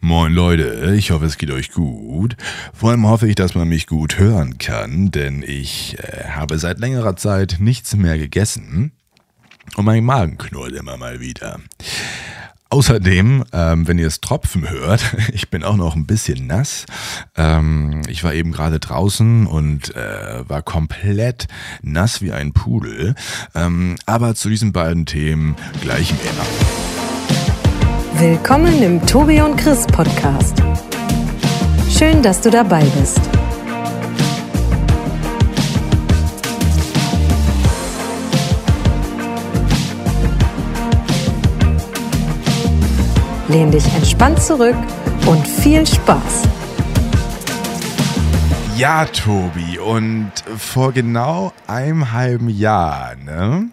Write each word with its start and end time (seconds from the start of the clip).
Moin 0.00 0.32
Leute, 0.32 0.94
ich 0.96 1.10
hoffe 1.10 1.26
es 1.26 1.38
geht 1.38 1.50
euch 1.50 1.72
gut. 1.72 2.36
Vor 2.72 2.90
allem 2.90 3.06
hoffe 3.06 3.28
ich, 3.28 3.34
dass 3.34 3.56
man 3.56 3.68
mich 3.68 3.88
gut 3.88 4.16
hören 4.16 4.56
kann, 4.58 5.10
denn 5.10 5.42
ich 5.46 5.98
äh, 5.98 6.28
habe 6.30 6.58
seit 6.58 6.78
längerer 6.78 7.16
Zeit 7.16 7.56
nichts 7.58 7.96
mehr 7.96 8.16
gegessen 8.16 8.92
und 9.76 9.84
mein 9.84 10.04
Magen 10.04 10.38
knurrt 10.38 10.72
immer 10.72 10.96
mal 10.96 11.18
wieder. 11.18 11.58
Außerdem, 12.70 13.44
ähm, 13.52 13.88
wenn 13.88 13.98
ihr 13.98 14.06
es 14.06 14.20
tropfen 14.20 14.70
hört, 14.70 15.02
ich 15.32 15.50
bin 15.50 15.64
auch 15.64 15.76
noch 15.76 15.96
ein 15.96 16.06
bisschen 16.06 16.46
nass. 16.46 16.86
Ähm, 17.36 18.02
ich 18.08 18.22
war 18.22 18.34
eben 18.34 18.52
gerade 18.52 18.78
draußen 18.78 19.46
und 19.46 19.96
äh, 19.96 20.48
war 20.48 20.62
komplett 20.62 21.48
nass 21.82 22.22
wie 22.22 22.30
ein 22.30 22.52
Pudel. 22.52 23.16
Ähm, 23.54 23.96
aber 24.06 24.36
zu 24.36 24.48
diesen 24.48 24.72
beiden 24.72 25.06
Themen 25.06 25.56
gleich 25.80 26.12
mehr. 26.12 26.87
Willkommen 28.20 28.82
im 28.82 29.06
Tobi 29.06 29.40
und 29.40 29.56
Chris 29.56 29.86
Podcast. 29.86 30.60
Schön, 31.88 32.20
dass 32.20 32.40
du 32.40 32.50
dabei 32.50 32.82
bist. 32.98 33.20
Lehn 43.46 43.70
dich 43.70 43.86
entspannt 43.94 44.42
zurück 44.42 44.74
und 45.26 45.46
viel 45.46 45.86
Spaß. 45.86 46.48
Ja, 48.76 49.04
Tobi, 49.04 49.78
und 49.78 50.32
vor 50.56 50.90
genau 50.90 51.52
einem 51.68 52.10
halben 52.10 52.48
Jahr, 52.48 53.14
ne? 53.14 53.68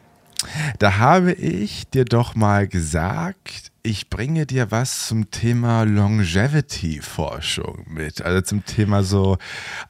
Da 0.77 0.99
habe 0.99 1.33
ich 1.33 1.89
dir 1.89 2.05
doch 2.05 2.35
mal 2.35 2.67
gesagt, 2.67 3.71
ich 3.85 4.09
bringe 4.09 4.45
dir 4.45 4.71
was 4.71 5.07
zum 5.07 5.31
Thema 5.31 5.83
Longevity-Forschung 5.83 7.85
mit, 7.87 8.21
also 8.21 8.41
zum 8.41 8.65
Thema 8.65 9.03
so 9.03 9.37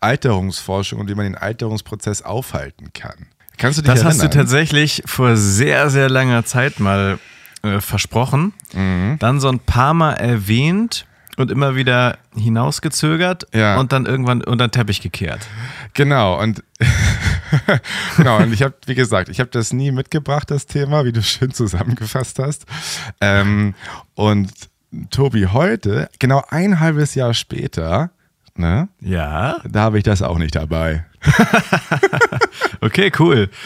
Alterungsforschung 0.02 1.00
und 1.00 1.10
wie 1.10 1.16
man 1.16 1.26
den 1.26 1.36
Alterungsprozess 1.36 2.22
aufhalten 2.22 2.92
kann. 2.94 3.28
Kannst 3.58 3.78
du 3.78 3.82
dich 3.82 3.90
Das 3.92 4.02
erinnern? 4.02 4.22
hast 4.22 4.24
du 4.24 4.30
tatsächlich 4.38 5.04
vor 5.06 5.38
sehr, 5.38 5.90
sehr 5.90 6.10
langer 6.10 6.46
Zeit 6.46 6.80
mal 6.80 7.20
äh, 7.64 7.80
versprochen, 7.80 8.54
Mhm. 8.74 9.18
dann 9.20 9.40
so 9.40 9.48
ein 9.50 9.60
paar 9.60 9.94
Mal 9.94 10.14
erwähnt 10.14 11.06
und 11.38 11.52
immer 11.52 11.76
wieder 11.76 12.18
hinausgezögert 12.36 13.48
Ja. 13.54 13.78
und 13.78 13.92
dann 13.94 14.06
irgendwann 14.06 14.44
unter 14.44 14.68
den 14.68 14.72
Teppich 14.72 15.02
gekehrt. 15.02 15.40
Genau, 15.94 16.40
und 16.42 16.64
genau, 18.18 18.38
und 18.38 18.54
ich 18.54 18.62
habe, 18.62 18.76
wie 18.86 18.96
gesagt, 18.96 19.30
ich 19.30 19.40
habe 19.40 19.50
das 19.50 19.74
nie 19.74 19.92
mitgebracht, 19.92 20.50
das 20.52 20.66
Thema, 20.66 21.06
wie 21.06 21.12
du 21.12 21.22
schön 21.22 21.52
zusammengefasst 21.52 22.40
hast. 22.40 22.66
Ähm, 23.22 23.76
und 24.14 24.52
Tobi, 25.10 25.48
heute, 25.48 26.10
genau 26.20 26.44
ein 26.50 26.80
halbes 26.80 27.16
Jahr 27.16 27.34
später, 27.34 28.12
ne, 28.56 28.90
Ja, 29.02 29.58
da 29.68 29.82
habe 29.82 29.98
ich 29.98 30.04
das 30.04 30.22
auch 30.22 30.38
nicht 30.38 30.56
dabei. 30.56 31.06
okay, 32.82 33.12
cool. 33.20 33.50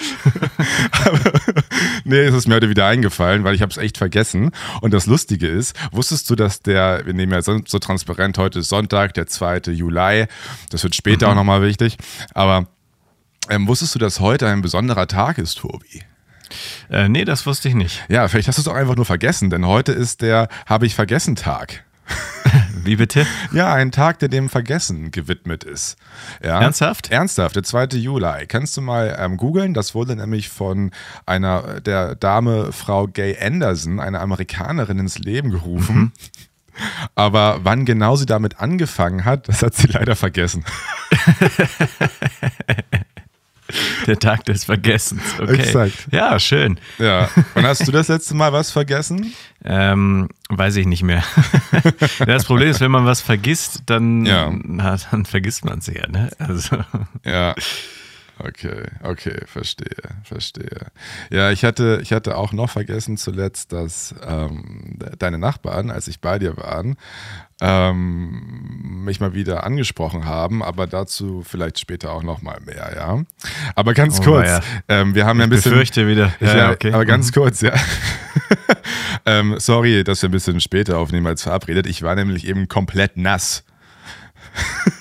Nee, 2.05 2.21
es 2.21 2.33
ist 2.33 2.47
mir 2.47 2.55
heute 2.55 2.69
wieder 2.69 2.88
eingefallen, 2.88 3.43
weil 3.43 3.53
ich 3.53 3.61
habe 3.61 3.71
es 3.71 3.77
echt 3.77 3.97
vergessen. 3.97 4.52
Und 4.81 4.93
das 4.93 5.05
Lustige 5.05 5.47
ist, 5.47 5.75
wusstest 5.91 6.30
du, 6.30 6.36
dass 6.36 6.61
der, 6.61 7.05
wir 7.05 7.14
nehmen 7.14 7.31
ja 7.31 7.41
so, 7.41 7.59
so 7.66 7.77
transparent, 7.77 8.38
heute 8.38 8.59
ist 8.59 8.69
Sonntag, 8.69 9.14
der 9.14 9.27
2. 9.27 9.71
Juli, 9.71 10.25
das 10.71 10.83
wird 10.83 10.95
später 10.95 11.30
auch 11.30 11.36
nochmal 11.36 11.61
wichtig, 11.61 11.97
aber 12.33 12.67
ähm, 13.50 13.67
wusstest 13.67 13.95
du, 13.95 14.00
dass 14.00 14.19
heute 14.19 14.47
ein 14.47 14.61
besonderer 14.61 15.08
Tag 15.08 15.38
ist, 15.38 15.59
Tobi? 15.59 16.03
Äh, 16.89 17.09
nee, 17.09 17.25
das 17.25 17.45
wusste 17.45 17.69
ich 17.69 17.75
nicht. 17.75 18.03
Ja, 18.09 18.28
vielleicht 18.28 18.47
hast 18.47 18.58
du 18.58 18.61
es 18.61 18.67
auch 18.67 18.75
einfach 18.75 18.95
nur 18.95 19.05
vergessen, 19.05 19.50
denn 19.50 19.66
heute 19.66 19.92
ist 19.92 20.22
der 20.22 20.47
Habe 20.66 20.86
ich 20.86 20.95
vergessen 20.95 21.36
Tag. 21.36 21.83
Wie 22.83 22.95
bitte? 22.95 23.25
Ja, 23.52 23.73
ein 23.73 23.92
Tag, 23.92 24.20
der 24.20 24.30
dem 24.30 24.50
Vergessen 24.50 25.11
gewidmet 25.11 25.64
ist. 25.64 25.97
Ja? 26.44 26.61
Ernsthaft? 26.61 27.11
Ernsthaft, 27.11 27.55
der 27.55 27.64
2. 27.64 27.97
Juli. 27.97 28.47
Kannst 28.47 28.77
du 28.77 28.81
mal 28.81 29.16
ähm, 29.20 29.38
googeln? 29.38 29.73
Das 29.73 29.94
wurde 29.94 30.16
nämlich 30.16 30.49
von 30.49 30.92
einer 31.26 31.81
der 31.81 32.16
Dame 32.16 32.71
Frau 32.71 33.08
Gay 33.08 33.37
Anderson, 33.39 33.99
einer 33.99 34.21
Amerikanerin, 34.21 34.99
ins 34.99 35.20
Leben 35.20 35.52
gerufen. 35.52 35.95
Mhm. 35.95 36.11
Aber 37.16 37.60
wann 37.64 37.86
genau 37.86 38.16
sie 38.16 38.26
damit 38.26 38.60
angefangen 38.60 39.26
hat, 39.26 39.49
das 39.49 39.61
hat 39.61 39.76
sie 39.76 39.87
leider 39.87 40.16
vergessen. 40.16 40.64
Der 44.07 44.17
Tag 44.19 44.45
des 44.45 44.65
Vergessens. 44.65 45.21
Okay. 45.39 45.55
Exakt. 45.55 46.07
Ja, 46.11 46.39
schön. 46.39 46.80
Ja. 46.97 47.30
Und 47.55 47.65
hast 47.65 47.87
du 47.87 47.91
das 47.91 48.07
letzte 48.07 48.35
Mal 48.35 48.53
was 48.53 48.71
vergessen? 48.71 49.33
Ähm, 49.65 50.30
weiß 50.47 50.77
ich 50.77 50.85
nicht 50.85 51.03
mehr. 51.03 51.21
das 52.25 52.45
Problem 52.45 52.69
ist, 52.69 52.80
wenn 52.80 52.91
man 52.91 53.05
was 53.05 53.19
vergisst, 53.19 53.81
dann, 53.87 54.25
Ja. 54.25 54.49
na, 54.63 54.95
dann 55.11 55.25
vergisst 55.25 55.65
man 55.65 55.80
es 55.80 55.87
ja. 55.87 56.07
Ne? 56.07 56.30
Also, 56.39 56.77
Ja. 57.25 57.55
Okay, 58.42 58.83
okay, 59.04 59.42
verstehe, 59.48 59.98
verstehe. 60.23 60.88
Ja, 61.30 61.52
ich 61.52 61.66
hatte, 61.66 62.00
ich 62.02 62.14
hatte 62.14 62.38
auch 62.38 62.54
noch 62.54 62.70
vergessen 62.70 63.17
zuletzt, 63.17 63.73
dass 63.73 64.16
ähm, 64.26 64.95
de- 64.98 65.16
deine 65.17 65.38
Nachbarn, 65.38 65.92
als 65.92 66.08
ich 66.08 66.22
bei 66.22 66.39
dir 66.39 66.55
war, 66.55 66.86
ähm, 67.61 69.04
mich 69.04 69.20
mal 69.20 69.33
wieder 69.33 69.66
angesprochen 69.66 70.23
haben, 70.26 70.64
aber 70.64 70.88
dazu 70.88 71.44
vielleicht 71.45 71.80
später 71.80 72.11
auch 72.14 72.23
noch 72.23 72.42
mal 72.42 72.60
mehr, 72.66 72.94
ja. 72.95 73.22
Aber 73.76 73.94
ganz 73.94 74.20
Oh, 74.22 74.23
kurz, 74.23 74.48
weia. 74.48 74.61
ähm, 74.88 75.16
wir 75.16 75.26
haben 75.26 75.39
ja 75.39 75.44
ein 75.45 75.52
ich 75.52 75.58
bisschen. 75.58 75.72
befürchte 75.73 76.08
wieder. 76.08 76.33
Ich, 76.39 76.48
Ja, 76.48 76.54
ja, 76.54 76.58
ja, 76.67 76.72
okay. 76.72 76.94
Aber 76.94 77.05
ganz 77.05 77.28
Mhm. 77.28 77.33
kurz, 77.33 77.60
ja. 77.61 77.73
ähm, 79.26 79.55
sorry, 79.60 80.04
dass 80.04 80.22
wir 80.22 80.30
ein 80.30 80.32
bisschen 80.32 80.61
später 80.61 80.98
aufnehmen 80.98 81.28
als 81.28 81.44
verabredet. 81.44 81.88
Ich 81.88 82.02
war 82.04 82.16
nämlich 82.16 82.48
eben 82.48 82.67
komplett 82.67 83.17
nass. 83.17 83.64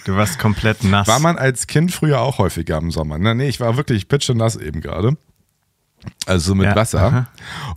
Du 0.04 0.16
warst 0.16 0.38
komplett 0.38 0.84
nass. 0.84 1.06
War 1.06 1.18
man 1.18 1.36
als 1.36 1.66
Kind 1.66 1.92
früher 1.92 2.20
auch 2.20 2.38
häufiger 2.38 2.78
im 2.78 2.90
Sommer? 2.90 3.18
Ne? 3.18 3.34
Nee, 3.34 3.48
ich 3.48 3.60
war 3.60 3.76
wirklich 3.76 4.08
pitschenass 4.08 4.56
eben 4.56 4.80
gerade. 4.80 5.16
Also 6.26 6.54
mit 6.54 6.66
Ja, 6.66 6.76
Wasser. 6.76 7.02
aha. 7.02 7.26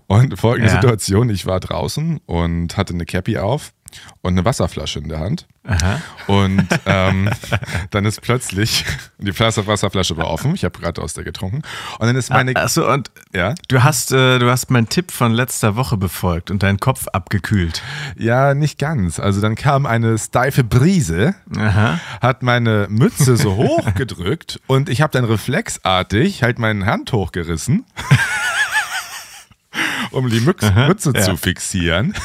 Und 0.08 0.40
folgende 0.40 0.70
Ja. 0.70 0.75
Situation: 0.75 1.30
Ich 1.30 1.46
war 1.46 1.59
draußen 1.59 2.20
und 2.25 2.78
hatte 2.78 2.94
eine 2.94 3.06
Cappy 3.06 3.38
auf 3.38 3.74
und 4.22 4.34
eine 4.34 4.46
Wasserflasche 4.46 5.00
in 5.00 5.09
der 5.09 5.19
Hand. 5.19 5.47
Aha. 5.63 6.02
Und 6.25 6.68
ähm, 6.85 7.29
dann 7.91 8.06
ist 8.06 8.22
plötzlich, 8.22 8.84
die 9.19 9.31
Flasche- 9.31 9.68
Wasserflasche 9.68 10.18
war 10.18 10.28
offen, 10.28 10.56
ich 10.56 10.63
habe 10.63 10.79
gerade 10.79 11.02
aus 11.02 11.13
der 11.13 11.24
getrunken. 11.24 11.62
Und 12.00 12.07
dann 12.07 12.16
ist 12.16 12.29
meine. 12.29 12.56
Achso, 12.56 12.91
und 12.91 13.12
ja? 13.34 13.53
du 13.68 13.84
hast, 13.84 14.12
äh, 14.12 14.40
du 14.40 14.50
hast 14.50 14.72
meinen 14.72 14.90
Tipp 14.90 15.12
von 15.12 15.34
letzter 15.34 15.75
Woche 15.75 15.97
befolgt 15.97 16.50
und 16.50 16.63
deinen 16.63 16.79
Kopf 16.79 17.07
abgekühlt. 17.07 17.81
Ja, 18.18 18.53
nicht 18.56 18.79
ganz. 18.79 19.19
Also 19.19 19.40
dann 19.40 19.56
kam 19.56 19.85
eine 19.85 20.18
steife 20.18 20.63
Brise, 20.63 21.35
Aha. 21.58 22.00
hat 22.22 22.41
meine 22.44 22.88
Mütze 22.90 23.38
so 23.38 23.56
hochgedrückt 23.56 24.59
und 24.68 24.90
ich 24.90 25.02
habe 25.02 25.12
dann 25.13 25.25
reflexartig 25.25 26.44
halt 26.44 26.58
meine 26.59 26.85
Hand 26.85 27.12
hochgerissen, 27.13 27.85
um 30.12 30.29
die 30.29 30.40
Mütze 30.41 30.73
ja. 30.75 31.22
zu 31.22 31.38
fixieren. 31.38 32.16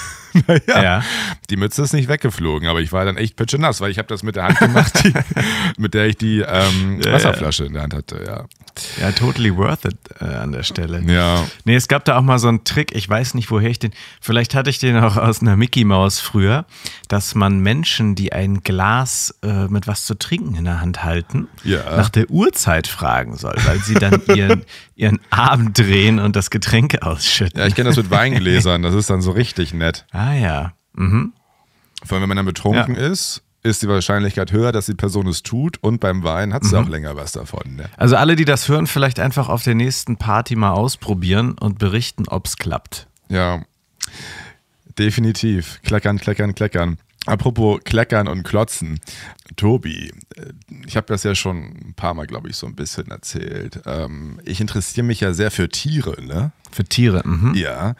naja, 0.46 0.82
Ja. 0.82 1.02
die 1.50 1.56
Mütze 1.56 1.82
ist 1.82 1.92
nicht 1.92 2.08
weggeflogen, 2.08 2.68
aber 2.68 2.80
ich 2.80 2.92
war 2.92 3.04
dann 3.04 3.16
echt 3.16 3.36
pitschenass, 3.36 3.80
weil 3.80 3.90
ich 3.90 3.98
habe 3.98 4.08
das 4.08 4.22
mit 4.22 4.36
der 4.36 4.44
Hand 4.44 4.58
gemacht, 4.58 4.92
die, 5.04 5.12
mit 5.80 5.94
der 5.94 6.06
ich 6.06 6.16
die 6.16 6.40
ähm, 6.40 7.00
Ja, 7.04 7.12
Wasserflasche 7.12 7.64
in 7.64 7.72
der 7.74 7.82
Hand 7.82 7.94
hatte. 7.94 8.22
Ja, 8.26 8.44
Ja, 9.00 9.12
totally 9.12 9.56
worth 9.56 9.84
it 9.84 9.96
äh, 10.20 10.24
an 10.24 10.52
der 10.52 10.62
Stelle. 10.62 11.02
ja. 11.06 11.44
Nee, 11.64 11.76
es 11.76 11.88
gab 11.88 12.04
da 12.04 12.18
auch 12.18 12.22
mal 12.22 12.38
so 12.38 12.48
einen 12.48 12.64
Trick, 12.64 12.94
ich 12.94 13.08
weiß 13.08 13.34
nicht, 13.34 13.50
woher 13.50 13.70
ich 13.70 13.78
den, 13.78 13.92
vielleicht 14.20 14.54
hatte 14.54 14.70
ich 14.70 14.78
den 14.78 14.96
auch 14.98 15.16
aus 15.16 15.40
einer 15.40 15.56
Mickey 15.56 15.84
Maus 15.84 16.20
früher, 16.20 16.64
dass 17.08 17.34
man 17.34 17.60
Menschen, 17.60 18.14
die 18.14 18.32
ein 18.32 18.62
Glas 18.62 19.34
äh, 19.42 19.66
mit 19.68 19.86
was 19.86 20.04
zu 20.06 20.14
trinken 20.18 20.54
in 20.56 20.64
der 20.64 20.80
Hand 20.80 21.04
halten, 21.04 21.48
Ja. 21.64 21.96
nach 21.96 22.08
der 22.08 22.28
Uhrzeit 22.30 22.86
fragen 22.86 23.36
soll, 23.36 23.54
weil 23.64 23.78
sie 23.80 23.94
dann 23.94 24.20
ihren, 24.34 24.64
ihren 24.94 25.20
Arm 25.30 25.72
drehen 25.72 26.18
und 26.18 26.36
das 26.36 26.50
Getränk 26.50 27.02
ausschütten. 27.02 27.58
ja 27.60 27.66
ich 27.66 27.74
kenne 27.74 27.88
das 27.90 27.96
mit 27.96 28.10
Weingläsern, 28.10 28.82
das 28.82 28.94
ist 28.94 29.10
dann 29.10 29.22
so 29.22 29.30
richtig 29.30 29.72
nett. 29.74 30.04
Ah 30.12 30.25
ja. 30.34 30.72
Mhm. 30.94 31.32
Vor 32.04 32.16
allem, 32.16 32.22
wenn 32.22 32.28
man 32.28 32.36
dann 32.36 32.46
betrunken 32.46 32.94
ist, 32.94 33.42
ist 33.62 33.82
die 33.82 33.88
Wahrscheinlichkeit 33.88 34.52
höher, 34.52 34.70
dass 34.70 34.86
die 34.86 34.94
Person 34.94 35.26
es 35.26 35.42
tut 35.42 35.78
und 35.82 35.98
beim 36.00 36.22
Wein 36.22 36.54
hat 36.54 36.64
sie 36.64 36.76
Mhm. 36.76 36.84
auch 36.84 36.88
länger 36.88 37.16
was 37.16 37.32
davon. 37.32 37.76
Ne? 37.76 37.88
Also 37.96 38.14
alle, 38.16 38.36
die 38.36 38.44
das 38.44 38.68
hören, 38.68 38.86
vielleicht 38.86 39.18
einfach 39.18 39.48
auf 39.48 39.64
der 39.64 39.74
nächsten 39.74 40.16
Party 40.18 40.54
mal 40.54 40.70
ausprobieren 40.72 41.52
und 41.58 41.78
berichten, 41.78 42.28
ob's 42.28 42.56
klappt. 42.58 43.08
Ja, 43.28 43.62
definitiv. 44.98 45.80
Kleckern, 45.82 46.18
kleckern, 46.18 46.54
kleckern. 46.54 46.98
Apropos 47.26 47.80
Kleckern 47.82 48.28
und 48.28 48.44
Klotzen. 48.44 49.00
Tobi, 49.56 50.12
äh, 50.36 50.52
ich 50.86 50.96
habe 50.96 51.08
das 51.08 51.24
ja 51.24 51.34
schon 51.34 51.56
ein 51.88 51.94
paar 51.96 52.14
Mal, 52.14 52.26
glaube 52.28 52.48
ich, 52.48 52.56
so 52.56 52.68
ein 52.68 52.76
bisschen 52.76 53.08
erzählt. 53.10 53.80
Ähm, 53.84 54.40
ich 54.44 54.60
interessiere 54.60 55.04
mich 55.04 55.20
ja 55.20 55.32
sehr 55.32 55.50
für 55.50 55.68
Tiere, 55.68 56.22
ne? 56.22 56.52
Für 56.70 56.84
Tiere. 56.84 57.22
Mhm. 57.26 57.54
Ja. 57.54 57.96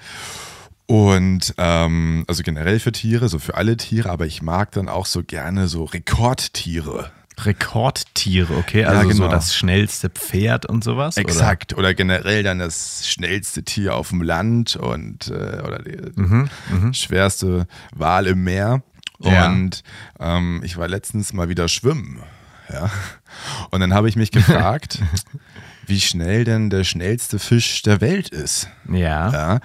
Und 0.86 1.54
ähm, 1.58 2.24
also 2.28 2.42
generell 2.42 2.78
für 2.78 2.92
Tiere, 2.92 3.28
so 3.28 3.38
für 3.38 3.56
alle 3.56 3.76
Tiere, 3.76 4.08
aber 4.08 4.26
ich 4.26 4.40
mag 4.40 4.70
dann 4.72 4.88
auch 4.88 5.06
so 5.06 5.22
gerne 5.24 5.66
so 5.66 5.84
Rekordtiere. 5.84 7.10
Rekordtiere, 7.38 8.56
okay? 8.56 8.84
Also 8.84 9.08
genau. 9.08 9.24
so 9.24 9.28
das 9.28 9.54
schnellste 9.54 10.08
Pferd 10.08 10.64
und 10.66 10.82
sowas? 10.82 11.16
Exakt. 11.16 11.76
Oder? 11.76 11.92
generell 11.92 12.42
dann 12.42 12.58
das 12.60 13.08
schnellste 13.08 13.62
Tier 13.62 13.94
auf 13.94 14.08
dem 14.08 14.22
Land 14.22 14.76
und 14.76 15.28
äh, 15.28 15.60
oder 15.64 15.80
die 15.82 15.96
Mhm, 16.14 16.94
schwerste 16.94 17.66
Wal 17.94 18.26
im 18.26 18.44
Meer. 18.44 18.82
Ja. 19.20 19.46
Und 19.46 19.82
ähm, 20.18 20.60
ich 20.64 20.76
war 20.76 20.88
letztens 20.88 21.32
mal 21.32 21.48
wieder 21.48 21.68
schwimmen. 21.68 22.20
Ja. 22.72 22.90
Und 23.70 23.80
dann 23.80 23.92
habe 23.92 24.08
ich 24.08 24.16
mich 24.16 24.30
gefragt, 24.30 25.00
wie 25.86 26.00
schnell 26.00 26.44
denn 26.44 26.70
der 26.70 26.84
schnellste 26.84 27.38
Fisch 27.38 27.82
der 27.82 28.00
Welt 28.00 28.28
ist. 28.28 28.68
Ja. 28.90 29.30
Ja. 29.32 29.60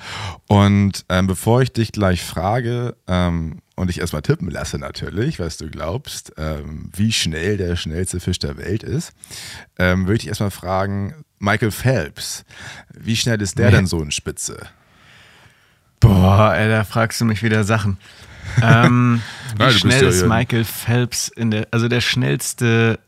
Und 0.48 1.06
ähm, 1.10 1.28
bevor 1.28 1.62
ich 1.62 1.74
dich 1.74 1.92
gleich 1.92 2.22
frage 2.24 2.96
ähm, 3.08 3.60
und 3.76 3.88
dich 3.88 4.00
erstmal 4.00 4.22
tippen 4.22 4.50
lasse 4.50 4.78
natürlich, 4.78 5.40
was 5.40 5.58
du 5.58 5.70
glaubst, 5.70 6.34
ähm, 6.38 6.90
wie 6.96 7.12
schnell 7.12 7.58
der 7.58 7.76
schnellste 7.76 8.20
Fisch 8.20 8.40
der 8.40 8.58
Welt 8.58 8.84
ist, 8.84 9.14
ähm, 9.80 10.08
würde 10.08 10.20
ich 10.22 10.28
erstmal 10.28 10.52
fragen, 10.52 11.16
Michael 11.40 11.72
Phelps, 11.72 12.46
wie 12.94 13.16
schnell 13.16 13.42
ist 13.42 13.58
der 13.58 13.72
Nee. 13.72 13.78
denn 13.78 13.88
so 13.88 14.02
in 14.02 14.12
Spitze? 14.12 14.60
Boah, 16.00 16.54
ey, 16.56 16.70
da 16.70 16.84
fragst 16.84 17.22
du 17.22 17.26
mich 17.26 17.44
wieder 17.44 17.64
Sachen. 17.64 17.98
Ähm, 18.62 19.22
wie 19.56 19.64
bist 19.66 19.80
schnell 19.80 20.04
ja 20.04 20.10
ist 20.10 20.26
Michael 20.26 20.66
Phelps 20.66 21.30
in 21.30 21.52
der, 21.52 21.68
also 21.72 21.88
der 21.88 22.02
schnellste 22.02 23.00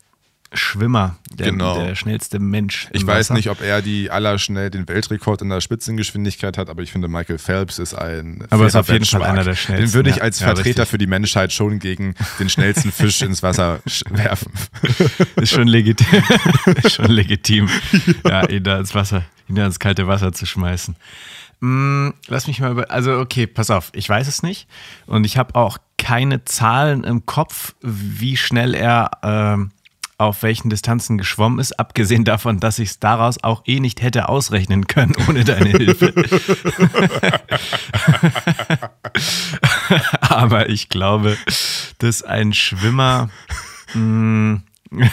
Schwimmer, 0.54 1.18
der, 1.32 1.48
Genau. 1.52 1.78
der 1.84 1.96
schnellste 1.96 2.40
Mensch. 2.40 2.88
Ich 2.92 3.06
weiß 3.06 3.26
Wasser? 3.30 3.34
nicht, 3.34 3.50
ob 3.50 3.62
er 3.62 3.82
die 3.82 4.12
allerschnell 4.12 4.70
den 4.70 4.88
Weltrekord 4.88 5.42
in 5.42 5.50
der 5.50 5.62
Spitzengeschwindigkeit 5.62 6.58
hat, 6.58 6.70
aber 6.70 6.82
ich 6.84 6.92
finde, 6.92 7.08
Michael 7.08 7.38
Phelps 7.40 7.80
ist 7.80 7.94
ein. 7.94 8.46
Aber 8.50 8.68
ist 8.68 8.76
auf 8.76 8.90
jeden 8.90 9.06
Fall 9.06 9.24
einer 9.24 9.44
der 9.44 9.56
schnellsten, 9.56 9.88
Den 9.88 9.94
würde 9.94 10.10
ich 10.12 10.18
ja. 10.18 10.22
als 10.24 10.40
Ja, 10.40 10.48
Vertreter 10.48 10.68
richtig. 10.70 10.88
für 10.90 10.98
die 10.98 11.08
Menschheit 11.08 11.52
schon 11.54 11.80
gegen 11.80 12.16
den 12.40 12.50
schnellsten 12.50 12.92
Fisch 12.92 13.22
ins 13.22 13.42
Wasser 13.44 13.80
werfen. 14.10 14.52
Ist 15.38 15.52
schon 15.54 15.68
legitim. 15.68 16.08
ist 16.84 16.94
schon 16.96 17.12
legitim, 17.12 17.70
ja. 18.26 18.48
ihn 18.48 18.64
da 18.64 18.78
ins 18.80 18.94
Wasser, 18.96 19.24
ihn 19.50 19.56
da 19.56 19.66
ins 19.66 19.80
kalte 19.80 20.08
Wasser 20.08 20.32
zu 20.34 20.46
schmeißen. 20.46 20.96
Mm, 21.62 22.10
lass 22.28 22.48
mich 22.48 22.60
mal 22.60 22.72
über. 22.72 22.92
Also, 22.92 23.18
okay, 23.20 23.48
pass 23.48 23.70
auf, 23.70 23.90
ich 23.94 24.08
weiß 24.10 24.28
es 24.28 24.44
nicht. 24.44 24.68
Und 25.06 25.24
ich 25.26 25.38
habe 25.38 25.56
auch 25.56 25.78
keine 25.98 26.44
Zahlen 26.44 27.06
im 27.06 27.26
Kopf, 27.26 27.74
wie 27.82 28.36
schnell 28.36 28.74
er 28.76 29.12
ähm, 29.24 29.72
auf 30.24 30.44
welchen 30.44 30.70
Distanzen 30.70 31.18
geschwommen 31.18 31.60
ist, 31.60 31.80
abgesehen 31.80 32.24
davon, 32.26 32.60
dass 32.60 32.80
ich 32.80 32.90
es 32.90 33.00
daraus 33.00 33.44
auch 33.44 33.64
eh 33.66 33.80
nicht 33.80 34.02
hätte 34.02 34.30
ausrechnen 34.30 34.88
können 34.88 35.14
ohne 35.28 35.44
deine 35.44 35.70
Hilfe. 35.70 36.14
Aber 40.22 40.70
ich 40.70 40.90
glaube, 40.90 41.38
dass 42.00 42.24
ein 42.24 42.54
Schwimmer. 42.54 43.30
mm, 43.94 44.56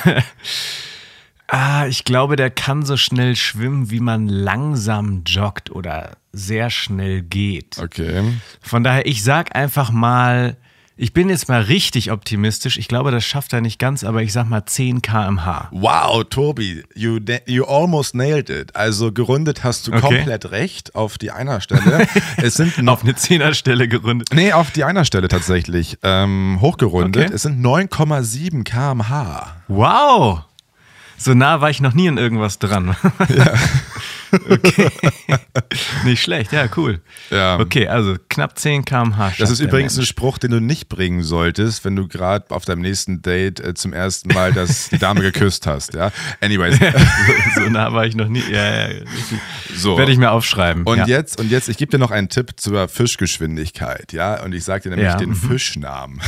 Ah, 1.52 1.86
ich 1.88 2.04
glaube, 2.04 2.36
der 2.36 2.50
kann 2.50 2.84
so 2.84 2.96
schnell 2.96 3.34
schwimmen, 3.34 3.90
wie 3.90 3.98
man 3.98 4.28
langsam 4.28 5.24
joggt 5.26 5.70
oder 5.72 6.16
sehr 6.32 6.70
schnell 6.70 7.22
geht. 7.22 7.76
Okay. 7.78 8.22
Von 8.60 8.84
daher, 8.84 9.04
ich 9.04 9.24
sag 9.24 9.56
einfach 9.56 9.90
mal, 9.90 10.56
ich 11.00 11.14
bin 11.14 11.30
jetzt 11.30 11.48
mal 11.48 11.62
richtig 11.62 12.12
optimistisch. 12.12 12.76
Ich 12.76 12.86
glaube, 12.86 13.10
das 13.10 13.24
schafft 13.24 13.54
er 13.54 13.62
nicht 13.62 13.78
ganz, 13.78 14.04
aber 14.04 14.22
ich 14.22 14.34
sag 14.34 14.50
mal 14.50 14.66
10 14.66 15.00
km/h. 15.00 15.68
Wow, 15.70 16.24
Tobi, 16.28 16.84
you, 16.94 17.18
you 17.46 17.64
almost 17.64 18.14
nailed 18.14 18.50
it. 18.50 18.76
Also 18.76 19.10
gerundet 19.10 19.64
hast 19.64 19.86
du 19.86 19.92
Okay. 19.92 20.00
komplett 20.00 20.50
recht 20.50 20.94
auf 20.94 21.16
die 21.16 21.30
einer 21.30 21.62
Stelle. 21.62 22.06
es 22.36 22.54
sind 22.54 22.76
noch. 22.82 22.98
Auf 22.98 23.02
eine 23.02 23.14
Zehnerstelle 23.14 23.88
gerundet. 23.88 24.28
Nee, 24.34 24.52
auf 24.52 24.72
die 24.72 24.84
einer 24.84 25.06
Stelle 25.06 25.28
tatsächlich. 25.28 25.96
Ähm, 26.02 26.58
hochgerundet. 26.60 27.24
Okay. 27.24 27.34
Es 27.34 27.42
sind 27.42 27.64
9,7 27.64 28.64
km/h. 28.64 29.56
Wow! 29.68 30.42
So 31.16 31.32
nah 31.32 31.62
war 31.62 31.70
ich 31.70 31.80
noch 31.80 31.94
nie 31.94 32.08
in 32.08 32.18
irgendwas 32.18 32.58
dran. 32.58 32.94
Ja. 33.34 33.54
okay. 34.32 34.90
Nicht 36.04 36.22
schlecht, 36.22 36.52
ja, 36.52 36.68
cool. 36.76 37.00
Ja. 37.30 37.58
Okay, 37.58 37.86
also 37.88 38.16
knapp 38.28 38.58
10 38.58 38.84
km/h. 38.84 39.34
Das 39.38 39.50
ist 39.50 39.60
übrigens 39.60 39.94
ein 39.94 40.00
Mensch. 40.00 40.08
Spruch, 40.08 40.38
den 40.38 40.50
du 40.50 40.60
nicht 40.60 40.88
bringen 40.88 41.22
solltest, 41.22 41.84
wenn 41.84 41.96
du 41.96 42.08
gerade 42.08 42.50
auf 42.50 42.64
deinem 42.64 42.82
nächsten 42.82 43.22
Date 43.22 43.60
äh, 43.60 43.74
zum 43.74 43.92
ersten 43.92 44.32
Mal 44.32 44.52
das, 44.52 44.88
die 44.88 44.98
Dame 44.98 45.20
geküsst 45.20 45.66
hast. 45.66 45.94
Ja? 45.94 46.12
Anyways. 46.40 46.78
so, 46.78 47.60
so 47.62 47.68
nah 47.68 47.92
war 47.92 48.06
ich 48.06 48.14
noch 48.14 48.28
nie. 48.28 48.42
Ja, 48.50 48.88
ja. 48.88 49.04
So. 49.74 49.98
Werde 49.98 50.12
ich 50.12 50.18
mir 50.18 50.30
aufschreiben. 50.30 50.84
Und 50.84 50.98
ja. 50.98 51.06
jetzt, 51.06 51.40
und 51.40 51.50
jetzt, 51.50 51.68
ich 51.68 51.76
gebe 51.76 51.90
dir 51.90 51.98
noch 51.98 52.10
einen 52.10 52.28
Tipp 52.28 52.52
zur 52.56 52.88
Fischgeschwindigkeit, 52.88 54.12
ja. 54.12 54.42
Und 54.42 54.54
ich 54.54 54.64
sage 54.64 54.84
dir 54.84 54.90
nämlich 54.90 55.06
Ja, 55.06 55.16
den 55.16 55.30
mhm. 55.30 55.36
Fischnamen. 55.36 56.20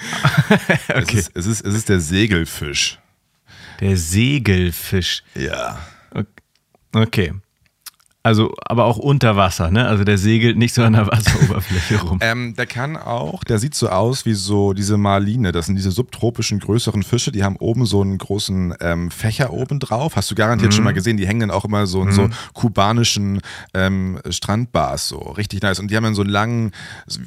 okay. 0.88 1.04
es, 1.04 1.12
ist, 1.12 1.30
es, 1.34 1.46
ist, 1.46 1.64
es 1.64 1.74
ist 1.74 1.88
der 1.88 2.00
Segelfisch. 2.00 2.98
Der 3.80 3.96
Segelfisch. 3.96 5.22
Ja. 5.34 5.78
Okay. 6.94 7.30
Also, 8.22 8.54
aber 8.66 8.84
auch 8.84 8.98
unter 8.98 9.36
Wasser, 9.36 9.70
ne? 9.70 9.86
Also 9.86 10.04
der 10.04 10.18
segelt 10.18 10.58
nicht 10.58 10.74
so 10.74 10.82
an 10.82 10.92
der 10.92 11.06
Wasseroberfläche 11.06 12.00
rum. 12.02 12.18
Ähm, 12.30 12.54
der 12.54 12.66
kann 12.66 12.98
auch, 12.98 13.44
der 13.44 13.58
sieht 13.58 13.74
so 13.74 13.88
aus 13.88 14.26
wie 14.26 14.34
so 14.34 14.74
diese 14.74 14.98
Marline. 14.98 15.52
Das 15.52 15.66
sind 15.66 15.76
diese 15.76 15.90
subtropischen 15.90 16.58
größeren 16.58 17.02
Fische, 17.02 17.32
die 17.32 17.44
haben 17.44 17.56
oben 17.56 17.86
so 17.86 18.02
einen 18.02 18.18
großen 18.18 18.74
ähm, 18.80 19.10
Fächer 19.10 19.52
oben 19.52 19.80
drauf. 19.80 20.16
Hast 20.16 20.30
du 20.30 20.34
garantiert 20.34 20.74
schon 20.74 20.84
mal 20.84 20.92
gesehen, 20.92 21.16
die 21.16 21.26
hängen 21.26 21.40
dann 21.40 21.50
auch 21.50 21.64
immer 21.64 21.86
so 21.86 22.02
in 22.02 22.12
so 22.12 22.28
kubanischen 22.52 23.40
ähm, 23.72 24.18
Strandbars, 24.28 25.08
so 25.08 25.18
richtig 25.18 25.62
nice. 25.62 25.78
Und 25.78 25.90
die 25.90 25.96
haben 25.96 26.04
dann 26.04 26.14
so 26.14 26.22
einen 26.22 26.30
langen, 26.30 26.72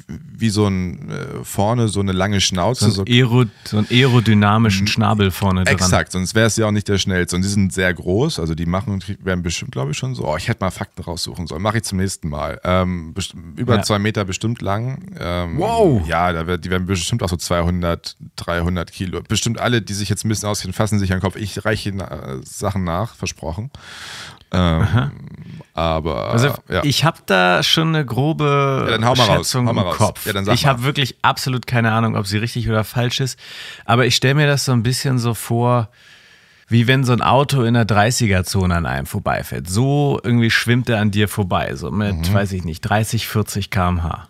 wie 0.08 0.50
so 0.50 0.66
ein 0.66 1.10
äh, 1.10 1.44
vorne 1.44 1.88
so 1.88 2.00
eine 2.00 2.12
lange 2.12 2.40
Schnauze. 2.40 2.90
So, 2.90 3.02
ein 3.02 3.08
Aero, 3.08 3.44
so 3.64 3.78
einen 3.78 3.88
aerodynamischen 3.90 4.86
Schnabel 4.86 5.32
vorne 5.32 5.64
dran. 5.64 5.74
Exakt, 5.74 6.12
sonst 6.12 6.34
wäre 6.36 6.46
es 6.46 6.56
ja 6.56 6.66
auch 6.66 6.72
nicht 6.72 6.88
der 6.88 6.98
schnellste. 6.98 7.34
Und 7.36 7.42
die 7.42 7.48
sind 7.48 7.72
sehr 7.72 7.92
groß, 7.92 8.38
also 8.38 8.54
die 8.54 8.66
machen, 8.66 9.02
werden 9.22 9.42
bestimmt, 9.42 9.72
glaube 9.72 9.90
ich, 9.90 9.98
schon 9.98 10.14
so. 10.14 10.28
Oh, 10.28 10.36
ich 10.36 10.48
hätte 10.48 10.62
mal 10.62 10.70
Fakten 10.84 11.02
raussuchen 11.02 11.46
sollen. 11.46 11.62
Mache 11.62 11.78
ich 11.78 11.84
zum 11.84 11.98
nächsten 11.98 12.28
Mal. 12.28 12.60
Ähm, 12.62 13.14
über 13.56 13.76
Ja. 13.76 13.82
zwei 13.82 13.98
Meter 13.98 14.24
bestimmt 14.24 14.60
lang. 14.60 15.14
Ähm, 15.18 15.58
Wow. 15.58 16.06
Ja, 16.06 16.32
da 16.32 16.46
wird, 16.46 16.64
die 16.64 16.70
werden 16.70 16.86
bestimmt 16.86 17.22
auch 17.22 17.28
so 17.28 17.36
200, 17.36 18.16
300 18.36 18.92
Kilo. 18.92 19.22
Bestimmt 19.26 19.58
alle, 19.58 19.80
die 19.80 19.94
sich 19.94 20.08
jetzt 20.10 20.24
ein 20.24 20.28
bisschen 20.28 20.48
auskennen, 20.48 20.74
fassen 20.74 20.98
sich 20.98 21.10
an 21.12 21.18
den 21.18 21.22
Kopf. 21.22 21.36
Ich 21.36 21.64
reiche 21.64 21.88
Ihnen 21.88 22.00
äh, 22.00 22.36
Sachen 22.44 22.84
nach, 22.84 23.14
versprochen. 23.14 23.70
Ähm, 24.52 24.86
aber 25.72 26.30
Also 26.30 26.54
ja. 26.68 26.84
ich 26.84 27.04
habe 27.04 27.18
da 27.26 27.62
schon 27.62 27.88
eine 27.88 28.04
grobe 28.04 28.86
Ja, 28.90 28.98
dann 28.98 29.16
Schätzung 29.16 29.66
im. 29.68 29.76
Kopf. 29.76 30.26
Ja, 30.26 30.52
ich 30.52 30.66
habe 30.66 30.82
wirklich 30.84 31.16
absolut 31.22 31.66
keine 31.66 31.92
Ahnung, 31.92 32.14
ob 32.16 32.26
sie 32.26 32.38
richtig 32.38 32.68
oder 32.68 32.84
falsch 32.84 33.20
ist. 33.20 33.38
Aber 33.84 34.06
ich 34.06 34.14
stelle 34.14 34.34
mir 34.34 34.46
das 34.46 34.64
so 34.66 34.72
ein 34.72 34.82
bisschen 34.82 35.18
so 35.18 35.34
vor, 35.34 35.88
wie 36.68 36.86
wenn 36.86 37.04
so 37.04 37.12
ein 37.12 37.20
Auto 37.22 37.62
in 37.62 37.74
der 37.74 37.86
30er-Zone 37.86 38.74
an 38.74 38.86
einem 38.86 39.06
vorbeifährt. 39.06 39.68
So 39.68 40.20
irgendwie 40.22 40.50
schwimmt 40.50 40.88
er 40.88 41.00
an 41.00 41.10
dir 41.10 41.28
vorbei, 41.28 41.74
so 41.74 41.90
mit, 41.90 42.16
Mhm. 42.28 42.34
weiß 42.34 42.52
ich 42.52 42.64
nicht, 42.64 42.80
30, 42.80 43.28
40 43.28 43.70
km/h. 43.70 44.28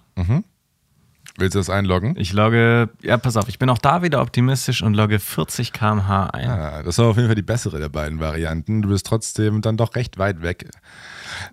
Willst 1.37 1.57
du 1.57 1.59
das 1.59 1.69
einloggen? 1.71 2.15
Ich 2.17 2.33
logge, 2.33 2.91
ja, 3.03 3.17
pass 3.17 3.37
auf, 3.37 3.49
ich 3.49 3.59
bin 3.59 3.69
auch 3.69 3.79
da 3.79 4.03
wieder 4.03 4.21
optimistisch 4.23 4.83
und 4.85 4.95
logge 4.95 5.19
40 5.19 5.73
km/h 5.73 6.27
ein. 6.31 6.47
Ja, 6.47 6.83
das 6.85 6.99
war 6.99 7.07
auf 7.07 7.17
jeden 7.17 7.27
Fall 7.29 7.35
die 7.35 7.43
bessere 7.43 7.81
der 7.81 7.89
beiden 7.89 8.21
Varianten. 8.21 8.83
Du 8.83 8.89
bist 8.91 9.05
trotzdem 9.07 9.61
dann 9.61 9.77
doch 9.77 9.97
recht 9.97 10.17
weit 10.19 10.43
weg. 10.43 10.71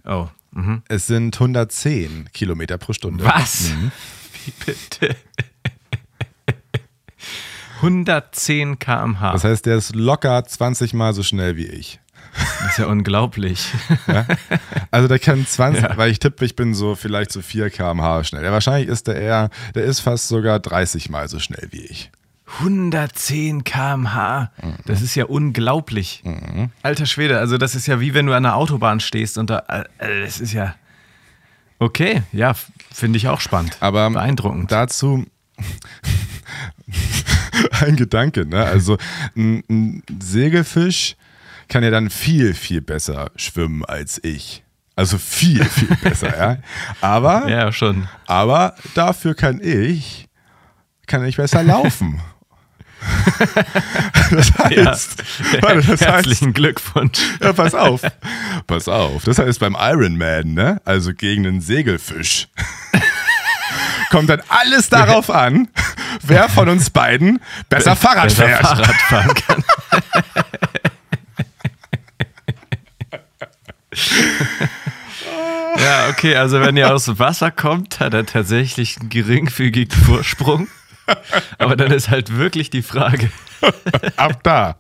Oh, 0.05 0.27
mhm. 0.51 0.83
Es 0.87 1.07
sind 1.07 1.35
110 1.39 2.29
Kilometer 2.31 2.77
pro 2.77 2.93
Stunde. 2.93 3.23
Was? 3.25 3.69
Mhm. 3.71 3.91
Wie 4.45 4.53
bitte? 4.65 5.15
110 7.81 8.79
km/h. 8.79 9.31
Das 9.33 9.43
heißt, 9.43 9.65
der 9.65 9.77
ist 9.77 9.95
locker 9.95 10.43
20 10.43 10.93
Mal 10.93 11.13
so 11.13 11.23
schnell 11.23 11.55
wie 11.57 11.65
ich. 11.65 11.99
Das 12.61 12.71
ist 12.71 12.77
ja 12.77 12.85
unglaublich. 12.85 13.67
Also 14.91 15.07
der 15.09 15.19
kann 15.19 15.45
20, 15.45 15.83
Ja. 15.83 15.97
weil 15.97 16.11
ich 16.11 16.19
tippe, 16.19 16.45
ich 16.45 16.55
bin 16.55 16.73
so 16.73 16.95
vielleicht 16.95 17.31
so 17.31 17.41
4 17.41 17.69
km/h 17.69 18.23
schnell. 18.23 18.43
Ja, 18.43 18.51
wahrscheinlich 18.51 18.87
ist 18.87 19.07
der 19.07 19.15
eher, 19.15 19.49
der 19.75 19.83
ist 19.83 19.99
fast 19.99 20.27
sogar 20.27 20.59
30 20.59 21.09
Mal 21.09 21.27
so 21.27 21.39
schnell 21.39 21.67
wie 21.71 21.81
ich. 21.85 22.09
110 22.59 23.63
km/h. 23.63 24.51
Mhm. 24.61 24.75
Das 24.85 25.01
ist 25.01 25.15
ja 25.15 25.25
unglaublich. 25.25 26.21
Alter 26.83 27.05
Schwede, 27.05 27.39
also 27.39 27.57
das 27.57 27.75
ist 27.75 27.87
ja 27.87 27.99
wie 27.99 28.13
wenn 28.13 28.25
du 28.27 28.33
an 28.33 28.43
der 28.43 28.55
Autobahn 28.55 28.99
stehst 28.99 29.37
und 29.37 29.49
da, 29.49 29.59
äh, 29.67 30.21
das 30.23 30.39
ist 30.39 30.53
ja. 30.53 30.75
Okay, 31.79 32.21
ja, 32.31 32.53
finde 32.93 33.17
ich 33.17 33.27
auch 33.27 33.41
spannend. 33.41 33.75
Aber 33.79 34.09
beeindruckend. 34.09 34.71
dazu 34.71 35.25
ein 37.81 37.95
Gedanke, 37.95 38.45
ne? 38.45 38.63
Also 38.65 38.97
ein, 39.35 39.63
ein 39.69 40.03
Segelfisch 40.21 41.15
kann 41.67 41.83
ja 41.83 41.89
dann 41.89 42.09
viel, 42.09 42.53
viel 42.53 42.81
besser 42.81 43.31
schwimmen 43.35 43.85
als 43.85 44.19
ich. 44.23 44.63
Also 44.95 45.17
viel, 45.17 45.63
viel 45.65 45.95
besser, 45.97 46.37
ja. 46.37 46.57
Aber, 46.99 47.47
ja, 47.49 47.71
schon. 47.71 48.07
aber 48.27 48.75
dafür 48.93 49.35
kann 49.35 49.61
ich, 49.61 50.27
kann 51.07 51.25
ich 51.25 51.37
besser 51.37 51.63
laufen. 51.63 52.21
das 54.29 54.53
heißt, 54.59 55.23
warte, 55.63 55.77
das 55.77 55.87
heißt, 55.87 56.01
Herzlichen 56.01 56.53
Glückwunsch. 56.53 57.19
ja, 57.41 57.51
pass 57.51 57.73
auf. 57.73 58.01
Pass 58.67 58.87
auf. 58.87 59.23
Das 59.23 59.39
heißt 59.39 59.59
beim 59.59 59.75
Ironman, 59.79 60.53
ne? 60.53 60.79
Also 60.85 61.13
gegen 61.13 61.47
einen 61.47 61.61
Segelfisch. 61.61 62.47
Kommt 64.11 64.29
dann 64.29 64.41
alles 64.49 64.89
darauf 64.89 65.29
an, 65.29 65.69
wer 66.21 66.49
von 66.49 66.67
uns 66.67 66.89
beiden 66.89 67.39
besser 67.69 67.95
Fahrrad 67.95 68.25
Besser 68.25 68.45
fährt. 68.45 68.61
Fahrrad 68.61 68.95
fahren 68.95 69.33
kann. 69.33 69.63
ja, 75.79 76.09
okay, 76.09 76.35
also 76.35 76.59
wenn 76.59 76.75
ihr 76.75 76.93
aus 76.93 77.05
dem 77.05 77.19
Wasser 77.19 77.51
kommt, 77.51 78.01
hat 78.01 78.13
er 78.13 78.25
tatsächlich 78.25 78.97
einen 78.99 79.07
geringfügigen 79.09 79.97
Vorsprung. 79.97 80.67
Aber 81.57 81.77
dann 81.77 81.91
ist 81.91 82.09
halt 82.09 82.35
wirklich 82.37 82.69
die 82.69 82.81
Frage. 82.81 83.31
Ab 84.17 84.41
da. 84.43 84.75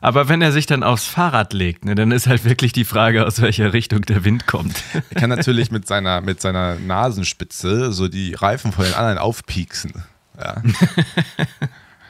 Aber 0.00 0.28
wenn 0.28 0.40
er 0.40 0.52
sich 0.52 0.66
dann 0.66 0.82
aufs 0.82 1.06
Fahrrad 1.06 1.52
legt, 1.52 1.84
ne, 1.84 1.94
dann 1.94 2.10
ist 2.10 2.26
halt 2.26 2.44
wirklich 2.44 2.72
die 2.72 2.84
Frage, 2.84 3.26
aus 3.26 3.40
welcher 3.40 3.72
Richtung 3.72 4.02
der 4.02 4.24
Wind 4.24 4.46
kommt. 4.46 4.82
Er 5.10 5.20
kann 5.20 5.30
natürlich 5.30 5.70
mit 5.70 5.86
seiner, 5.86 6.20
mit 6.20 6.40
seiner 6.40 6.76
Nasenspitze 6.76 7.92
so 7.92 8.08
die 8.08 8.34
Reifen 8.34 8.72
von 8.72 8.84
den 8.84 8.94
anderen 8.94 9.18
aufpieksen. 9.18 9.92
Ja. 10.38 10.62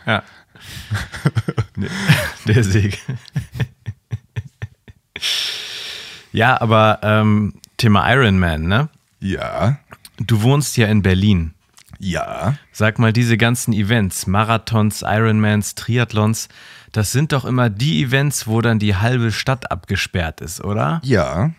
Ja. 0.06 0.23
Der 2.47 2.64
Säge. 2.64 2.97
Ja, 6.32 6.61
aber 6.61 7.00
ähm, 7.02 7.54
Thema 7.76 8.11
Ironman, 8.12 8.62
ne? 8.62 8.88
Ja. 9.20 9.78
Du 10.18 10.42
wohnst 10.42 10.76
ja 10.76 10.87
in 10.87 11.02
Berlin. 11.02 11.54
Ja. 11.99 12.56
Sag 12.73 12.99
mal, 12.99 13.12
diese 13.12 13.37
ganzen 13.37 13.73
Events, 13.75 14.26
Marathons, 14.26 15.02
Ironmans, 15.02 15.75
Triathlons, 15.75 16.49
das 16.92 17.12
sind 17.12 17.32
doch 17.32 17.44
immer 17.44 17.70
die 17.70 18.02
Events, 18.02 18.47
wo 18.47 18.61
dann 18.61 18.78
die 18.78 18.97
halbe 18.97 19.32
Stadt 19.32 19.70
abgesperrt 19.70 20.40
ist, 20.40 20.62
oder? 20.62 21.00
Ja. 21.04 21.52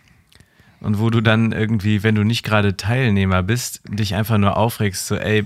Und 0.81 0.99
wo 0.99 1.09
du 1.09 1.21
dann 1.21 1.51
irgendwie, 1.51 2.03
wenn 2.03 2.15
du 2.15 2.23
nicht 2.23 2.43
gerade 2.43 2.75
Teilnehmer 2.75 3.43
bist, 3.43 3.81
dich 3.87 4.15
einfach 4.15 4.37
nur 4.37 4.57
aufregst, 4.57 5.07
so, 5.07 5.15
ey, 5.15 5.45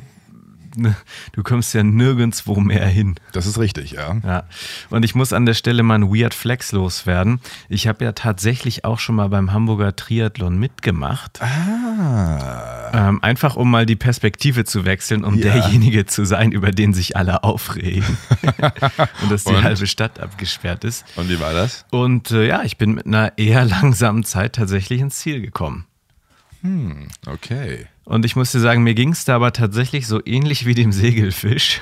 du 0.77 1.43
kommst 1.43 1.73
ja 1.73 1.83
nirgendwo 1.83 2.59
mehr 2.59 2.87
hin. 2.87 3.15
Das 3.33 3.45
ist 3.45 3.57
richtig, 3.59 3.91
ja. 3.91 4.17
Ja. 4.23 4.43
Und 4.89 5.03
ich 5.03 5.15
muss 5.15 5.33
an 5.33 5.45
der 5.45 5.53
Stelle 5.53 5.83
mal 5.83 5.95
einen 5.95 6.13
Weird 6.13 6.33
Flex 6.33 6.71
loswerden. 6.71 7.39
Ich 7.69 7.87
habe 7.87 8.03
ja 8.05 8.11
tatsächlich 8.11 8.85
auch 8.85 8.99
schon 8.99 9.15
mal 9.15 9.29
beim 9.29 9.51
Hamburger 9.53 9.95
Triathlon 9.95 10.57
mitgemacht. 10.57 11.41
Ah. 11.41 12.91
Ähm, 13.09 13.23
einfach 13.23 13.55
um 13.55 13.69
mal 13.71 13.85
die 13.85 13.95
Perspektive 13.95 14.65
zu 14.65 14.85
wechseln, 14.85 15.23
um 15.23 15.35
Ja. 15.37 15.53
derjenige 15.53 16.05
zu 16.05 16.25
sein, 16.25 16.51
über 16.51 16.71
den 16.71 16.93
sich 16.93 17.15
alle 17.17 17.43
aufregen. 17.43 18.17
Und 19.21 19.31
dass 19.31 19.43
die 19.43 19.53
Und? 19.53 19.63
halbe 19.63 19.87
Stadt 19.87 20.19
abgesperrt 20.19 20.83
ist. 20.83 21.05
Und 21.15 21.29
wie 21.29 21.39
war 21.39 21.53
das? 21.53 21.85
Und 21.91 22.31
äh, 22.31 22.47
ja, 22.47 22.63
ich 22.63 22.77
bin 22.77 22.93
mit 22.93 23.05
einer 23.05 23.37
eher 23.37 23.65
langsamen 23.65 24.23
Zeit 24.23 24.53
tatsächlich 24.55 25.01
ins 25.01 25.17
Ziel 25.19 25.41
gekommen. 25.41 25.85
Okay. 27.27 27.85
Und 28.05 28.23
ich 28.23 28.35
muss 28.35 28.51
dir 28.51 28.59
sagen, 28.59 28.83
mir 28.83 28.93
ging 28.93 29.13
es 29.13 29.25
da 29.25 29.35
aber 29.35 29.51
tatsächlich 29.51 30.05
so 30.05 30.21
ähnlich 30.23 30.67
wie 30.67 30.75
dem 30.75 30.91
Segelfisch. 30.91 31.81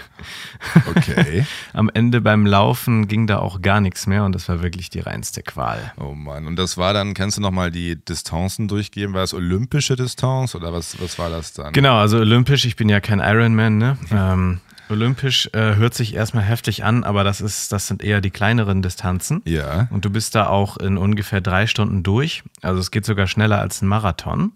Okay. 0.89 1.46
Am 1.74 1.92
Ende 1.94 2.22
beim 2.22 2.46
Laufen 2.46 3.10
ging 3.10 3.27
da 3.27 3.39
auch 3.39 3.62
gar 3.62 3.82
nichts 3.82 4.08
mehr 4.08 4.24
und 4.24 4.34
das 4.34 4.48
war 4.48 4.63
wirklich 4.63 4.89
die 4.89 5.01
reinste 5.01 5.44
Qual. 5.44 5.92
Oh 6.00 6.13
Mann. 6.13 6.48
Und 6.48 6.56
das 6.56 6.77
war 6.77 6.94
dann, 6.94 7.13
kannst 7.13 7.38
du 7.38 7.42
nochmal 7.42 7.72
die 7.72 7.98
Distanzen 7.98 8.70
durchgeben? 8.70 9.13
War 9.13 9.22
das 9.22 9.34
olympische 9.34 9.98
Distanz 9.98 10.56
oder 10.56 10.72
was, 10.72 11.00
was 11.01 11.20
war 11.20 11.30
das 11.30 11.51
dann? 11.51 11.74
Genau, 11.74 11.98
also 11.98 12.20
olympisch, 12.20 12.63
ich 12.63 12.77
bin 12.77 12.88
ja 12.88 13.01
kein 13.01 13.20
Ironman, 13.20 13.77
ne? 13.77 13.98
Ähm, 14.10 14.62
olympisch 14.89 15.50
äh, 15.51 15.75
hört 15.75 15.94
sich 15.94 16.15
erstmal 16.15 16.46
heftig 16.46 16.86
an, 16.86 17.03
aber 17.03 17.25
das 17.25 17.42
ist, 17.42 17.74
das 17.74 17.88
sind 17.88 18.01
eher 18.01 18.22
die 18.22 18.32
kleineren 18.32 18.82
Distanzen. 18.82 19.42
Ja. 19.44 19.88
Und 19.89 20.06
du 20.06 20.10
bist 20.10 20.36
da 20.36 20.48
auch 20.48 20.77
in 20.77 20.98
ungefähr 20.98 21.42
drei 21.42 21.68
Stunden 21.68 22.01
durch. 22.01 22.44
Also 22.62 22.80
es 22.80 22.92
geht 22.92 23.06
sogar 23.06 23.27
schneller 23.27 23.60
als 23.60 23.82
ein 23.82 23.88
Marathon. 23.88 24.53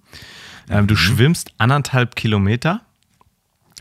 Ähm, 0.69 0.83
Mhm. 0.83 0.87
du 0.87 0.95
schwimmst 0.95 1.51
anderthalb 1.57 2.15
Kilometer. 2.15 2.81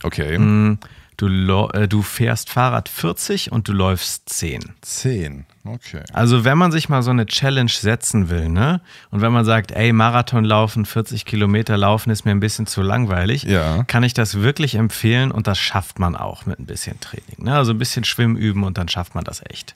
Okay. 0.02 0.38
Mm. 0.38 0.78
Du, 1.18 1.28
äh, 1.72 1.88
du 1.88 2.02
fährst 2.02 2.50
Fahrrad 2.50 2.90
40 2.90 3.50
und 3.50 3.68
du 3.68 3.72
läufst 3.72 4.28
10. 4.28 4.74
Zehn. 4.82 5.46
Okay. 5.64 6.02
Also 6.12 6.44
wenn 6.44 6.58
man 6.58 6.70
sich 6.72 6.90
mal 6.90 7.02
so 7.02 7.10
eine 7.10 7.24
Challenge 7.24 7.70
setzen 7.70 8.28
will, 8.28 8.50
ne? 8.50 8.82
Und 9.10 9.22
wenn 9.22 9.32
man 9.32 9.46
sagt, 9.46 9.72
ey, 9.72 9.94
Marathon 9.94 10.44
laufen, 10.44 10.84
40 10.84 11.24
Kilometer 11.24 11.78
laufen 11.78 12.10
ist 12.10 12.26
mir 12.26 12.32
ein 12.32 12.40
bisschen 12.40 12.66
zu 12.66 12.82
langweilig, 12.82 13.44
Ja. 13.44 13.82
kann 13.84 14.02
ich 14.02 14.12
das 14.12 14.42
wirklich 14.42 14.74
empfehlen 14.74 15.30
und 15.30 15.46
das 15.46 15.58
schafft 15.58 15.98
man 15.98 16.14
auch 16.16 16.44
mit 16.44 16.58
ein 16.58 16.66
bisschen 16.66 17.00
Training. 17.00 17.44
Ne? 17.44 17.54
Also 17.56 17.72
ein 17.72 17.78
bisschen 17.78 18.04
Schwimmen 18.04 18.36
üben 18.36 18.62
und 18.62 18.76
dann 18.76 18.88
schafft 18.88 19.14
man 19.14 19.24
das 19.24 19.40
echt. 19.48 19.74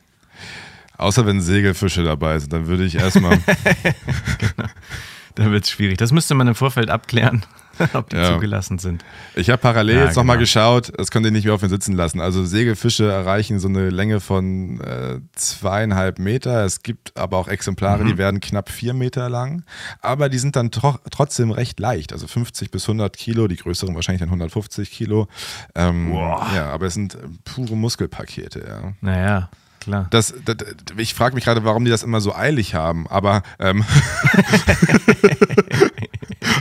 Außer 0.98 1.24
wenn 1.24 1.40
Segelfische 1.40 2.04
dabei 2.04 2.38
sind, 2.38 2.52
dann 2.52 2.66
würde 2.66 2.84
ich 2.84 2.96
erstmal. 2.96 3.38
Dann 5.40 5.52
wird 5.52 5.64
es 5.64 5.70
schwierig. 5.70 5.96
Das 5.96 6.12
müsste 6.12 6.34
man 6.34 6.46
im 6.48 6.54
Vorfeld 6.54 6.90
abklären, 6.90 7.46
ob 7.94 8.10
die 8.10 8.16
Ja. 8.16 8.34
zugelassen 8.34 8.78
sind. 8.78 9.02
Ich 9.34 9.48
habe 9.48 9.56
parallel 9.62 9.96
Ja, 9.96 10.04
jetzt 10.04 10.16
nochmal 10.16 10.36
genau. 10.36 10.42
geschaut, 10.42 10.92
das 10.98 11.10
könnt 11.10 11.24
ihr 11.24 11.32
nicht 11.32 11.44
mehr 11.46 11.54
auf 11.54 11.62
mir 11.62 11.70
sitzen 11.70 11.94
lassen. 11.94 12.20
Also 12.20 12.44
Segelfische 12.44 13.10
erreichen 13.10 13.58
so 13.58 13.66
eine 13.68 13.88
Länge 13.88 14.20
von 14.20 14.80
äh, 14.82 15.18
zweieinhalb 15.34 16.18
Meter. 16.18 16.62
Es 16.66 16.82
gibt 16.82 17.16
aber 17.16 17.38
auch 17.38 17.48
Exemplare, 17.48 18.04
Mhm. 18.04 18.08
die 18.08 18.18
werden 18.18 18.40
knapp 18.40 18.68
vier 18.68 18.92
Meter 18.92 19.30
lang. 19.30 19.64
Aber 20.02 20.28
die 20.28 20.38
sind 20.38 20.56
dann 20.56 20.70
tro 20.70 20.98
trotzdem 21.10 21.52
recht 21.52 21.80
leicht. 21.80 22.12
Also 22.12 22.26
50 22.26 22.70
bis 22.70 22.86
100 22.86 23.16
Kilo, 23.16 23.48
die 23.48 23.56
größeren 23.56 23.94
wahrscheinlich 23.94 24.20
dann 24.20 24.28
150 24.28 24.90
Kilo. 24.90 25.26
Ähm, 25.74 26.12
ja, 26.12 26.66
aber 26.70 26.84
es 26.84 26.92
sind 26.94 27.16
pure 27.44 27.76
Muskelpakete, 27.76 28.60
ja. 28.68 28.92
Naja, 29.00 29.48
klar. 29.80 30.06
Das, 30.10 30.34
das, 30.44 30.56
ich 30.96 31.14
frage 31.14 31.34
mich 31.34 31.44
gerade, 31.44 31.64
warum 31.64 31.84
die 31.84 31.90
das 31.90 32.02
immer 32.02 32.20
so 32.20 32.34
eilig 32.34 32.74
haben, 32.74 33.06
aber, 33.08 33.42
ähm, 33.58 33.84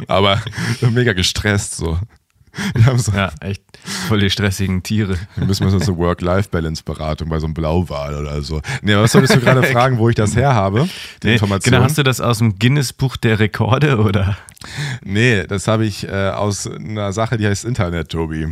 aber 0.07 0.41
mega 0.91 1.13
gestresst 1.13 1.75
so. 1.77 1.97
So 2.97 3.11
Ja, 3.13 3.31
echt 3.41 3.61
voll 4.07 4.19
die 4.19 4.29
stressigen 4.29 4.81
Tiere. 4.83 5.17
wir 5.35 5.45
müssen 5.45 5.71
wir 5.71 5.79
so 5.79 5.91
eine 5.93 5.97
Work-Life-Balance-Beratung 5.97 7.29
bei 7.29 7.39
so 7.39 7.45
einem 7.45 7.53
Blauwal 7.53 8.15
oder 8.15 8.41
so. 8.41 8.61
Nee, 8.81 8.95
was 8.95 9.11
solltest 9.11 9.35
du 9.35 9.39
gerade 9.39 9.63
fragen, 9.71 9.97
wo 9.99 10.09
ich 10.09 10.15
das 10.15 10.35
her 10.35 10.53
habe? 10.55 10.89
Die 11.23 11.27
Nee, 11.27 11.33
Information? 11.33 11.71
genau, 11.71 11.83
hast 11.83 11.97
du 11.97 12.03
das 12.03 12.19
aus 12.19 12.39
dem 12.39 12.57
Guinness-Buch 12.57 13.17
der 13.17 13.39
Rekorde 13.39 13.99
oder? 13.99 14.35
nee, 15.03 15.43
das 15.45 15.67
habe 15.67 15.85
ich 15.85 16.07
äh, 16.07 16.29
aus 16.31 16.67
einer 16.67 17.13
Sache, 17.13 17.37
die 17.37 17.47
heißt 17.47 17.65
Internet, 17.65 18.09
Tobi. 18.09 18.47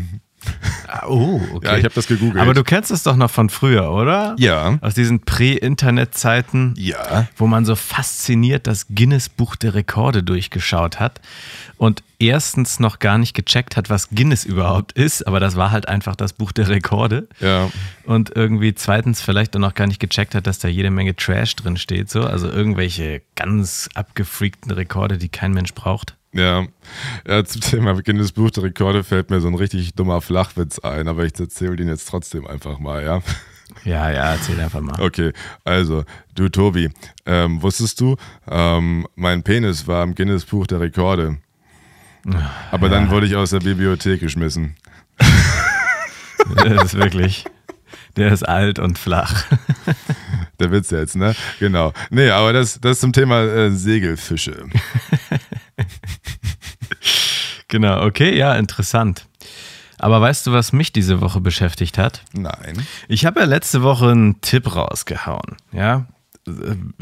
Oh, 1.07 1.39
okay. 1.53 1.67
Ja, 1.67 1.77
ich 1.77 1.83
habe 1.85 1.93
das 1.95 2.07
gegoogelt. 2.07 2.37
Aber 2.41 2.53
du 2.53 2.63
kennst 2.63 2.91
es 2.91 3.03
doch 3.03 3.15
noch 3.15 3.29
von 3.29 3.49
früher, 3.49 3.91
oder? 3.91 4.35
Ja. 4.39 4.77
Aus 4.81 4.93
diesen 4.93 5.21
Prä-Internet-Zeiten, 5.21 6.73
Ja. 6.77 7.27
wo 7.37 7.47
man 7.47 7.65
so 7.65 7.75
fasziniert 7.75 8.67
das 8.67 8.87
Guinness-Buch 8.89 9.55
der 9.55 9.73
Rekorde 9.73 10.23
durchgeschaut 10.23 10.99
hat 10.99 11.21
und 11.77 12.03
erstens 12.19 12.79
noch 12.79 12.99
gar 12.99 13.17
nicht 13.17 13.33
gecheckt 13.35 13.77
hat, 13.77 13.89
was 13.89 14.09
Guinness 14.09 14.43
überhaupt 14.43 14.93
ist, 14.93 15.27
aber 15.27 15.39
das 15.39 15.55
war 15.55 15.71
halt 15.71 15.87
einfach 15.87 16.15
das 16.15 16.33
Buch 16.33 16.51
der 16.51 16.69
Rekorde. 16.69 17.27
Ja. 17.39 17.69
Und 18.05 18.35
irgendwie 18.35 18.73
zweitens 18.73 19.21
vielleicht 19.21 19.55
auch 19.55 19.59
noch 19.59 19.75
gar 19.75 19.87
nicht 19.87 19.99
gecheckt 19.99 20.35
hat, 20.35 20.47
dass 20.47 20.59
da 20.59 20.67
jede 20.67 20.89
Menge 20.89 21.15
Trash 21.15 21.55
drin 21.55 21.77
steht, 21.77 22.09
so. 22.09 22.23
Also 22.23 22.49
irgendwelche 22.49 23.21
ganz 23.35 23.89
abgefreakten 23.93 24.71
Rekorde, 24.71 25.17
die 25.17 25.29
kein 25.29 25.51
Mensch 25.53 25.73
braucht. 25.73 26.15
Ja. 26.37 26.67
ja, 27.27 27.43
zum 27.43 27.61
Thema 27.61 27.99
Guinness 28.01 28.31
Buch 28.31 28.51
der 28.51 28.63
Rekorde 28.63 29.03
fällt 29.03 29.31
mir 29.31 29.41
so 29.41 29.47
ein 29.47 29.55
richtig 29.55 29.95
dummer 29.95 30.21
Flachwitz 30.21 30.77
ein, 30.79 31.07
aber 31.07 31.25
ich 31.25 31.37
erzähle 31.39 31.75
den 31.75 31.87
jetzt 31.87 32.07
trotzdem 32.07 32.45
einfach 32.45 32.77
mal, 32.77 33.03
ja. 33.03 33.21
Ja, 33.83 34.09
ja, 34.11 34.33
erzähl 34.33 34.59
einfach 34.59 34.81
mal. 34.81 35.01
Okay, 35.01 35.33
also, 35.63 36.05
du 36.35 36.47
Tobi, 36.49 36.89
ähm, 37.25 37.61
wusstest 37.61 37.99
du, 37.99 38.15
ähm, 38.47 39.07
mein 39.15 39.43
Penis 39.43 39.87
war 39.87 40.03
im 40.03 40.15
Guinness 40.15 40.45
Buch 40.45 40.67
der 40.67 40.79
Rekorde. 40.79 41.37
Aber 42.71 42.89
dann 42.89 43.09
wurde 43.09 43.25
ich 43.25 43.35
aus 43.35 43.51
der 43.51 43.59
Bibliothek 43.59 44.19
geschmissen. 44.19 44.75
Das 46.55 46.83
ist 46.83 46.93
wirklich, 46.93 47.45
der 48.15 48.31
ist 48.31 48.47
alt 48.47 48.79
und 48.79 48.97
flach. 48.97 49.45
Der 50.59 50.71
Witz 50.71 50.89
jetzt, 50.89 51.15
ne? 51.15 51.35
Genau. 51.59 51.93
Nee, 52.09 52.29
aber 52.29 52.51
das, 52.51 52.79
das 52.81 52.99
zum 52.99 53.13
Thema 53.13 53.41
äh, 53.41 53.69
Segelfische. 53.71 54.65
Genau, 57.67 58.05
okay, 58.05 58.37
ja, 58.37 58.55
interessant. 58.55 59.27
Aber 59.99 60.21
weißt 60.21 60.47
du, 60.47 60.51
was 60.51 60.73
mich 60.73 60.93
diese 60.93 61.21
Woche 61.21 61.41
beschäftigt 61.41 61.97
hat? 61.97 62.23
Nein. 62.33 62.85
Ich 63.07 63.25
habe 63.25 63.39
ja 63.39 63.45
letzte 63.45 63.81
Woche 63.81 64.11
einen 64.11 64.41
Tipp 64.41 64.75
rausgehauen, 64.75 65.57
ja. 65.71 66.05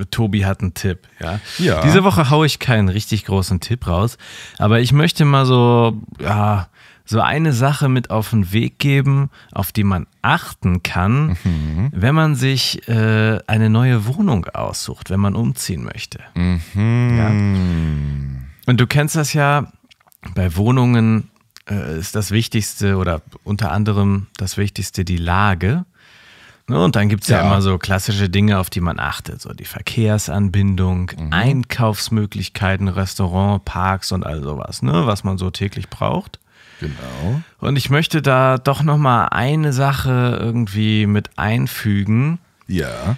Tobi 0.09 0.45
hat 0.45 0.61
einen 0.61 0.73
Tipp, 0.73 1.07
ja. 1.19 1.39
Ja. 1.59 1.81
Diese 1.81 2.03
Woche 2.03 2.31
haue 2.31 2.47
ich 2.47 2.57
keinen 2.57 2.89
richtig 2.89 3.25
großen 3.25 3.59
Tipp 3.59 3.85
raus, 3.85 4.17
aber 4.57 4.79
ich 4.79 4.91
möchte 4.91 5.23
mal 5.23 5.45
so, 5.45 6.01
ja, 6.19 6.67
so 7.05 7.21
eine 7.21 7.53
Sache 7.53 7.87
mit 7.87 8.09
auf 8.09 8.31
den 8.31 8.51
Weg 8.51 8.79
geben, 8.79 9.29
auf 9.51 9.71
die 9.71 9.83
man 9.83 10.07
achten 10.23 10.81
kann, 10.81 11.37
wenn 11.91 12.15
man 12.15 12.33
sich 12.33 12.87
äh, 12.87 13.37
eine 13.45 13.69
neue 13.69 14.07
Wohnung 14.07 14.45
aussucht, 14.47 15.11
wenn 15.11 15.19
man 15.19 15.35
umziehen 15.35 15.83
möchte. 15.83 16.19
Ja. 16.35 17.29
Und 18.67 18.81
du 18.81 18.87
kennst 18.87 19.15
das 19.15 19.33
ja, 19.33 19.71
bei 20.33 20.55
Wohnungen 20.55 21.29
äh, 21.69 21.97
ist 21.99 22.15
das 22.15 22.31
Wichtigste 22.31 22.97
oder 22.97 23.21
unter 23.43 23.71
anderem 23.71 24.27
das 24.37 24.57
Wichtigste 24.57 25.05
die 25.05 25.17
Lage. 25.17 25.85
Ne, 26.67 26.83
Und 26.83 26.95
dann 26.95 27.09
gibt 27.09 27.23
es 27.23 27.29
ja. 27.29 27.39
Ja. 27.41 27.45
immer 27.45 27.61
so 27.61 27.77
klassische 27.77 28.27
Dinge, 28.29 28.57
auf 28.57 28.71
die 28.71 28.81
man 28.81 28.99
achtet. 28.99 29.39
So 29.39 29.53
die 29.53 29.65
Verkehrsanbindung, 29.65 31.11
Einkaufsmöglichkeiten, 31.29 32.87
Restaurant, 32.87 33.63
Parks 33.65 34.11
und 34.11 34.25
all 34.25 34.41
sowas, 34.41 34.81
ne, 34.81 35.05
was 35.05 35.23
man 35.23 35.37
so 35.37 35.49
täglich 35.51 35.89
braucht. 35.89 36.39
Genau. 36.79 37.41
Und 37.59 37.75
ich 37.77 37.89
möchte 37.89 38.21
da 38.21 38.57
doch 38.57 38.81
nochmal 38.83 39.29
eine 39.29 39.73
Sache 39.73 40.37
irgendwie 40.41 41.05
mit 41.05 41.37
einfügen, 41.37 42.39
Ja. 42.67 43.17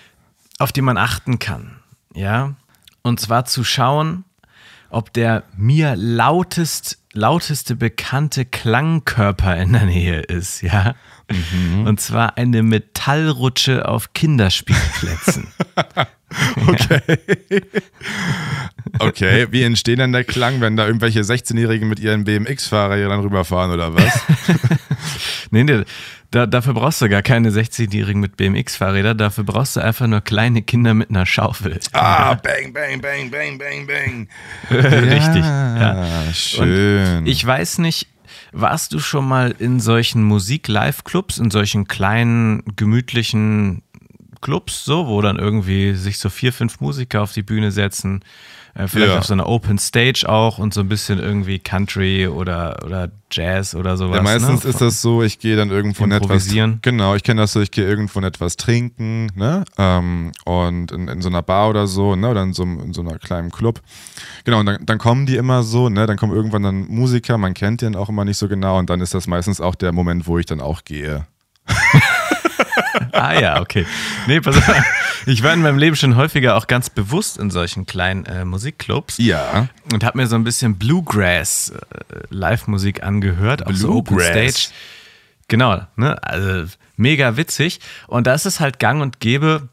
auf 0.59 0.71
die 0.71 0.81
man 0.81 0.97
achten 0.97 1.39
kann. 1.39 1.77
Ja. 2.13 2.53
Und 3.01 3.19
zwar 3.19 3.45
zu 3.45 3.63
schauen, 3.63 4.25
ob 4.89 5.13
der 5.13 5.43
mir 5.55 5.95
lautest 5.95 6.99
lauteste 7.17 7.75
bekannte 7.75 8.45
Klangkörper 8.45 9.57
in 9.57 9.73
der 9.73 9.85
Nähe 9.85 10.19
ist, 10.21 10.61
ja. 10.61 10.95
Mhm. 11.29 11.85
Und 11.87 11.99
zwar 11.99 12.37
eine 12.37 12.63
Metallrutsche 12.63 13.87
auf 13.87 14.13
Kinderspielplätzen. 14.13 15.47
okay. 16.67 17.01
okay, 18.99 19.47
wie 19.51 19.63
entsteht 19.63 19.99
denn 19.99 20.13
der 20.13 20.23
Klang, 20.23 20.61
wenn 20.61 20.77
da 20.77 20.85
irgendwelche 20.85 21.21
16-Jährigen 21.21 21.89
mit 21.89 21.99
ihren 21.99 22.23
BMX-Fahrrädern 22.23 23.19
rüberfahren 23.19 23.71
oder 23.71 23.93
was? 23.93 24.21
nee, 25.51 25.63
nee, 25.63 25.83
da, 26.31 26.45
dafür 26.45 26.73
brauchst 26.73 27.01
du 27.01 27.09
gar 27.09 27.21
keine 27.21 27.49
16-Jährigen 27.49 28.19
mit 28.19 28.35
BMX-Fahrrädern, 28.37 29.17
dafür 29.17 29.43
brauchst 29.43 29.75
du 29.75 29.79
einfach 29.79 30.07
nur 30.07 30.21
kleine 30.21 30.61
Kinder 30.61 30.93
mit 30.93 31.09
einer 31.09 31.25
Schaufel. 31.25 31.79
Ah, 31.93 32.33
bang, 32.43 32.73
bang, 32.73 33.01
bang, 33.01 33.31
bang, 33.31 33.57
bang, 33.57 33.87
bang. 33.87 34.27
Richtig. 34.69 35.43
Ja, 35.43 36.33
schön. 36.33 37.19
Und 37.19 37.27
ich 37.27 37.45
weiß 37.45 37.77
nicht, 37.77 38.07
warst 38.51 38.93
du 38.93 38.99
schon 38.99 39.27
mal 39.27 39.55
in 39.57 39.79
solchen 39.79 40.23
Musik-Live-Clubs, 40.23 41.37
in 41.37 41.51
solchen 41.51 41.87
kleinen, 41.87 42.63
gemütlichen 42.75 43.83
Clubs, 44.41 44.85
so, 44.85 45.07
wo 45.07 45.21
dann 45.21 45.37
irgendwie 45.37 45.93
sich 45.93 46.19
so 46.19 46.29
vier, 46.29 46.53
fünf 46.53 46.79
Musiker 46.79 47.21
auf 47.21 47.33
die 47.33 47.43
Bühne 47.43 47.71
setzen? 47.71 48.23
Äh, 48.77 48.87
vielleicht 48.87 49.11
ja. 49.11 49.17
auf 49.17 49.25
so 49.25 49.33
einer 49.33 49.49
Open 49.49 49.79
Stage 49.79 50.29
auch 50.29 50.59
und 50.59 50.71
so 50.71 50.81
ein 50.81 50.87
bisschen 50.87 51.17
irgendwie 51.17 51.57
Country 51.57 52.27
oder, 52.27 52.77
oder 52.85 53.09
Jazz 53.31 53.73
oder 53.73 53.97
sowas. 53.97 54.17
Ja, 54.17 54.21
meistens 54.21 54.63
ne? 54.63 54.69
ist 54.69 54.81
das 54.81 55.01
so, 55.01 55.23
ich 55.23 55.39
gehe 55.39 55.55
dann 55.55 55.71
irgendwo 55.71 56.03
in 56.03 56.11
etwas. 56.11 56.47
Genau, 56.83 57.15
ich 57.15 57.23
kenne 57.23 57.41
das 57.41 57.53
so, 57.53 57.61
ich 57.61 57.71
gehe 57.71 57.85
irgendwo 57.85 58.19
in 58.19 58.25
etwas 58.25 58.55
trinken, 58.55 59.31
ne? 59.35 59.65
Ähm, 59.79 60.31
und 60.45 60.91
in, 60.91 61.07
in, 61.07 61.21
so 61.23 61.29
einer 61.29 61.41
Bar 61.41 61.69
oder 61.69 61.87
so, 61.87 62.15
ne? 62.15 62.29
Oder 62.29 62.43
in 62.43 62.53
so, 62.53 62.63
in 62.63 62.93
so 62.93 63.01
einer 63.01 63.17
kleinen 63.17 63.49
Club. 63.49 63.81
Genau, 64.43 64.59
und 64.59 64.67
dann, 64.67 64.85
dann 64.85 64.99
kommen 64.99 65.25
die 65.25 65.37
immer 65.37 65.63
so, 65.63 65.89
ne? 65.89 66.05
Dann 66.05 66.17
kommen 66.17 66.33
irgendwann 66.33 66.61
dann 66.61 66.87
Musiker, 66.87 67.39
man 67.39 67.55
kennt 67.55 67.81
den 67.81 67.95
auch 67.95 68.09
immer 68.09 68.25
nicht 68.25 68.37
so 68.37 68.47
genau 68.47 68.77
und 68.77 68.91
dann 68.91 69.01
ist 69.01 69.15
das 69.15 69.25
meistens 69.25 69.59
auch 69.59 69.73
der 69.73 69.91
Moment, 69.91 70.27
wo 70.27 70.37
ich 70.37 70.45
dann 70.45 70.61
auch 70.61 70.83
gehe. 70.83 71.25
ah 73.11 73.39
ja, 73.39 73.61
okay. 73.61 73.85
Nee, 74.27 74.41
pass 74.41 74.57
auf. 74.57 74.83
Ich 75.25 75.43
war 75.43 75.53
in 75.53 75.61
meinem 75.61 75.77
Leben 75.77 75.95
schon 75.95 76.15
häufiger 76.15 76.55
auch 76.55 76.67
ganz 76.67 76.89
bewusst 76.89 77.37
in 77.37 77.49
solchen 77.49 77.85
kleinen 77.85 78.25
äh, 78.25 78.45
Musikclubs. 78.45 79.17
Ja. 79.17 79.67
Und 79.91 80.03
habe 80.03 80.17
mir 80.17 80.27
so 80.27 80.35
ein 80.35 80.43
bisschen 80.43 80.77
Bluegrass 80.77 81.69
äh, 81.69 81.75
Live-Musik 82.29 83.03
angehört 83.03 83.65
auf 83.65 83.75
so 83.75 83.91
Open 83.93 84.19
Stage. 84.19 84.69
Genau, 85.47 85.81
ne? 85.95 86.21
Also 86.23 86.73
mega 86.95 87.37
witzig. 87.37 87.79
Und 88.07 88.27
da 88.27 88.33
ist 88.33 88.45
es 88.45 88.59
halt 88.59 88.79
gang 88.79 89.01
und 89.01 89.19
gäbe, 89.19 89.69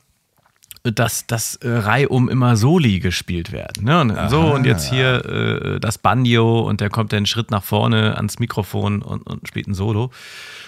dass 0.84 1.26
das 1.26 1.56
äh, 1.56 1.68
reihum 1.68 2.28
immer 2.28 2.56
Soli 2.56 3.00
gespielt 3.00 3.52
werden. 3.52 3.84
Ne? 3.84 4.00
Und 4.00 4.30
so, 4.30 4.52
und 4.52 4.66
jetzt 4.66 4.90
hier 4.90 5.24
äh, 5.24 5.80
das 5.80 5.96
Banjo 5.96 6.60
und 6.60 6.80
der 6.82 6.90
kommt 6.90 7.12
dann 7.12 7.18
einen 7.18 7.26
Schritt 7.26 7.50
nach 7.50 7.64
vorne 7.64 8.16
ans 8.16 8.38
Mikrofon 8.38 9.00
und, 9.00 9.22
und 9.26 9.48
spielt 9.48 9.66
ein 9.66 9.74
Solo. 9.74 10.10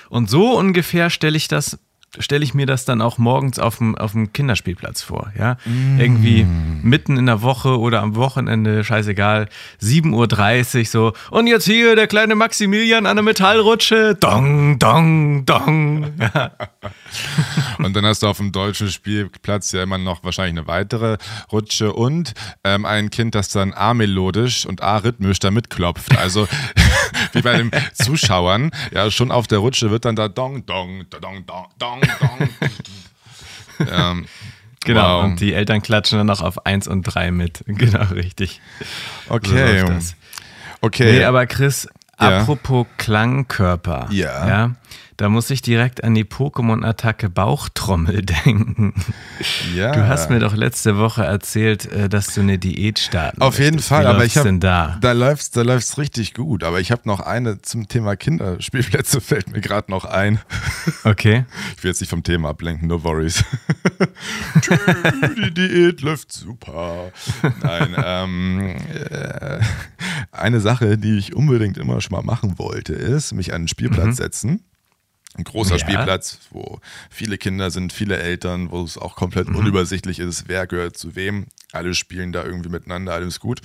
Und 0.08 0.30
so 0.30 0.56
ungefähr 0.56 1.10
stelle 1.10 1.36
ich 1.36 1.48
das 1.48 1.78
stelle 2.18 2.44
ich 2.44 2.54
mir 2.54 2.66
das 2.66 2.84
dann 2.84 3.00
auch 3.00 3.18
morgens 3.18 3.58
auf 3.58 3.78
dem, 3.78 3.96
auf 3.96 4.12
dem 4.12 4.32
Kinderspielplatz 4.32 5.02
vor. 5.02 5.32
Ja? 5.38 5.56
Mm. 5.64 6.00
Irgendwie 6.00 6.46
mitten 6.82 7.16
in 7.16 7.26
der 7.26 7.42
Woche 7.42 7.78
oder 7.78 8.02
am 8.02 8.14
Wochenende, 8.16 8.84
scheißegal, 8.84 9.48
7.30 9.82 10.78
Uhr 10.78 10.84
so. 10.84 11.12
Und 11.30 11.46
jetzt 11.46 11.64
hier 11.64 11.96
der 11.96 12.06
kleine 12.06 12.34
Maximilian 12.34 13.06
an 13.06 13.16
der 13.16 13.22
Metallrutsche. 13.22 14.14
Dong, 14.14 14.78
dong, 14.78 15.44
dong. 15.46 16.12
Ja. 16.34 16.50
und 17.78 17.94
dann 17.94 18.04
hast 18.04 18.22
du 18.22 18.28
auf 18.28 18.38
dem 18.38 18.52
deutschen 18.52 18.90
Spielplatz 18.90 19.72
ja 19.72 19.82
immer 19.82 19.98
noch 19.98 20.24
wahrscheinlich 20.24 20.58
eine 20.58 20.66
weitere 20.66 21.18
Rutsche 21.52 21.92
und 21.92 22.34
ähm, 22.64 22.84
ein 22.84 23.10
Kind, 23.10 23.34
das 23.34 23.48
dann 23.48 23.74
A-melodisch 23.74 24.66
und 24.66 24.82
A-rhythmisch 24.82 25.38
da 25.38 25.50
mitklopft. 25.50 26.16
Also 26.16 26.48
wie 27.32 27.42
bei 27.42 27.56
den 27.56 27.70
Zuschauern, 27.94 28.70
ja, 28.92 29.10
schon 29.10 29.30
auf 29.30 29.46
der 29.46 29.58
Rutsche 29.58 29.90
wird 29.90 30.04
dann 30.04 30.16
da 30.16 30.28
dong, 30.28 30.66
dong, 30.66 31.04
dong, 31.10 31.46
dong, 31.46 31.66
dong, 31.78 32.00
dong. 32.00 32.48
ähm, 33.90 34.26
genau, 34.84 35.18
wow. 35.18 35.24
und 35.24 35.40
die 35.40 35.52
Eltern 35.52 35.82
klatschen 35.82 36.18
dann 36.18 36.26
noch 36.26 36.42
auf 36.42 36.66
1 36.66 36.88
und 36.88 37.02
3 37.02 37.30
mit. 37.30 37.64
Genau, 37.66 38.04
richtig. 38.06 38.60
Okay. 39.28 39.80
So 39.80 40.14
okay. 40.80 41.18
Nee, 41.18 41.24
aber 41.24 41.46
Chris, 41.46 41.88
ja. 42.20 42.40
apropos 42.40 42.86
Klangkörper. 42.96 44.08
Ja. 44.10 44.48
ja 44.48 44.70
da 45.16 45.30
muss 45.30 45.50
ich 45.50 45.62
direkt 45.62 46.04
an 46.04 46.14
die 46.14 46.24
Pokémon-Attacke 46.24 47.30
Bauchtrommel 47.30 48.22
denken. 48.44 48.94
Ja. 49.74 49.92
Du 49.92 50.06
hast 50.06 50.30
mir 50.30 50.40
doch 50.40 50.54
letzte 50.54 50.98
Woche 50.98 51.24
erzählt, 51.24 51.90
äh, 51.90 52.08
dass 52.08 52.34
du 52.34 52.42
eine 52.42 52.58
Diät 52.58 52.98
starten 52.98 53.40
Auf 53.40 53.58
jeden 53.58 53.78
Fall, 53.78 54.04
Wie 54.04 54.08
aber 54.08 54.24
ich 54.24 54.36
habe 54.36 54.58
da? 54.58 54.98
Da 55.00 55.12
läuft's, 55.12 55.50
da 55.50 55.62
läuft's 55.62 55.96
richtig 55.98 56.34
gut. 56.34 56.64
Aber 56.64 56.80
ich 56.80 56.90
habe 56.90 57.02
noch 57.04 57.20
eine 57.20 57.62
zum 57.62 57.88
Thema 57.88 58.16
Kinderspielplätze 58.16 59.20
fällt 59.26 59.50
mir 59.52 59.60
gerade 59.60 59.90
noch 59.90 60.04
ein. 60.04 60.38
Okay. 61.04 61.44
Ich 61.76 61.82
will 61.82 61.90
jetzt 61.90 62.00
nicht 62.00 62.10
vom 62.10 62.22
Thema 62.22 62.50
ablenken, 62.50 62.88
no 62.88 63.02
worries. 63.02 63.44
die 65.36 65.54
Diät 65.54 66.02
läuft 66.02 66.32
super. 66.32 67.10
Nein, 67.62 67.96
ähm, 67.96 68.76
äh, 69.10 69.60
eine 70.32 70.60
Sache, 70.60 70.98
die 70.98 71.16
ich 71.16 71.34
unbedingt 71.34 71.78
immer 71.78 72.00
schon 72.00 72.16
mal 72.16 72.22
machen 72.22 72.58
wollte, 72.58 72.92
ist 72.92 73.32
mich 73.32 73.52
an 73.52 73.56
einen 73.56 73.68
Spielplatz 73.68 74.06
mhm. 74.06 74.12
setzen 74.12 74.64
ein 75.36 75.44
großer 75.44 75.76
ja. 75.76 75.78
Spielplatz, 75.78 76.38
wo 76.50 76.80
viele 77.10 77.38
Kinder 77.38 77.70
sind, 77.70 77.92
viele 77.92 78.18
Eltern, 78.18 78.70
wo 78.70 78.82
es 78.82 78.98
auch 78.98 79.16
komplett 79.16 79.48
mhm. 79.48 79.56
unübersichtlich 79.56 80.18
ist, 80.18 80.44
wer 80.48 80.66
gehört 80.66 80.96
zu 80.96 81.14
wem. 81.16 81.46
Alle 81.72 81.94
spielen 81.94 82.32
da 82.32 82.44
irgendwie 82.44 82.68
miteinander, 82.68 83.12
alles 83.12 83.40
gut. 83.40 83.60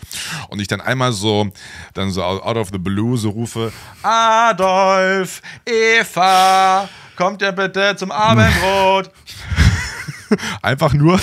Und 0.49 0.59
ich 0.59 0.67
dann 0.67 0.81
einmal 0.81 1.13
so, 1.13 1.51
dann 1.93 2.11
so 2.11 2.23
out 2.23 2.57
of 2.57 2.69
the 2.71 2.77
blue 2.77 3.17
so 3.17 3.29
rufe, 3.29 3.71
Adolf, 4.01 5.41
Eva, 5.65 6.89
kommt 7.15 7.41
ihr 7.41 7.51
bitte 7.51 7.95
zum 7.95 8.11
Abendbrot? 8.11 9.11
Einfach 10.61 10.93
nur, 10.93 11.19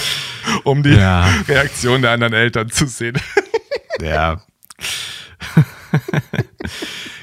um 0.65 0.83
die 0.83 0.95
ja. 0.95 1.29
Reaktion 1.47 2.03
der 2.03 2.13
anderen 2.13 2.35
Eltern 2.35 2.71
zu 2.71 2.87
sehen. 2.87 3.21
ja. 4.01 4.41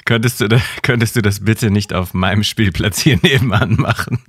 Könntest 0.06 0.40
du, 0.40 0.48
könntest 0.84 1.16
du 1.16 1.24
das 1.24 1.44
bitte 1.44 1.72
nicht 1.72 1.92
auf 1.92 2.14
meinem 2.14 2.44
Spielplatz 2.44 3.00
hier 3.00 3.18
nebenan 3.24 3.76
machen? 3.76 4.20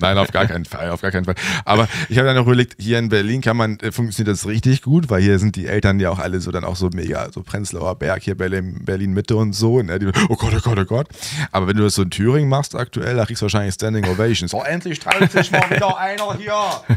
Nein, 0.00 0.18
auf 0.18 0.32
gar 0.32 0.46
keinen 0.46 0.64
Fall, 0.64 0.90
auf 0.90 1.02
gar 1.02 1.12
keinen 1.12 1.24
Fall. 1.24 1.36
Aber 1.64 1.88
ich 2.08 2.18
habe 2.18 2.26
dann 2.26 2.36
noch 2.36 2.46
überlegt, 2.46 2.74
hier 2.80 2.98
in 2.98 3.10
Berlin 3.10 3.40
kann 3.40 3.56
man, 3.56 3.78
äh, 3.78 3.92
funktioniert 3.92 4.34
das 4.34 4.48
richtig 4.48 4.82
gut, 4.82 5.08
weil 5.08 5.22
hier 5.22 5.38
sind 5.38 5.54
die 5.54 5.66
Eltern 5.66 6.00
ja 6.00 6.10
auch 6.10 6.18
alle 6.18 6.40
so 6.40 6.50
dann 6.50 6.64
auch 6.64 6.74
so 6.74 6.90
mega, 6.92 7.30
so 7.30 7.44
Prenzlauer 7.44 7.94
Berg, 7.94 8.24
hier 8.24 8.34
Berlin, 8.34 8.84
Berlin 8.84 9.12
Mitte 9.12 9.36
und 9.36 9.52
so. 9.52 9.80
Ne? 9.80 10.00
Die, 10.00 10.06
oh 10.28 10.34
Gott, 10.34 10.52
oh 10.56 10.60
Gott, 10.60 10.78
oh 10.78 10.84
Gott. 10.84 11.06
Aber 11.52 11.68
wenn 11.68 11.76
du 11.76 11.84
das 11.84 11.94
so 11.94 12.02
in 12.02 12.10
Thüringen 12.10 12.48
machst 12.48 12.74
aktuell, 12.74 13.14
da 13.14 13.24
kriegst 13.24 13.40
du 13.40 13.44
wahrscheinlich 13.44 13.74
Standing 13.74 14.06
Ovations. 14.06 14.52
Oh, 14.52 14.64
endlich 14.64 14.96
streitet 14.96 15.30
sich 15.30 15.52
mal 15.52 15.70
wieder 15.70 15.96
einer 15.96 16.36
hier. 16.38 16.54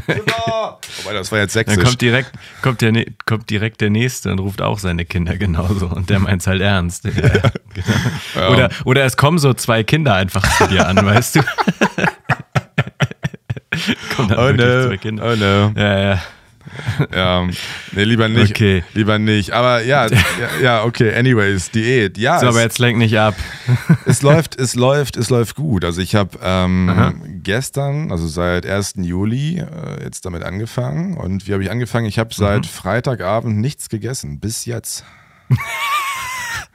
Super. 0.08 0.80
Wobei, 1.02 1.14
das 1.14 1.30
war 1.30 1.38
jetzt 1.38 1.52
sächsisch. 1.52 1.76
Dann 1.76 1.84
kommt 1.84 2.00
direkt, 2.00 2.32
kommt, 2.62 2.80
der, 2.80 3.04
kommt 3.26 3.48
direkt 3.48 3.80
der 3.80 3.90
Nächste 3.90 4.32
und 4.32 4.40
ruft 4.40 4.60
auch 4.60 4.80
seine 4.80 5.04
Kinder 5.04 5.36
genauso. 5.36 5.86
Und 5.86 6.10
der 6.10 6.18
meint 6.18 6.40
es 6.40 6.48
halt 6.48 6.60
ernst. 6.60 7.04
Ja, 7.14 7.50
genau. 7.72 7.96
Ja. 8.34 8.48
Oder, 8.48 8.68
oder 8.84 9.04
es 9.04 9.16
kommen 9.16 9.38
so 9.38 9.54
zwei 9.54 9.82
Kinder 9.82 10.14
einfach 10.14 10.42
zu 10.56 10.66
dir 10.68 10.86
an, 10.88 10.96
weißt 11.04 11.36
du? 11.36 11.40
kommen 14.16 14.28
dann 14.28 14.38
oh 14.38 14.52
no. 14.52 14.88
zwei 14.88 14.96
Kinder. 14.96 15.24
Oh 15.24 15.36
no. 15.36 15.72
Ja, 15.76 15.98
ja. 15.98 16.22
ja, 17.14 17.46
nee, 17.92 18.04
lieber 18.04 18.28
nicht. 18.28 18.52
Okay. 18.52 18.84
Lieber 18.94 19.18
nicht. 19.18 19.52
Aber 19.52 19.82
ja, 19.82 20.06
ja, 20.62 20.84
okay, 20.84 21.14
anyways, 21.14 21.70
Diät. 21.70 22.18
Ja. 22.18 22.40
So, 22.40 22.48
aber 22.48 22.62
jetzt 22.62 22.78
lenk 22.78 22.98
nicht 22.98 23.18
ab. 23.18 23.34
es 24.06 24.22
läuft, 24.22 24.58
es 24.58 24.74
läuft, 24.74 25.16
es 25.16 25.30
läuft 25.30 25.56
gut. 25.56 25.84
Also 25.84 26.00
ich 26.00 26.14
habe 26.14 26.38
ähm, 26.42 27.40
gestern, 27.42 28.10
also 28.10 28.26
seit 28.26 28.66
1. 28.66 28.94
Juli, 28.98 29.58
äh, 29.58 30.02
jetzt 30.02 30.24
damit 30.24 30.42
angefangen. 30.42 31.16
Und 31.16 31.46
wie 31.46 31.52
habe 31.52 31.62
ich 31.62 31.70
angefangen? 31.70 32.06
Ich 32.06 32.18
habe 32.18 32.34
seit 32.34 32.62
mhm. 32.62 32.68
Freitagabend 32.68 33.58
nichts 33.58 33.88
gegessen. 33.88 34.40
Bis 34.40 34.64
jetzt. 34.64 35.04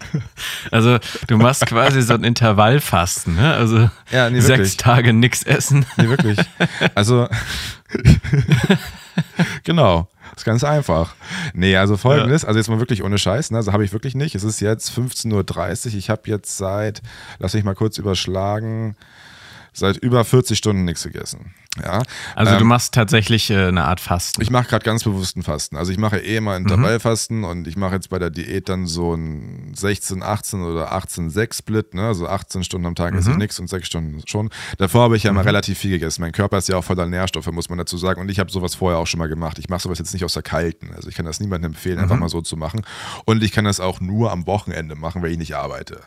Also 0.72 1.00
du 1.28 1.38
machst 1.38 1.66
quasi 1.66 2.02
so 2.02 2.14
ein 2.14 2.24
Intervallfasten, 2.24 3.36
ne? 3.36 3.54
Also 3.54 3.90
ja, 4.12 4.30
nee, 4.30 4.40
sechs 4.40 4.78
Tage 4.78 5.14
nichts 5.14 5.44
essen. 5.44 5.86
Nee, 5.98 6.10
wirklich. 6.10 6.40
Also 6.96 7.28
genau. 9.64 10.08
ist 10.36 10.46
ganz 10.46 10.64
einfach. 10.64 11.16
Nee, 11.54 11.76
also 11.78 11.98
folgendes, 11.98 12.44
ja. 12.44 12.48
also 12.48 12.60
jetzt 12.60 12.70
mal 12.70 12.80
wirklich 12.80 13.04
ohne 13.04 13.18
Scheiß, 13.18 13.52
ne? 13.52 13.58
also 13.58 13.74
habe 13.74 13.84
ich 13.84 13.94
wirklich 13.94 14.16
nicht. 14.16 14.36
Es 14.36 14.44
ist 14.44 14.60
jetzt 14.60 14.92
15.30 14.92 15.88
Uhr. 15.88 15.94
Ich 15.96 16.10
habe 16.10 16.22
jetzt 16.26 16.58
seit, 16.58 17.02
lass 17.40 17.54
mich 17.54 17.64
mal 17.64 17.76
kurz 17.76 17.98
überschlagen, 17.98 18.96
seit 19.80 19.98
über 19.98 20.24
40 20.26 20.58
Stunden 20.58 20.86
nichts 20.86 21.04
gegessen. 21.04 21.54
Ja. 21.84 22.02
Also 22.36 22.54
du 22.56 22.62
Ähm, 22.62 22.68
machst 22.68 22.94
tatsächlich 22.94 23.50
äh, 23.52 23.68
eine 23.68 23.86
Art 23.86 24.00
Fasten. 24.00 24.42
ich 24.42 24.50
mache 24.50 24.68
gerade 24.68 24.84
ganz 24.84 25.04
bewussten 25.04 25.44
Fasten. 25.44 25.78
Also 25.78 25.92
ich 25.92 25.98
mache 25.98 26.18
eh 26.18 26.38
immer 26.38 26.58
Mhm. 26.60 26.65
Intervallfasten 26.65 27.44
und 27.44 27.68
ich 27.68 27.78
mache 27.78 27.96
jetzt 27.96 28.10
bei 28.10 28.20
der 28.20 28.30
Diät 28.32 28.68
dann 28.70 28.86
so 28.88 29.13
ein 29.13 29.74
16, 29.76 30.22
18 30.24 30.62
oder 30.63 30.92
18, 30.92 31.30
6 31.30 31.58
Split, 31.60 31.94
ne? 31.94 32.08
Also 32.08 32.28
18 32.28 32.63
Stunden 32.63 32.88
am 32.88 32.96
Tag 32.96 33.13
Mhm. 33.13 33.20
esse 33.20 33.32
ich 33.32 33.38
nichts 33.38 33.60
und 33.60 33.70
6 33.70 33.88
Stunden 33.88 34.22
schon. 34.28 34.50
Davor 34.78 35.04
habe 35.04 35.15
ich 35.15 35.24
ja 35.24 35.32
mal 35.32 35.44
relativ 35.44 35.78
viel 35.78 35.92
gegessen. 35.92 36.22
Mein 36.22 36.32
Körper 36.32 36.58
ist 36.58 36.68
ja 36.70 36.76
auch 36.78 36.84
voller 36.84 37.06
Nährstoffe, 37.06 37.50
muss 37.52 37.70
man 37.70 37.78
dazu 37.78 37.98
sagen. 37.98 38.20
Und 38.20 38.30
ich 38.30 38.39
habe 38.39 38.52
sowas 38.52 38.76
vorher 38.76 39.00
auch 39.00 39.08
schon 39.08 39.20
mal 39.20 39.30
gemacht. 39.30 39.58
Ich 39.60 39.70
mache 39.70 39.82
sowas 39.82 40.00
jetzt 40.00 40.13
nicht 40.13 40.26
aus 40.26 40.34
der 40.34 40.44
Kalten. 40.44 40.92
Also 40.96 41.08
ich 41.08 41.15
kann 41.15 41.26
das 41.26 41.39
niemandem 41.39 41.72
empfehlen, 41.72 41.98
Mhm. 41.98 42.04
einfach 42.04 42.18
mal 42.18 42.30
so 42.30 42.42
zu 42.42 42.58
machen. 42.58 42.82
Und 43.26 43.44
ich 43.44 43.52
kann 43.52 43.65
das 43.65 43.80
auch 43.80 44.02
nur 44.02 44.32
am 44.32 44.48
Wochenende 44.48 44.96
machen, 44.96 45.22
weil 45.22 45.32
ich 45.32 45.38
nicht 45.38 45.56
arbeite. 45.56 46.02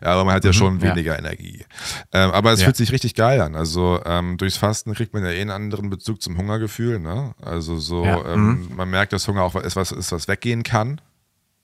Ja, 0.00 0.12
aber 0.12 0.24
man 0.24 0.34
hat 0.34 0.44
ja 0.44 0.52
schon 0.52 0.74
Mhm. 0.76 0.80
ja. 0.84 0.90
weniger 0.94 1.18
Energie. 1.18 1.64
Ähm, 2.12 2.30
aber 2.30 2.52
es 2.52 2.60
Ja. 2.60 2.64
fühlt 2.66 2.76
sich 2.76 2.92
richtig 2.92 3.14
geil 3.18 3.40
an. 3.42 3.54
Also 3.54 4.00
ähm, 4.06 4.36
durchs 4.38 4.56
Fasten 4.56 4.94
kriegt 4.94 5.12
man 5.12 5.22
ja 5.24 5.30
eh 5.30 5.40
einen 5.42 5.50
anderen 5.50 5.90
Bezug 5.90 6.22
zum 6.22 6.38
Hungergefühl. 6.38 6.98
Ne? 7.00 7.34
Also 7.42 7.76
so, 7.78 8.04
Ja, 8.04 8.36
mhm. 8.36 8.68
ähm, 8.70 8.76
man 8.76 8.88
merkt, 8.88 9.12
dass 9.12 9.28
Hunger 9.28 9.42
auch 9.42 9.54
ist, 9.56 9.76
was 9.76 9.92
ist, 9.92 10.12
was 10.12 10.28
weggehen 10.28 10.62
kann. 10.62 11.00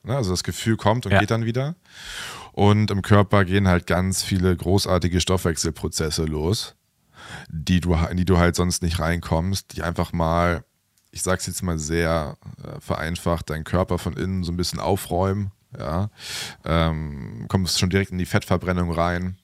Ne? 0.02 0.16
Also 0.16 0.30
das 0.30 0.44
Gefühl 0.44 0.76
kommt 0.76 1.06
und 1.06 1.12
Ja. 1.12 1.20
geht 1.20 1.30
dann 1.30 1.44
wieder. 1.46 1.76
Und 2.52 2.90
im 2.90 3.02
Körper 3.02 3.44
gehen 3.44 3.66
halt 3.68 3.86
ganz 3.86 4.22
viele 4.22 4.54
großartige 4.56 5.20
Stoffwechselprozesse 5.20 6.24
los, 6.24 6.74
die 7.48 7.80
du, 7.80 7.94
in 7.94 8.16
die 8.16 8.24
du 8.24 8.38
halt 8.38 8.54
sonst 8.56 8.82
nicht 8.82 8.98
reinkommst, 9.00 9.76
die 9.76 9.82
einfach 9.82 10.12
mal, 10.12 10.64
ich 11.10 11.22
sag's 11.22 11.46
jetzt 11.46 11.62
mal 11.62 11.78
sehr 11.78 12.36
äh, 12.62 12.80
vereinfacht, 12.80 13.48
deinen 13.50 13.64
Körper 13.64 13.98
von 13.98 14.14
innen 14.16 14.44
so 14.44 14.52
ein 14.52 14.56
bisschen 14.56 14.80
aufräumen. 14.80 15.50
Ja, 15.76 16.10
ähm, 16.64 17.46
kommst 17.48 17.80
schon 17.80 17.90
direkt 17.90 18.12
in 18.12 18.18
die 18.18 18.26
Fettverbrennung 18.26 18.92
rein. 18.92 19.36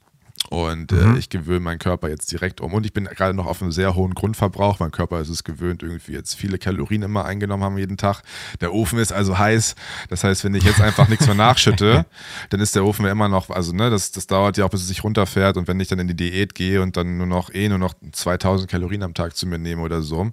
Und 0.49 0.91
äh, 0.91 1.17
ich 1.17 1.29
gewöhne 1.29 1.61
meinen 1.61 1.79
Körper 1.79 2.09
jetzt 2.09 2.33
direkt 2.33 2.61
um. 2.61 2.75
Und 2.75 2.85
ich 2.85 2.93
bin 2.93 3.05
gerade 3.05 3.35
noch 3.35 3.47
auf 3.47 3.63
einem 3.63 3.71
sehr 3.71 3.95
hohen 3.95 4.15
Grundverbrauch. 4.15 4.81
Mein 4.81 4.91
Körper 4.91 5.21
ist 5.21 5.29
es 5.29 5.45
gewöhnt, 5.45 5.83
irgendwie 5.83 6.13
jetzt 6.13 6.35
viele 6.35 6.59
Kalorien 6.59 7.03
immer 7.03 7.25
eingenommen 7.25 7.63
haben 7.63 7.79
jeden 7.79 7.97
Tag. 7.97 8.23
Der 8.61 8.75
Ofen 8.75 8.99
ist 8.99 9.13
also 9.13 9.39
heiß. 9.39 9.77
Das 10.09 10.25
heißt, 10.25 10.43
wenn 10.43 10.55
ich 10.55 10.65
jetzt 10.65 10.81
einfach 10.81 11.09
nichts 11.09 11.27
mehr 11.27 11.37
nachschütte, 11.37 12.05
dann 12.51 12.61
ist 12.61 12.75
der 12.75 12.85
Ofen 12.85 13.05
ja 13.05 13.13
immer 13.13 13.29
noch, 13.29 13.51
also 13.51 13.73
ne, 13.73 13.91
das, 13.91 14.11
das 14.11 14.27
dauert 14.27 14.57
ja 14.57 14.65
auch, 14.65 14.71
bis 14.71 14.81
es 14.81 14.89
sich 14.89 15.05
runterfährt. 15.05 15.57
Und 15.57 15.69
wenn 15.69 15.79
ich 15.79 15.89
dann 15.89 16.01
in 16.01 16.09
die 16.09 16.17
Diät 16.17 16.55
gehe 16.55 16.83
und 16.83 16.97
dann 16.97 17.19
nur 17.19 17.27
noch 17.27 17.55
eh 17.55 17.69
nur 17.69 17.79
noch 17.79 17.95
2000 18.11 18.69
Kalorien 18.69 19.03
am 19.05 19.15
Tag 19.15 19.37
zu 19.37 19.47
mir 19.47 19.59
nehme 19.59 19.83
oder 19.83 20.03
so, 20.03 20.33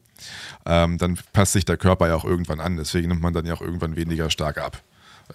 ähm, 0.65 0.97
dann 0.97 1.19
passt 1.33 1.53
sich 1.53 1.65
der 1.65 1.77
Körper 1.77 2.07
ja 2.07 2.15
auch 2.15 2.25
irgendwann 2.25 2.59
an. 2.59 2.77
Deswegen 2.77 3.09
nimmt 3.09 3.21
man 3.21 3.33
dann 3.33 3.45
ja 3.45 3.53
auch 3.53 3.61
irgendwann 3.61 3.95
weniger 3.95 4.31
stark 4.31 4.57
ab. 4.57 4.81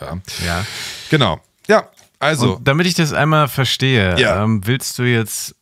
Ja. 0.01 0.19
ja. 0.45 0.67
Genau. 1.11 1.41
Ja, 1.69 1.89
also. 2.23 2.57
Und 2.57 2.67
damit 2.69 2.87
ich 2.87 2.95
das 2.95 3.13
einmal 3.13 3.49
verstehe, 3.49 4.19
Ja. 4.19 4.43
ähm, 4.43 4.67
willst 4.67 4.99
du 4.99 5.03
jetzt, 5.03 5.55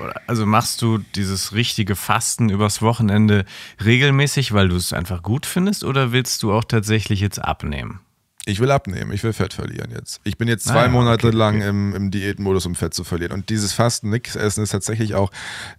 oder- 0.00 0.20
also 0.26 0.46
machst 0.46 0.80
du 0.82 0.98
dieses 0.98 1.52
richtige 1.52 1.96
Fasten 1.96 2.48
übers 2.48 2.80
Wochenende 2.82 3.44
regelmäßig, 3.84 4.52
weil 4.52 4.68
du 4.68 4.76
es 4.76 4.92
einfach 4.92 5.22
gut 5.22 5.44
findest, 5.46 5.84
oder 5.84 6.12
willst 6.12 6.42
du 6.42 6.52
auch 6.52 6.64
tatsächlich 6.64 7.20
jetzt 7.20 7.38
abnehmen? 7.44 8.00
Ich 8.46 8.60
will 8.60 8.70
abnehmen, 8.70 9.10
ich 9.12 9.22
will 9.24 9.32
Fett 9.32 9.54
verlieren 9.54 9.90
jetzt. 9.90 10.20
Ich 10.22 10.36
bin 10.36 10.48
jetzt 10.48 10.66
zwei 10.66 10.84
Ah 10.84 10.88
Monate 10.88 11.28
okay, 11.28 11.36
lang 11.36 11.56
okay. 11.56 11.68
Im, 11.68 11.94
im 11.94 12.10
Diätmodus, 12.10 12.66
um 12.66 12.74
Fett 12.74 12.92
zu 12.92 13.02
verlieren. 13.02 13.32
Und 13.32 13.48
dieses 13.48 13.72
Fasten, 13.72 14.10
nix 14.10 14.36
essen 14.36 14.62
ist 14.62 14.70
tatsächlich 14.70 15.14
auch 15.14 15.30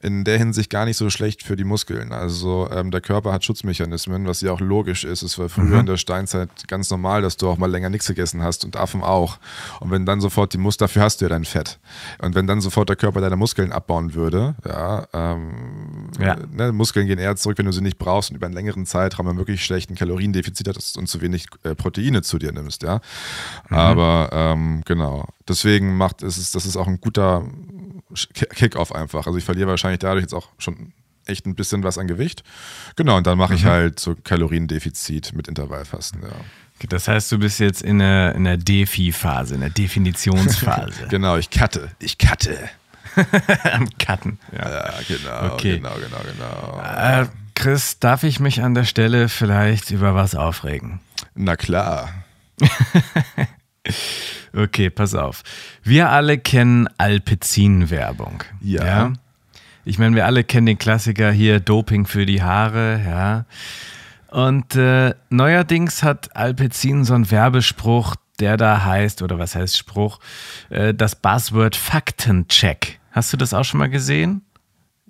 in 0.01 0.23
der 0.23 0.39
Hinsicht 0.39 0.71
gar 0.71 0.85
nicht 0.85 0.97
so 0.97 1.11
schlecht 1.11 1.43
für 1.43 1.55
die 1.55 1.63
Muskeln. 1.63 2.11
Also 2.11 2.67
ähm, 2.71 2.89
der 2.89 3.01
Körper 3.01 3.31
hat 3.33 3.45
Schutzmechanismen, 3.45 4.25
was 4.25 4.41
ja 4.41 4.51
auch 4.51 4.61
logisch 4.61 5.03
ist. 5.03 5.21
Es 5.21 5.37
war 5.37 5.47
früher 5.49 5.65
Mhm. 5.65 5.79
in 5.81 5.85
der 5.85 5.97
Steinzeit 5.97 6.49
ganz 6.67 6.89
normal, 6.89 7.21
dass 7.21 7.37
du 7.37 7.47
auch 7.49 7.57
mal 7.57 7.69
länger 7.69 7.91
nichts 7.91 8.07
gegessen 8.07 8.41
hast 8.41 8.65
und 8.65 8.77
Affen 8.77 9.03
auch. 9.03 9.37
Und 9.79 9.91
wenn 9.91 10.07
dann 10.07 10.19
sofort 10.19 10.51
die 10.53 10.57
Muskeln, 10.57 10.85
dafür 10.87 11.03
hast 11.03 11.21
du 11.21 11.25
ja 11.25 11.29
dein 11.29 11.45
Fett. 11.45 11.77
Und 12.17 12.33
wenn 12.33 12.47
dann 12.47 12.61
sofort 12.61 12.89
der 12.89 12.95
Körper 12.95 13.21
deine 13.21 13.35
Muskeln 13.35 13.71
abbauen 13.71 14.15
würde, 14.15 14.55
ja, 14.65 15.07
ähm, 15.13 16.09
Ja. 16.19 16.35
ne, 16.51 16.71
Muskeln 16.71 17.05
gehen 17.05 17.19
eher 17.19 17.35
zurück, 17.35 17.59
wenn 17.59 17.67
du 17.67 17.71
sie 17.71 17.81
nicht 17.81 17.99
brauchst 17.99 18.31
und 18.31 18.37
über 18.37 18.47
einen 18.47 18.55
längeren 18.55 18.87
Zeitraum 18.87 19.27
einen 19.27 19.37
wirklich 19.37 19.63
schlechten 19.63 19.93
Kaloriendefizit 19.93 20.67
hast 20.75 20.97
und 20.97 21.07
zu 21.07 21.21
wenig 21.21 21.45
äh, 21.63 21.75
Proteine 21.75 22.23
zu 22.23 22.39
dir 22.39 22.54
nimmst, 22.55 22.81
ja. 22.81 22.99
Aber 23.69 24.29
ähm, 24.33 24.81
genau, 24.85 25.27
deswegen 25.47 25.95
macht 25.95 26.23
es, 26.23 26.37
ist- 26.39 26.55
das 26.55 26.65
ist 26.65 26.75
auch 26.77 26.87
ein 26.87 26.99
guter 26.99 27.43
Kick-Off 28.55 28.91
einfach. 28.93 29.27
Also 29.27 29.37
ich 29.37 29.45
verliere 29.45 29.67
wahrscheinlich 29.69 29.99
dadurch 29.99 30.23
jetzt 30.23 30.33
auch 30.33 30.49
schon 30.57 30.93
echt 31.25 31.45
ein 31.45 31.55
bisschen 31.55 31.83
was 31.83 31.97
an 31.97 32.07
Gewicht. 32.07 32.43
Genau, 32.95 33.17
und 33.17 33.25
dann 33.27 33.37
mache 33.37 33.55
ich 33.55 33.65
halt 33.65 33.99
so 33.99 34.15
Kaloriendefizit 34.15 35.33
mit 35.33 35.47
Intervallfasten, 35.47 36.21
ja. 36.21 36.29
Das 36.89 37.07
heißt, 37.07 37.31
du 37.31 37.39
bist 37.39 37.59
jetzt 37.59 37.81
in 37.81 37.99
der, 37.99 38.35
in 38.35 38.43
der 38.43 38.57
Defi-Phase, 38.57 39.55
in 39.55 39.61
der 39.61 39.69
Definitionsphase. 39.69 41.05
Genau, 41.09 41.37
ich 41.37 41.49
cutte. 41.49 41.89
Ich 41.99 42.17
cutte. 42.17 42.57
Am 43.71 43.87
Cutten. 43.97 44.39
Ja. 44.51 44.69
Ja, 44.69 44.93
genau, 45.07 45.53
Okay. 45.55 45.77
genau, 45.77 45.93
genau, 45.95 46.17
genau. 46.21 46.81
Äh, 46.83 47.27
Chris, 47.55 47.97
darf 47.99 48.23
ich 48.23 48.41
mich 48.41 48.61
an 48.61 48.73
der 48.73 48.83
Stelle 48.83 49.29
vielleicht 49.29 49.89
über 49.91 50.15
was 50.15 50.35
aufregen? 50.35 50.99
Na 51.33 51.55
klar. 51.55 52.09
Okay, 54.55 54.89
pass 54.89 55.13
auf. 55.13 55.43
Wir 55.83 56.09
alle 56.09 56.37
kennen 56.37 56.87
Alpecin-Werbung. 56.97 58.43
Ja. 58.61 59.11
Ich 59.83 59.99
meine, 59.99 60.15
wir 60.15 60.25
alle 60.25 60.43
kennen 60.45 60.65
den 60.65 60.77
Klassiker 60.77 61.31
hier, 61.31 61.59
Doping 61.59 62.05
für 62.05 62.25
die 62.25 62.41
Haare, 62.41 63.01
ja. 63.05 63.45
Und 64.31 64.75
äh, 64.75 65.13
neuerdings 65.29 66.03
hat 66.03 66.35
Alpecin 66.35 67.03
so 67.03 67.13
einen 67.13 67.29
Werbespruch, 67.29 68.15
der 68.39 68.57
da 68.57 68.83
heißt, 68.83 69.21
oder 69.21 69.39
was 69.39 69.55
heißt 69.55 69.77
Spruch, 69.77 70.19
äh, 70.69 70.93
das 70.93 71.15
Buzzword 71.15 71.75
Faktencheck. 71.75 72.99
Hast 73.11 73.33
du 73.33 73.37
das 73.37 73.53
auch 73.53 73.63
schon 73.63 73.79
mal 73.79 73.89
gesehen? 73.89 74.41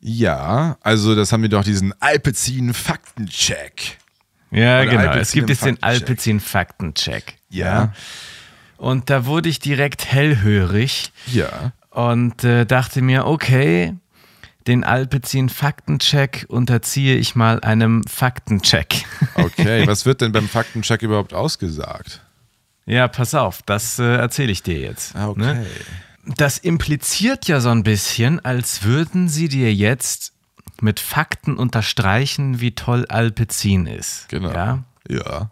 Ja, 0.01 0.77
also 0.81 1.15
das 1.15 1.31
haben 1.31 1.41
wir 1.41 1.49
doch 1.49 1.63
diesen 1.63 1.93
Alpecin-Faktencheck. 2.01 3.97
Ja, 4.56 4.82
Oder 4.82 4.86
genau. 4.89 5.02
Alpecin 5.02 5.22
es 5.22 5.32
gibt 5.34 5.50
jetzt 5.50 5.65
den 5.65 5.76
Faktencheck. 5.78 6.02
Alpecin 6.02 6.39
Faktencheck. 6.39 7.34
Ja. 7.50 7.94
Und 8.78 9.10
da 9.10 9.26
wurde 9.26 9.50
ich 9.50 9.60
direkt 9.60 10.06
hellhörig 10.06 11.12
Ja. 11.28 11.72
und 11.89 12.44
äh, 12.44 12.65
dachte 12.65 13.02
mir, 13.02 13.26
okay, 13.26 13.94
den 14.68 14.84
Alpecin 14.84 15.50
Faktencheck 15.50 16.46
unterziehe 16.48 17.15
ich 17.15 17.36
mal 17.36 17.60
einem 17.62 18.04
Faktencheck. 18.06 19.06
Okay, 19.36 19.86
was 19.88 20.06
wird 20.06 20.22
denn 20.22 20.32
beim 20.32 20.48
Faktencheck 20.48 21.02
überhaupt 21.02 21.34
ausgesagt? 21.34 22.22
ja, 22.86 23.08
pass 23.08 23.34
auf, 23.34 23.62
das 23.63 24.00
äh, 24.00 24.04
erzähle 24.15 24.52
ich 24.52 24.62
dir 24.63 24.80
jetzt. 24.80 25.15
Ah, 25.15 25.28
okay. 25.30 25.41
Ne? 25.41 25.65
Das 26.38 26.58
impliziert 26.60 27.48
ja 27.48 27.60
so 27.60 27.70
ein 27.70 27.84
bisschen, 27.84 28.44
als 28.46 28.84
würden 28.84 29.28
sie 29.28 29.48
dir 29.50 29.74
jetzt 29.74 30.34
mit 30.82 31.00
Fakten 31.00 31.58
unterstreichen, 31.58 32.60
wie 32.62 32.72
toll 32.76 33.06
Alpecin 33.10 33.86
ist. 33.88 34.28
Genau. 34.30 34.52
Ja? 34.52 34.84
Ja. 35.10 35.50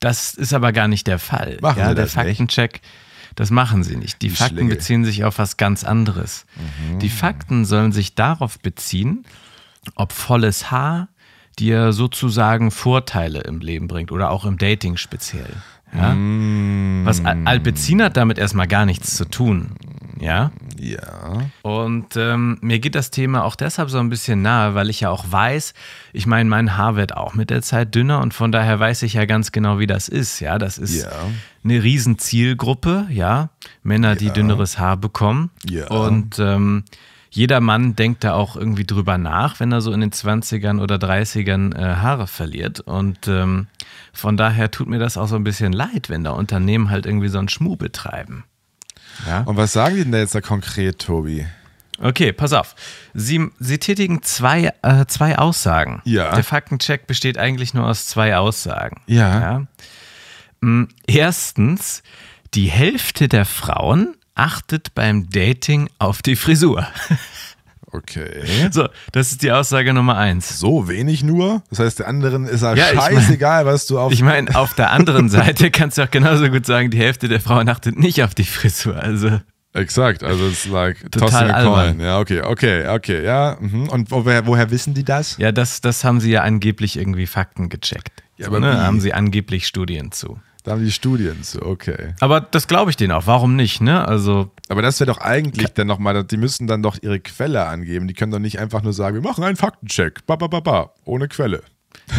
Das 0.00 0.34
ist 0.34 0.52
aber 0.52 0.72
gar 0.72 0.88
nicht 0.88 1.06
der 1.06 1.18
Fall. 1.18 1.58
Machen 1.62 1.78
ja, 1.78 1.88
sie 1.88 1.94
der 1.94 2.04
das 2.04 2.16
nicht? 2.16 2.26
Faktencheck, 2.26 2.80
das 3.36 3.50
machen 3.50 3.82
sie 3.84 3.96
nicht. 3.96 4.20
Die, 4.22 4.28
Die 4.28 4.34
Fakten 4.34 4.56
Schlingel. 4.56 4.76
beziehen 4.76 5.04
sich 5.04 5.24
auf 5.24 5.38
was 5.38 5.56
ganz 5.56 5.82
anderes. 5.84 6.46
Mhm. 6.56 6.98
Die 6.98 7.08
Fakten 7.08 7.64
sollen 7.64 7.92
sich 7.92 8.14
darauf 8.14 8.58
beziehen, 8.58 9.24
ob 9.94 10.12
volles 10.12 10.70
Haar 10.70 11.08
dir 11.58 11.92
sozusagen 11.92 12.70
Vorteile 12.70 13.40
im 13.42 13.60
Leben 13.60 13.86
bringt 13.88 14.10
oder 14.12 14.30
auch 14.30 14.44
im 14.44 14.58
Dating 14.58 14.96
speziell. 14.96 15.48
Ja? 15.96 16.12
Mm. 16.14 17.02
Was 17.04 17.24
Al- 17.24 17.42
Alpecin 17.44 18.02
hat 18.02 18.16
damit 18.16 18.38
erstmal 18.38 18.66
gar 18.66 18.84
nichts 18.84 19.14
zu 19.14 19.24
tun. 19.26 19.76
Ja. 20.24 20.50
Ja. 20.80 21.42
Und 21.62 22.16
ähm, 22.16 22.58
mir 22.62 22.78
geht 22.78 22.94
das 22.94 23.10
Thema 23.10 23.44
auch 23.44 23.56
deshalb 23.56 23.90
so 23.90 23.98
ein 23.98 24.08
bisschen 24.08 24.42
nahe, 24.42 24.74
weil 24.74 24.88
ich 24.90 25.00
ja 25.00 25.10
auch 25.10 25.24
weiß, 25.30 25.74
ich 26.12 26.26
meine, 26.26 26.48
mein 26.48 26.76
Haar 26.76 26.96
wird 26.96 27.16
auch 27.16 27.34
mit 27.34 27.50
der 27.50 27.62
Zeit 27.62 27.94
dünner 27.94 28.20
und 28.20 28.32
von 28.34 28.50
daher 28.52 28.80
weiß 28.80 29.02
ich 29.02 29.14
ja 29.14 29.24
ganz 29.26 29.52
genau, 29.52 29.78
wie 29.78 29.86
das 29.86 30.08
ist. 30.08 30.40
Ja, 30.40 30.58
das 30.58 30.78
ist 30.78 31.02
Ja. 31.02 31.10
eine 31.62 31.82
riesen 31.82 32.18
Zielgruppe, 32.18 33.06
ja, 33.10 33.50
Männer, 33.82 34.16
die 34.16 34.30
dünneres 34.30 34.78
Haar 34.78 34.96
bekommen. 34.96 35.50
Ja. 35.68 35.88
Und 35.88 36.38
ähm, 36.38 36.84
jeder 37.30 37.60
Mann 37.60 37.96
denkt 37.96 38.22
da 38.24 38.32
auch 38.34 38.56
irgendwie 38.56 38.84
drüber 38.84 39.18
nach, 39.18 39.58
wenn 39.60 39.72
er 39.72 39.80
so 39.80 39.90
in 39.92 40.00
den 40.00 40.12
20ern 40.12 40.80
oder 40.80 40.96
30ern 40.96 41.74
äh, 41.76 41.96
Haare 41.96 42.28
verliert. 42.28 42.78
Und 42.80 43.26
ähm, 43.26 43.66
von 44.12 44.36
daher 44.36 44.70
tut 44.70 44.86
mir 44.88 45.00
das 45.00 45.16
auch 45.18 45.26
so 45.26 45.34
ein 45.36 45.44
bisschen 45.44 45.72
leid, 45.72 46.08
wenn 46.08 46.22
da 46.24 46.30
Unternehmen 46.30 46.90
halt 46.90 47.06
irgendwie 47.06 47.28
so 47.28 47.38
einen 47.38 47.48
Schmuh 47.48 47.76
betreiben. 47.76 48.44
Ja. 49.26 49.40
Und 49.42 49.56
was 49.56 49.72
sagen 49.72 49.96
die 49.96 50.02
denn 50.02 50.12
da 50.12 50.18
jetzt 50.18 50.34
da 50.34 50.40
konkret, 50.40 50.98
Tobi? 50.98 51.46
Okay, 52.00 52.32
pass 52.32 52.52
auf. 52.52 52.74
Sie, 53.14 53.48
Sie 53.60 53.78
tätigen 53.78 54.22
zwei, 54.22 54.72
äh, 54.82 55.06
zwei 55.06 55.38
Aussagen. 55.38 56.02
Ja. 56.04 56.34
Der 56.34 56.42
Faktencheck 56.44 57.06
besteht 57.06 57.38
eigentlich 57.38 57.72
nur 57.72 57.86
aus 57.86 58.06
zwei 58.06 58.36
Aussagen. 58.36 59.00
Ja. 59.06 59.66
Mm, 60.60 60.84
Erstens, 61.06 62.02
die 62.54 62.66
Hälfte 62.66 63.28
der 63.28 63.44
Frauen 63.44 64.14
achtet 64.34 64.94
beim 64.94 65.30
Dating 65.30 65.88
auf 65.98 66.20
die 66.22 66.36
Frisur. 66.36 66.86
Okay. 67.96 68.68
So, 68.72 68.88
das 69.12 69.30
ist 69.32 69.42
die 69.42 69.52
Aussage 69.52 69.92
Nummer 69.92 70.16
eins. 70.16 70.58
So 70.58 70.88
wenig 70.88 71.22
nur? 71.22 71.62
Das 71.70 71.78
heißt, 71.78 71.98
der 72.00 72.08
anderen 72.08 72.46
ist 72.46 72.62
ja 72.62 72.74
Ja, 72.74 72.86
ich 72.90 72.94
mein- 72.96 73.14
scheißegal, 73.14 73.66
was 73.66 73.86
du 73.86 73.98
auf. 73.98 74.12
Ich 74.12 74.22
meine, 74.22 74.54
auf 74.56 74.74
der 74.74 74.90
anderen 74.90 75.28
Seite 75.30 75.70
kannst 75.70 75.98
du 75.98 76.02
auch 76.02 76.10
genauso 76.10 76.48
gut 76.48 76.66
sagen, 76.66 76.90
die 76.90 76.98
Hälfte 76.98 77.28
der 77.28 77.40
Frauen 77.40 77.68
achtet 77.68 77.98
nicht 77.98 78.22
auf 78.22 78.34
die 78.34 78.44
Frisur. 78.44 78.96
Also, 78.96 79.40
Exakt, 79.72 80.22
also 80.22 80.46
es 80.46 80.66
ist 80.66 80.72
like 80.72 80.98
Total 81.10 81.28
tossing 81.28 81.50
a 81.50 81.54
albern. 81.54 81.96
coin. 81.96 82.00
Ja, 82.00 82.18
okay, 82.20 82.42
okay, 82.42 82.86
okay, 82.88 83.24
ja. 83.24 83.56
mhm. 83.60 83.88
Und 83.88 84.10
woher, 84.12 84.46
woher 84.46 84.70
wissen 84.70 84.94
die 84.94 85.02
das? 85.04 85.36
Ja, 85.38 85.50
das, 85.50 85.80
das 85.80 86.04
haben 86.04 86.20
sie 86.20 86.30
ja 86.30 86.42
angeblich 86.42 86.96
irgendwie 86.96 87.26
Fakten 87.26 87.68
gecheckt. 87.68 88.12
Ja, 88.36 88.46
So, 88.46 88.50
aber 88.52 88.60
ne? 88.60 88.80
haben 88.82 89.00
sie 89.00 89.12
angeblich 89.12 89.66
Studien 89.66 90.12
zu. 90.12 90.38
Da 90.64 90.72
haben 90.72 90.84
die 90.84 90.90
Studien 90.92 91.42
zu, 91.42 91.62
okay. 91.62 92.14
Aber 92.20 92.40
das 92.40 92.66
glaube 92.66 92.90
ich 92.90 92.96
denen 92.96 93.12
auch. 93.12 93.26
Warum 93.26 93.54
nicht, 93.54 93.80
ne? 93.82 94.08
Also, 94.08 94.50
Aber 94.70 94.80
das 94.82 94.98
wäre 94.98 95.10
doch 95.12 95.18
eigentlich 95.18 95.68
dann 95.74 95.86
nochmal, 95.86 96.24
die 96.24 96.38
müssen 96.38 96.66
dann 96.66 96.82
doch 96.82 96.96
ihre 97.02 97.20
Quelle 97.20 97.66
angeben. 97.66 98.08
Die 98.08 98.14
können 98.14 98.32
doch 98.32 98.38
nicht 98.38 98.58
einfach 98.58 98.82
nur 98.82 98.94
sagen, 98.94 99.14
wir 99.14 99.22
machen 99.22 99.44
einen 99.44 99.56
Faktencheck, 99.56 100.24
ba, 100.26 100.36
ba, 100.36 100.46
ba, 100.46 100.60
ba, 100.60 100.90
ohne 101.04 101.28
Quelle. 101.28 101.62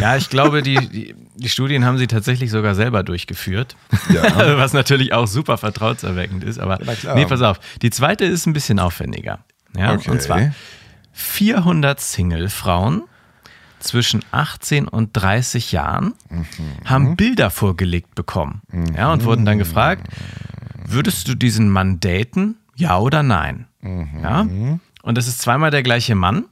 ja, 0.00 0.16
ich 0.16 0.30
glaube, 0.30 0.62
die, 0.62 0.76
die, 0.88 1.14
die 1.34 1.48
Studien 1.48 1.84
haben 1.84 1.98
sie 1.98 2.06
tatsächlich 2.06 2.50
sogar 2.52 2.74
selber 2.76 3.02
durchgeführt. 3.02 3.76
Ja. 4.14 4.22
Was 4.58 4.72
natürlich 4.72 5.12
auch 5.12 5.26
super 5.26 5.58
vertrauenserweckend 5.58 6.44
ist. 6.44 6.58
Aber 6.60 6.76
klar. 6.78 7.16
nee, 7.16 7.26
pass 7.26 7.42
auf. 7.42 7.58
Die 7.82 7.90
zweite 7.90 8.24
ist 8.24 8.46
ein 8.46 8.52
bisschen 8.52 8.78
aufwendiger. 8.78 9.40
Ja, 9.76 9.92
Okay. 9.94 10.10
und 10.10 10.22
zwar 10.22 10.52
400 11.12 12.00
Single-Frauen 12.00 13.02
zwischen 13.86 14.24
18 14.32 14.88
und 14.88 15.10
30 15.14 15.72
Jahren 15.72 16.14
Mhm. 16.28 16.46
haben 16.84 17.16
Bilder 17.16 17.50
vorgelegt 17.50 18.14
bekommen. 18.14 18.60
Ja, 18.96 19.12
und 19.12 19.24
wurden 19.24 19.44
dann 19.44 19.58
gefragt, 19.58 20.06
würdest 20.86 21.28
du 21.28 21.34
diesen 21.34 21.70
Mann 21.70 22.00
daten? 22.00 22.56
Ja 22.76 22.98
oder 22.98 23.22
nein? 23.22 23.66
Mhm. 23.80 24.20
Ja. 24.22 24.46
Und 25.02 25.16
das 25.16 25.28
ist 25.28 25.40
zweimal 25.40 25.70
der 25.70 25.82
gleiche 25.84 26.14
Mann. 26.16 26.44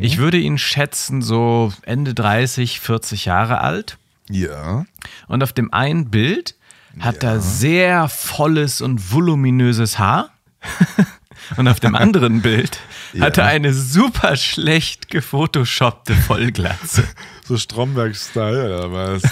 Ich 0.00 0.16
würde 0.18 0.38
ihn 0.38 0.56
schätzen, 0.58 1.20
so 1.22 1.72
Ende 1.82 2.14
30, 2.14 2.80
40 2.80 3.26
Jahre 3.26 3.60
alt. 3.60 3.98
Ja. 4.30 4.86
Und 5.28 5.42
auf 5.42 5.52
dem 5.52 5.72
einen 5.72 6.10
Bild 6.10 6.54
hat 6.98 7.22
er 7.22 7.40
sehr 7.40 8.08
volles 8.08 8.80
und 8.80 9.12
voluminöses 9.12 9.98
Haar. 9.98 10.30
Und 11.58 11.68
auf 11.68 11.78
dem 11.78 11.94
anderen 11.94 12.40
Bild 12.42 12.80
hat 13.20 13.38
er 13.38 13.46
eine 13.46 13.72
super 13.72 14.36
schlecht 14.36 15.10
gefotoshoppte 15.10 16.14
Vollglatze. 16.14 17.04
So 17.46 17.56
Stromberg-Style 17.56 18.76
oder 18.76 18.92
was? 18.92 19.22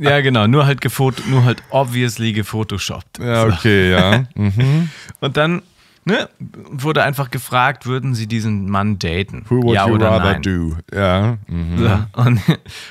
Ja, 0.00 0.20
genau, 0.22 0.46
nur 0.46 0.64
halt 0.64 0.80
gefot 0.80 1.26
nur 1.28 1.44
halt 1.44 1.62
obviously 1.68 2.32
gefotoshoppt. 2.32 3.18
Ja, 3.18 3.44
okay, 3.44 3.90
ja. 3.90 4.24
Mhm. 4.34 4.88
Und 5.20 5.36
dann 5.36 5.60
ne, 6.04 6.28
wurde 6.38 7.02
einfach 7.02 7.30
gefragt, 7.30 7.86
würden 7.86 8.14
sie 8.14 8.26
diesen 8.26 8.70
Mann 8.70 8.98
daten? 8.98 9.44
Who 9.48 9.62
would 9.62 9.74
ja 9.74 9.86
you 9.86 9.96
rather 9.96 10.32
nein? 10.32 10.42
do? 10.42 10.76
Ja. 10.92 11.38
Mhm. 11.46 11.78
So, 11.78 12.22
und, 12.22 12.40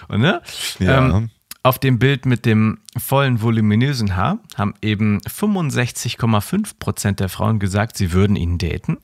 und 0.10 0.22
ne? 0.22 0.42
Ja. 0.80 0.98
Ähm, 1.00 1.30
auf 1.63 1.80
dem 1.80 1.97
Bild 1.97 2.26
mit 2.26 2.45
dem 2.45 2.80
vollen, 2.97 3.41
voluminösen 3.41 4.15
Haar 4.17 4.38
haben 4.58 4.73
eben 4.82 5.19
65,5 5.21 6.73
Prozent 6.78 7.19
der 7.21 7.30
Frauen 7.30 7.60
gesagt, 7.60 7.97
sie 7.97 8.12
würden 8.12 8.36
ihn 8.36 8.58
daten. 8.58 8.97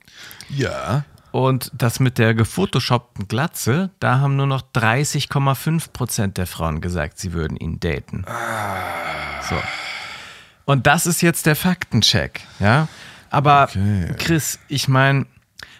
Ja. 0.50 1.04
Und 1.32 1.70
das 1.72 2.00
mit 2.00 2.18
der 2.18 2.34
gefotoshoppten 2.34 3.28
Glatze, 3.28 3.90
da 4.00 4.18
haben 4.18 4.36
nur 4.36 4.46
noch 4.46 4.62
30,5 4.74 5.92
Prozent 5.92 6.36
der 6.38 6.46
Frauen 6.46 6.80
gesagt, 6.80 7.18
sie 7.18 7.32
würden 7.32 7.56
ihn 7.56 7.80
daten. 7.80 8.24
So. 9.48 9.56
Und 10.66 10.86
das 10.86 11.06
ist 11.06 11.22
jetzt 11.22 11.46
der 11.46 11.56
Faktencheck, 11.56 12.42
ja. 12.58 12.88
Aber 13.30 13.68
Okay. 13.70 14.14
Chris, 14.18 14.58
ich 14.68 14.88
meine, 14.88 15.24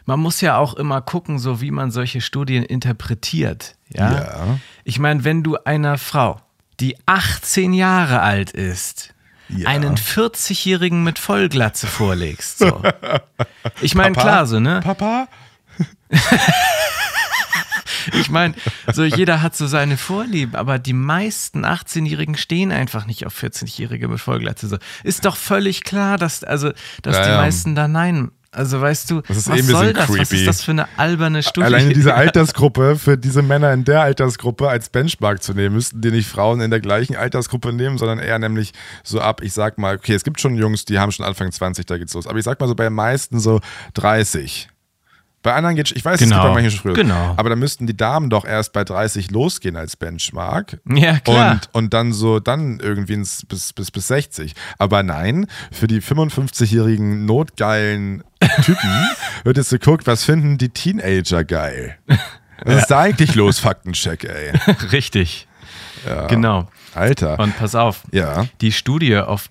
man 0.06 0.20
muss 0.20 0.40
ja 0.40 0.56
auch 0.56 0.74
immer 0.74 1.02
gucken, 1.02 1.38
so 1.38 1.60
wie 1.60 1.72
man 1.72 1.90
solche 1.90 2.20
Studien 2.20 2.62
interpretiert, 2.62 3.76
ja. 3.88 4.12
Ja. 4.12 4.58
Ich 4.84 4.98
meine, 5.00 5.24
wenn 5.24 5.42
du 5.42 5.56
einer 5.64 5.98
Frau, 5.98 6.40
die 6.80 6.96
18 7.06 7.72
Jahre 7.72 8.20
alt 8.20 8.50
ist, 8.50 9.12
Ja. 9.48 9.68
einen 9.68 9.96
40-Jährigen 9.96 11.02
mit 11.04 11.18
Vollglatze 11.18 11.86
vorlegst, 11.86 12.58
so. 12.58 12.82
Ich 13.80 13.94
meine, 13.94 14.14
klar, 14.16 14.46
so, 14.46 14.60
ne? 14.60 14.80
Papa? 14.82 15.28
Ich 18.14 18.30
meine, 18.30 18.54
so 18.92 19.04
jeder 19.04 19.42
hat 19.42 19.54
so 19.54 19.66
seine 19.66 19.96
Vorlieben, 19.98 20.54
aber 20.56 20.78
die 20.78 20.94
meisten 20.94 21.66
18-Jährigen 21.66 22.34
stehen 22.36 22.72
einfach 22.72 23.04
nicht 23.06 23.26
auf 23.26 23.38
14-Jährige 23.42 24.08
mit 24.08 24.20
Vollglatze. 24.20 24.68
So. 24.68 24.78
Ist 25.04 25.26
doch 25.26 25.36
völlig 25.36 25.84
klar, 25.84 26.16
dass, 26.16 26.42
also, 26.42 26.72
dass 27.02 27.16
Ja, 27.16 27.24
die 27.24 27.36
meisten 27.36 27.74
da 27.74 27.88
nein. 27.88 28.30
Also 28.52 28.80
weißt 28.80 29.10
du, 29.10 29.20
Das 29.20 29.36
ist 29.36 29.48
was 29.48 29.56
eh 29.58 29.60
ein 29.60 29.66
soll 29.66 29.92
das? 29.92 30.08
Was 30.08 30.16
creepy. 30.16 30.36
ist 30.38 30.46
das 30.46 30.62
für 30.62 30.72
eine 30.72 30.88
alberne 30.98 31.42
Studie? 31.42 31.66
Alleine 31.66 31.92
diese 31.92 32.14
Altersgruppe, 32.16 32.96
für 32.96 33.16
diese 33.16 33.42
Männer 33.42 33.72
in 33.72 33.84
der 33.84 34.02
Altersgruppe 34.02 34.68
als 34.68 34.88
Benchmark 34.88 35.40
zu 35.42 35.54
nehmen, 35.54 35.76
müssten 35.76 36.00
die 36.00 36.10
nicht 36.10 36.28
Frauen 36.28 36.60
in 36.60 36.70
der 36.70 36.80
gleichen 36.80 37.14
Altersgruppe 37.14 37.72
nehmen, 37.72 37.96
sondern 37.96 38.18
eher 38.18 38.38
nämlich 38.40 38.72
so 39.04 39.20
ab, 39.20 39.40
ich 39.42 39.52
sag 39.52 39.78
mal, 39.78 39.94
okay, 39.96 40.14
es 40.14 40.24
gibt 40.24 40.40
schon 40.40 40.56
Jungs, 40.56 40.84
die 40.84 40.98
haben 40.98 41.12
schon 41.12 41.26
Anfang 41.26 41.52
20, 41.52 41.86
da 41.86 41.96
geht's 41.96 42.14
los. 42.14 42.26
Aber 42.26 42.38
ich 42.38 42.44
sag 42.44 42.58
mal 42.58 42.66
so 42.66 42.74
bei 42.74 42.84
den 42.84 42.94
meisten 42.94 43.38
so 43.38 43.60
30. 43.94 44.69
Bei 45.42 45.54
anderen 45.54 45.74
geht 45.76 45.90
ich 45.90 46.04
weiß, 46.04 46.20
es 46.20 46.28
Genau, 46.28 46.42
gibt 46.42 46.48
bei 46.48 46.54
manchen 46.54 46.70
schon 46.70 46.80
früher. 46.82 46.92
genau. 46.94 47.34
Aber 47.36 47.48
da 47.48 47.56
müssten 47.56 47.86
die 47.86 47.96
Damen 47.96 48.28
doch 48.28 48.44
erst 48.44 48.72
bei 48.74 48.84
30 48.84 49.30
losgehen 49.30 49.76
als 49.76 49.96
Benchmark. 49.96 50.78
Ja, 50.86 51.18
klar. 51.18 51.52
Und, 51.52 51.68
und 51.72 51.94
dann 51.94 52.12
so, 52.12 52.40
dann 52.40 52.78
irgendwie 52.80 53.14
ins, 53.14 53.46
bis, 53.46 53.72
bis, 53.72 53.90
bis 53.90 54.08
60. 54.08 54.54
Aber 54.78 55.02
nein, 55.02 55.46
für 55.72 55.86
die 55.86 56.02
55-jährigen 56.02 57.24
notgeilen 57.24 58.22
Typen 58.64 59.08
wird 59.44 59.56
jetzt 59.56 59.70
geguckt, 59.70 60.06
was 60.06 60.24
finden 60.24 60.58
die 60.58 60.68
Teenager 60.68 61.44
geil. 61.44 61.96
Was 62.64 62.82
ist 62.82 62.88
da 62.90 63.00
eigentlich 63.00 63.34
los, 63.34 63.58
Faktencheck, 63.58 64.24
ey? 64.24 64.52
Richtig. 64.92 65.46
Genau. 66.28 66.68
Alter. 66.94 67.38
Und 67.38 67.56
pass 67.58 67.74
auf, 67.74 68.02
ja. 68.10 68.46
die 68.60 68.72
Studie 68.72 69.16
oft. 69.16 69.50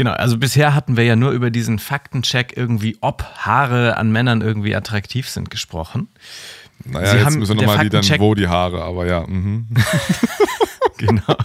Genau, 0.00 0.12
also 0.12 0.38
bisher 0.38 0.74
hatten 0.74 0.96
wir 0.96 1.04
ja 1.04 1.14
nur 1.14 1.32
über 1.32 1.50
diesen 1.50 1.78
Faktencheck 1.78 2.54
irgendwie, 2.56 2.96
ob 3.02 3.22
Haare 3.36 3.98
an 3.98 4.10
Männern 4.10 4.40
irgendwie 4.40 4.74
attraktiv 4.74 5.28
sind, 5.28 5.50
gesprochen. 5.50 6.08
Naja, 6.86 7.10
Sie 7.10 7.16
jetzt 7.18 7.26
haben- 7.26 7.38
müssen 7.38 7.58
wir 7.58 7.66
nochmal 7.66 7.84
die 7.84 7.90
dann, 7.90 8.02
Faktencheck- 8.02 8.18
wo 8.20 8.34
die 8.34 8.48
Haare, 8.48 8.82
aber 8.82 9.06
ja. 9.06 9.26
Mhm. 9.26 9.66
Genau. 10.96 11.36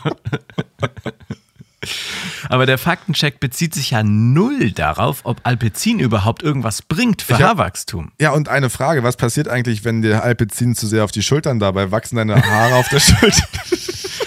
Aber 2.48 2.66
der 2.66 2.78
Faktencheck 2.78 3.42
bezieht 3.42 3.74
sich 3.74 3.92
ja 3.92 4.04
null 4.04 4.72
darauf, 4.72 5.22
ob 5.26 5.42
Alpecin 5.44 6.00
überhaupt 6.00 6.42
irgendwas 6.42 6.82
bringt 6.82 7.22
für 7.24 7.34
hab- 7.34 7.42
Haarwachstum. 7.42 8.14
Ja, 8.22 8.32
und 8.32 8.48
eine 8.48 8.70
Frage, 8.70 9.04
was 9.04 9.18
passiert 9.18 9.50
eigentlich, 9.50 9.84
wenn 9.84 10.02
der 10.02 10.24
Alpezin 10.24 10.76
zu 10.76 10.88
sehr 10.88 11.04
auf 11.04 11.12
die 11.12 11.24
Schultern 11.24 11.60
dabei 11.60 11.92
wachsen 11.92 12.16
deine 12.16 12.42
Haare 12.42 12.76
auf 12.76 12.88
der 12.88 13.02
Schulter? 13.02 13.44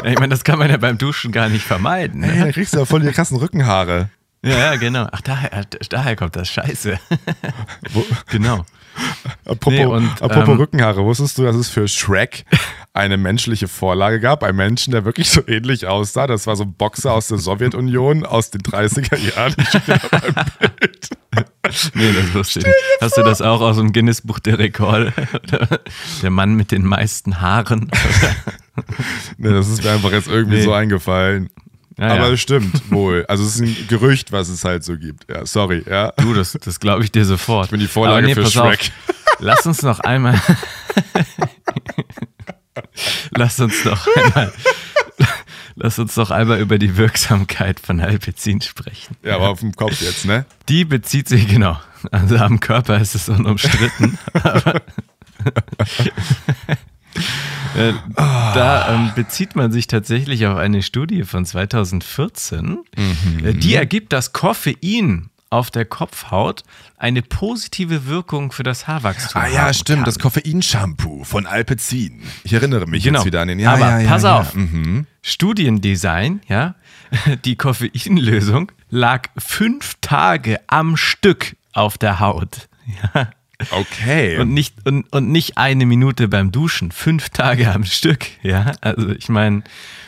Ich 0.04 0.18
meine, 0.18 0.28
das 0.28 0.44
kann 0.44 0.58
man 0.58 0.70
ja 0.70 0.76
beim 0.76 0.98
Duschen 0.98 1.32
gar 1.32 1.48
nicht 1.48 1.64
vermeiden. 1.64 2.20
Ne? 2.20 2.34
dann 2.38 2.52
kriegst 2.52 2.74
du 2.74 2.78
ja 2.78 2.84
voll 2.84 3.00
die 3.00 3.10
krassen 3.12 3.36
Rückenhaare. 3.36 4.08
Ja, 4.42 4.56
ja, 4.56 4.76
genau. 4.76 5.06
Ach, 5.12 5.20
daher, 5.20 5.64
daher 5.90 6.16
kommt 6.16 6.36
das 6.36 6.48
Scheiße. 6.48 6.98
Genau. 8.30 8.64
Apropos, 9.44 9.72
Nee, 9.72 9.84
und, 9.84 10.22
apropos 10.22 10.48
ähm, 10.48 10.56
Rückenhaare, 10.56 11.04
wusstest 11.04 11.38
du, 11.38 11.42
dass 11.42 11.56
es 11.56 11.68
für 11.68 11.86
Shrek 11.88 12.44
eine 12.92 13.16
menschliche 13.16 13.68
Vorlage 13.68 14.20
gab? 14.20 14.42
Ein 14.42 14.56
Menschen, 14.56 14.92
der 14.92 15.04
wirklich 15.04 15.30
so 15.30 15.46
ähnlich 15.46 15.86
aussah. 15.86 16.26
Das 16.26 16.46
war 16.46 16.56
so 16.56 16.64
ein 16.64 16.74
Boxer 16.74 17.12
aus 17.12 17.28
der 17.28 17.38
Sowjetunion 17.38 18.24
aus 18.26 18.50
den 18.50 18.62
30er 18.62 19.16
Jahren. 19.16 19.54
Da. 19.86 20.46
Nee, 21.94 22.12
das 22.12 22.34
wusste 22.34 22.60
ich 22.60 22.66
nicht. 22.66 22.76
Hast 23.00 23.16
du 23.16 23.22
das 23.22 23.40
auch 23.40 23.60
aus 23.60 23.76
dem 23.76 23.92
Guinness-Buch 23.92 24.40
der 24.40 24.58
Rekord? 24.58 25.12
Der 26.22 26.30
Mann 26.30 26.54
mit 26.54 26.72
den 26.72 26.84
meisten 26.84 27.40
Haaren? 27.40 27.90
Nee, 29.38 29.50
das 29.50 29.68
ist 29.68 29.82
mir 29.84 29.90
einfach 29.92 30.12
jetzt 30.12 30.28
irgendwie 30.28 30.56
Nee. 30.58 30.64
so 30.64 30.72
eingefallen. 30.72 31.50
Ja, 31.98 32.08
Aber 32.14 32.30
ja. 32.30 32.36
stimmt 32.36 32.90
wohl. 32.90 33.26
Also 33.28 33.44
es 33.44 33.56
ist 33.56 33.60
ein 33.60 33.86
Gerücht, 33.88 34.32
was 34.32 34.48
es 34.48 34.64
halt 34.64 34.84
so 34.84 34.96
gibt. 34.96 35.30
Ja, 35.30 35.44
sorry. 35.44 35.84
Ja. 35.88 36.12
Du, 36.16 36.32
das, 36.34 36.52
das 36.52 36.80
glaube 36.80 37.04
ich 37.04 37.12
dir 37.12 37.24
sofort. 37.26 37.66
Ich 37.66 37.70
bin 37.72 37.80
die 37.80 37.88
Vorlage 37.88 38.34
für 38.34 38.42
pass 38.42 38.52
Shrek. 38.52 38.90
Lass 39.38 39.66
uns 39.66 39.82
noch 39.82 40.00
einmal. 40.00 40.40
lass 43.30 43.58
uns 43.60 43.84
noch 43.84 44.06
einmal. 44.16 44.52
Lass 45.76 45.98
uns 45.98 46.14
doch 46.14 46.30
einmal 46.30 46.60
über 46.60 46.78
die 46.78 46.96
Wirksamkeit 46.98 47.80
von 47.80 48.00
Alpecin 48.00 48.60
sprechen. 48.60 49.16
Ja, 49.22 49.36
aber 49.36 49.48
auf 49.48 49.60
dem 49.60 49.72
Kopf 49.74 50.00
jetzt, 50.02 50.26
ne? 50.26 50.44
Die 50.68 50.84
bezieht 50.84 51.28
sich, 51.28 51.48
genau. 51.48 51.78
Also 52.10 52.36
am 52.36 52.60
Körper 52.60 52.98
ist 53.00 53.14
es 53.14 53.28
unumstritten. 53.30 54.18
aber 54.34 54.82
äh, 57.80 57.92
da 58.16 58.94
ähm, 58.94 59.10
bezieht 59.14 59.56
man 59.56 59.72
sich 59.72 59.86
tatsächlich 59.86 60.46
auf 60.46 60.56
eine 60.56 60.82
Studie 60.82 61.24
von 61.24 61.44
2014. 61.44 62.78
Äh, 63.44 63.52
die 63.54 63.74
ergibt, 63.74 64.12
dass 64.12 64.32
Koffein 64.32 65.30
auf 65.50 65.72
der 65.72 65.84
Kopfhaut 65.84 66.62
eine 66.96 67.22
positive 67.22 68.06
Wirkung 68.06 68.52
für 68.52 68.62
das 68.62 68.86
Haarwachstum 68.86 69.42
Ah 69.42 69.48
ja, 69.48 69.72
stimmt. 69.74 69.98
kann. 69.98 70.04
Das 70.04 70.20
Koffeinshampoo 70.20 71.24
von 71.24 71.44
Alpecin. 71.46 72.22
Ich 72.44 72.52
erinnere 72.52 72.86
mich 72.86 73.02
Genau. 73.02 73.18
jetzt 73.18 73.26
wieder 73.26 73.40
an 73.40 73.48
den. 73.48 73.58
Ja, 73.58 73.72
Aber 73.72 73.80
ja, 73.90 73.98
ja, 74.00 74.08
pass 74.08 74.22
ja. 74.22 74.38
auf. 74.40 74.54
Mhm. 74.54 75.06
Studiendesign, 75.22 76.40
ja, 76.46 76.76
die 77.44 77.56
Koffeinlösung 77.56 78.70
lag 78.90 79.28
fünf 79.36 79.96
Tage 80.00 80.60
am 80.68 80.96
Stück 80.96 81.56
auf 81.72 81.98
der 81.98 82.20
Haut. 82.20 82.68
Ja. 83.14 83.30
Okay. 83.70 84.38
Und 84.38 84.52
nicht, 84.52 84.74
und, 84.86 85.10
und 85.12 85.30
nicht 85.30 85.58
eine 85.58 85.86
Minute 85.86 86.28
beim 86.28 86.52
Duschen, 86.52 86.92
fünf 86.92 87.30
Tage 87.30 87.72
am 87.72 87.84
Stück. 87.84 88.26
Ja, 88.42 88.72
also 88.80 89.10
ich 89.10 89.28
meine, 89.28 89.62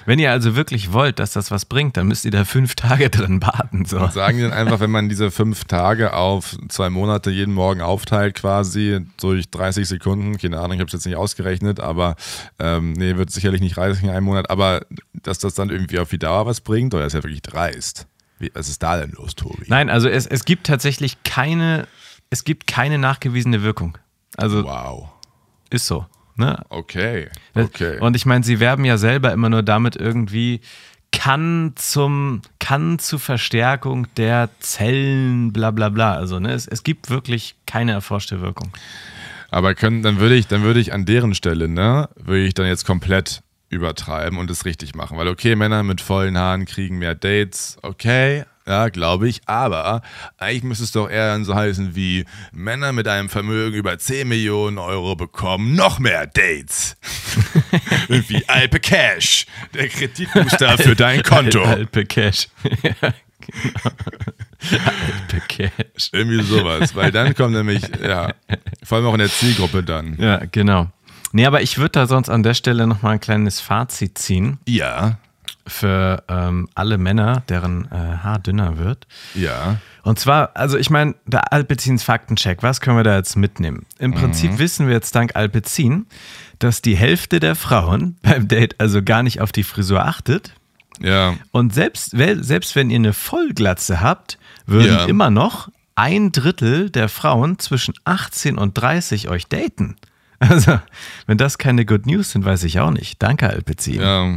wenn 0.06 0.18
ihr 0.18 0.30
also 0.30 0.56
wirklich 0.56 0.92
wollt, 0.92 1.18
dass 1.18 1.32
das 1.32 1.50
was 1.50 1.64
bringt, 1.64 1.96
dann 1.96 2.08
müsst 2.08 2.24
ihr 2.24 2.30
da 2.30 2.44
fünf 2.44 2.74
Tage 2.74 3.10
drin 3.10 3.40
baden. 3.40 3.84
So. 3.84 4.06
Sagen 4.08 4.38
die 4.38 4.42
dann 4.42 4.52
einfach, 4.52 4.80
wenn 4.80 4.90
man 4.90 5.08
diese 5.08 5.30
fünf 5.30 5.64
Tage 5.64 6.14
auf 6.14 6.56
zwei 6.68 6.90
Monate 6.90 7.30
jeden 7.30 7.54
Morgen 7.54 7.80
aufteilt, 7.80 8.34
quasi 8.34 9.00
durch 9.20 9.50
30 9.50 9.86
Sekunden, 9.86 10.38
keine 10.38 10.58
Ahnung, 10.58 10.72
ich 10.72 10.80
habe 10.80 10.86
es 10.86 10.92
jetzt 10.92 11.06
nicht 11.06 11.16
ausgerechnet, 11.16 11.80
aber 11.80 12.16
ähm, 12.58 12.92
nee, 12.92 13.16
wird 13.16 13.30
sicherlich 13.30 13.60
nicht 13.60 13.76
reichen 13.76 14.06
in 14.06 14.10
einem 14.10 14.26
Monat, 14.26 14.50
aber 14.50 14.84
dass 15.12 15.38
das 15.38 15.54
dann 15.54 15.70
irgendwie 15.70 15.98
auf 15.98 16.10
die 16.10 16.18
Dauer 16.18 16.46
was 16.46 16.60
bringt, 16.60 16.94
oder 16.94 17.06
ist 17.06 17.12
ja 17.12 17.22
wirklich 17.22 17.42
dreist. 17.42 18.06
Wie, 18.38 18.50
was 18.54 18.68
ist 18.68 18.82
da 18.82 18.96
denn 18.96 19.12
los, 19.12 19.36
Tobi? 19.36 19.64
Nein, 19.68 19.88
also 19.88 20.08
es, 20.08 20.26
es 20.26 20.44
gibt 20.44 20.66
tatsächlich 20.66 21.22
keine, 21.22 21.86
es 22.32 22.44
gibt 22.44 22.66
keine 22.66 22.96
nachgewiesene 22.98 23.62
Wirkung. 23.62 23.98
Also 24.38 24.64
Wow. 24.64 25.10
ist 25.68 25.86
so. 25.86 26.06
Ne? 26.34 26.64
Okay. 26.70 27.28
Okay. 27.54 27.98
Und 28.00 28.16
ich 28.16 28.24
meine, 28.24 28.42
sie 28.42 28.58
werben 28.58 28.86
ja 28.86 28.96
selber 28.96 29.32
immer 29.32 29.50
nur 29.50 29.62
damit 29.62 29.96
irgendwie 29.96 30.62
kann 31.12 31.74
zum 31.76 32.40
kann 32.58 32.98
zur 32.98 33.20
Verstärkung 33.20 34.06
der 34.16 34.48
Zellen 34.60 35.52
bla 35.52 35.70
bla 35.72 35.90
bla. 35.90 36.14
Also 36.14 36.40
ne, 36.40 36.52
es, 36.54 36.66
es 36.66 36.84
gibt 36.84 37.10
wirklich 37.10 37.54
keine 37.66 37.92
erforschte 37.92 38.40
Wirkung. 38.40 38.72
Aber 39.50 39.74
können, 39.74 40.02
dann 40.02 40.18
würde 40.18 40.34
ich, 40.34 40.46
dann 40.46 40.62
würde 40.62 40.80
ich 40.80 40.94
an 40.94 41.04
deren 41.04 41.34
Stelle, 41.34 41.68
ne, 41.68 42.08
würde 42.16 42.44
ich 42.44 42.54
dann 42.54 42.64
jetzt 42.64 42.86
komplett 42.86 43.42
übertreiben 43.68 44.38
und 44.38 44.50
es 44.50 44.64
richtig 44.64 44.94
machen. 44.94 45.18
Weil 45.18 45.28
okay, 45.28 45.54
Männer 45.54 45.82
mit 45.82 46.00
vollen 46.00 46.38
Haaren 46.38 46.64
kriegen 46.64 46.96
mehr 46.98 47.14
Dates, 47.14 47.76
okay, 47.82 48.44
ja, 48.66 48.88
glaube 48.88 49.28
ich, 49.28 49.40
aber 49.46 50.02
eigentlich 50.38 50.62
müsste 50.62 50.84
es 50.84 50.92
doch 50.92 51.10
eher 51.10 51.32
dann 51.32 51.44
so 51.44 51.54
heißen 51.54 51.94
wie 51.94 52.24
Männer 52.52 52.92
mit 52.92 53.08
einem 53.08 53.28
Vermögen 53.28 53.76
über 53.76 53.98
10 53.98 54.28
Millionen 54.28 54.78
Euro 54.78 55.16
bekommen 55.16 55.74
noch 55.74 55.98
mehr 55.98 56.26
Dates. 56.26 56.96
Irgendwie 58.08 58.44
Alpe 58.48 58.80
Cash, 58.80 59.46
der 59.74 59.88
Kreditbooster 59.88 60.78
für 60.78 60.94
dein 60.94 61.22
Konto. 61.22 61.62
Alpe 61.62 62.04
Cash. 62.04 62.48
ja, 62.82 62.92
genau. 63.40 63.96
Alpe 64.70 65.42
Cash. 65.48 66.10
Irgendwie 66.12 66.42
sowas, 66.42 66.94
weil 66.94 67.10
dann 67.10 67.34
kommt 67.34 67.54
nämlich, 67.54 67.82
ja, 68.02 68.32
vor 68.84 68.98
allem 68.98 69.06
auch 69.06 69.14
in 69.14 69.20
der 69.20 69.30
Zielgruppe 69.30 69.82
dann. 69.82 70.16
Ja, 70.20 70.42
genau. 70.50 70.88
Nee, 71.32 71.46
aber 71.46 71.62
ich 71.62 71.78
würde 71.78 71.92
da 71.92 72.06
sonst 72.06 72.28
an 72.28 72.42
der 72.42 72.54
Stelle 72.54 72.86
nochmal 72.86 73.14
ein 73.14 73.20
kleines 73.20 73.58
Fazit 73.58 74.18
ziehen 74.18 74.58
Ja, 74.68 75.18
für 75.66 76.22
ähm, 76.28 76.68
alle 76.74 76.98
Männer, 76.98 77.42
deren 77.48 77.84
äh, 77.90 77.94
Haar 78.22 78.38
dünner 78.38 78.78
wird. 78.78 79.06
ja. 79.34 79.76
Und 80.04 80.18
zwar, 80.18 80.56
also 80.56 80.78
ich 80.78 80.90
meine, 80.90 81.14
der 81.26 81.52
Alpezins 81.52 82.02
Faktencheck, 82.02 82.64
was 82.64 82.80
können 82.80 82.96
wir 82.96 83.04
da 83.04 83.14
jetzt 83.16 83.36
mitnehmen? 83.36 83.86
Im 84.00 84.12
Prinzip 84.12 84.58
wissen 84.58 84.88
wir 84.88 84.94
jetzt 84.94 85.14
dank 85.14 85.36
Alpezin, 85.36 86.06
dass 86.58 86.82
die 86.82 86.96
Hälfte 86.96 87.38
der 87.38 87.54
Frauen 87.54 88.16
beim 88.22 88.48
Date 88.48 88.80
also 88.80 89.00
gar 89.00 89.22
nicht 89.22 89.40
auf 89.40 89.52
die 89.52 89.62
Frisur 89.62 90.04
achtet. 90.04 90.54
Ja, 91.00 91.34
Und 91.52 91.72
selbst, 91.72 92.10
selbst 92.10 92.74
wenn 92.74 92.90
ihr 92.90 92.96
eine 92.96 93.12
Vollglatze 93.12 94.00
habt, 94.00 94.38
würden 94.66 94.88
Ja. 94.92 95.04
immer 95.04 95.30
noch 95.30 95.68
ein 95.94 96.32
Drittel 96.32 96.90
der 96.90 97.08
Frauen 97.08 97.60
zwischen 97.60 97.94
18 98.04 98.58
und 98.58 98.74
30 98.74 99.28
euch 99.28 99.46
daten. 99.46 99.94
Also, 100.40 100.80
wenn 101.26 101.38
das 101.38 101.56
keine 101.58 101.86
Good 101.86 102.06
News 102.06 102.32
sind, 102.32 102.44
weiß 102.44 102.64
ich 102.64 102.80
auch 102.80 102.90
nicht. 102.90 103.22
Danke, 103.22 103.48
Alpezin. 103.48 104.00
Ja, 104.00 104.34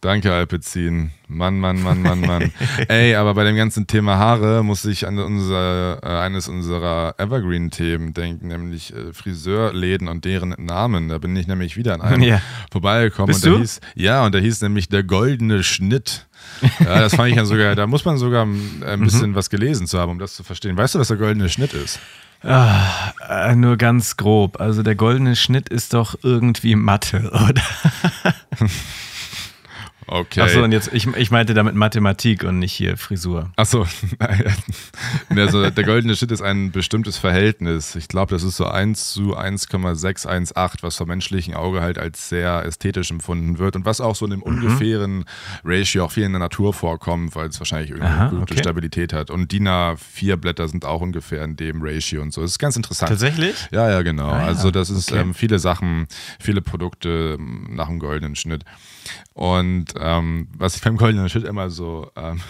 danke 0.00 0.32
Alpezin. 0.32 1.10
Mann, 1.28 1.58
Mann, 1.58 1.82
Mann, 1.82 2.02
Mann, 2.02 2.20
Mann. 2.20 2.52
Ey, 2.88 3.14
aber 3.16 3.34
bei 3.34 3.42
dem 3.44 3.56
ganzen 3.56 3.86
Thema 3.86 4.16
Haare 4.16 4.62
muss 4.62 4.84
ich 4.84 5.06
an 5.06 5.18
unser, 5.18 6.00
äh, 6.02 6.06
eines 6.20 6.46
unserer 6.48 7.14
Evergreen-Themen 7.18 8.14
denken, 8.14 8.48
nämlich 8.48 8.94
äh, 8.94 9.12
Friseurläden 9.12 10.06
und 10.08 10.24
deren 10.24 10.54
Namen. 10.58 11.08
Da 11.08 11.18
bin 11.18 11.34
ich 11.34 11.46
nämlich 11.48 11.76
wieder 11.76 11.94
an 11.94 12.02
einem 12.02 12.22
Ja. 12.22 12.40
vorbeigekommen. 12.70 13.26
Bist 13.26 13.44
und 13.44 13.50
der 13.50 13.52
du? 13.54 13.58
hieß, 13.60 13.80
ja, 13.96 14.24
und 14.24 14.32
der 14.34 14.40
hieß 14.42 14.60
nämlich 14.62 14.88
der 14.88 15.02
goldene 15.02 15.64
Schnitt. 15.64 16.26
Ja, 16.78 17.00
das 17.00 17.16
fand 17.16 17.30
ich 17.30 17.36
ja 17.36 17.44
sogar, 17.44 17.74
da 17.74 17.86
muss 17.88 18.04
man 18.04 18.18
sogar 18.18 18.46
Mhm. 18.46 18.84
ein 18.86 19.00
bisschen 19.00 19.34
was 19.34 19.50
gelesen 19.50 19.86
zu 19.88 19.98
haben, 19.98 20.12
um 20.12 20.18
das 20.20 20.34
zu 20.36 20.44
verstehen. 20.44 20.76
Weißt 20.76 20.94
du, 20.94 21.00
was 21.00 21.08
der 21.08 21.16
goldene 21.16 21.48
Schnitt 21.48 21.72
ist? 21.72 21.98
Äh, 22.42 23.56
nur 23.56 23.76
ganz 23.76 24.16
grob. 24.16 24.60
Also, 24.60 24.84
der 24.84 24.94
goldene 24.94 25.34
Schnitt 25.34 25.68
ist 25.70 25.94
doch 25.94 26.14
irgendwie 26.22 26.76
Mathe, 26.76 27.30
oder? 27.48 27.62
Okay. 30.08 30.40
Achso, 30.40 30.62
und 30.62 30.70
jetzt, 30.72 30.92
ich, 30.92 31.06
ich 31.16 31.30
meinte 31.32 31.52
damit 31.52 31.74
Mathematik 31.74 32.44
und 32.44 32.58
nicht 32.60 32.72
hier 32.72 32.96
Frisur. 32.96 33.50
Achso, 33.56 33.86
also 35.30 35.68
der 35.70 35.84
goldene 35.84 36.14
Schnitt 36.16 36.30
ist 36.30 36.42
ein 36.42 36.70
bestimmtes 36.70 37.18
Verhältnis. 37.18 37.96
Ich 37.96 38.08
glaube, 38.08 38.32
das 38.34 38.42
ist 38.42 38.56
so 38.56 38.66
1 38.66 39.12
zu 39.12 39.36
1,618, 39.36 40.82
was 40.82 40.96
vom 40.96 41.08
menschlichen 41.08 41.54
Auge 41.54 41.82
halt 41.82 41.98
als 41.98 42.28
sehr 42.28 42.64
ästhetisch 42.64 43.10
empfunden 43.10 43.58
wird 43.58 43.76
und 43.76 43.84
was 43.84 44.00
auch 44.00 44.14
so 44.14 44.26
in 44.26 44.32
einem 44.32 44.42
Mhm. 44.42 44.46
ungefähren 44.46 45.24
Ratio 45.64 46.04
auch 46.04 46.12
viel 46.12 46.22
in 46.24 46.32
der 46.32 46.38
Natur 46.40 46.72
vorkommt, 46.72 47.34
weil 47.34 47.48
es 47.48 47.58
wahrscheinlich 47.58 47.90
irgendwie 47.90 48.06
Aha, 48.08 48.28
eine 48.28 48.38
gute 48.38 48.52
okay. 48.54 48.60
Stabilität 48.62 49.12
hat. 49.12 49.30
Und 49.30 49.50
DIN 49.52 49.66
A4-Blätter 49.68 50.68
sind 50.68 50.84
auch 50.84 51.00
ungefähr 51.00 51.42
in 51.42 51.56
dem 51.56 51.82
Ratio 51.82 52.22
und 52.22 52.32
so. 52.32 52.42
Das 52.42 52.52
ist 52.52 52.58
ganz 52.58 52.76
interessant. 52.76 53.08
Tatsächlich? 53.10 53.56
Ja, 53.72 53.90
ja, 53.90 54.02
genau. 54.02 54.30
Ah, 54.30 54.40
ja. 54.42 54.46
Also 54.46 54.70
das 54.70 54.90
ist 54.90 55.10
Okay. 55.10 55.20
ähm, 55.20 55.34
viele 55.34 55.58
Sachen, 55.58 56.06
viele 56.38 56.60
Produkte 56.62 57.36
ähm, 57.38 57.66
nach 57.70 57.88
dem 57.88 57.98
goldenen 57.98 58.36
Schnitt. 58.36 58.64
Und 59.34 59.95
ähm, 60.00 60.48
was 60.56 60.76
ich 60.76 60.82
beim 60.82 60.96
goldenen 60.96 61.28
Schnitt 61.28 61.44
immer 61.44 61.70
so 61.70 62.10
ähm, 62.16 62.40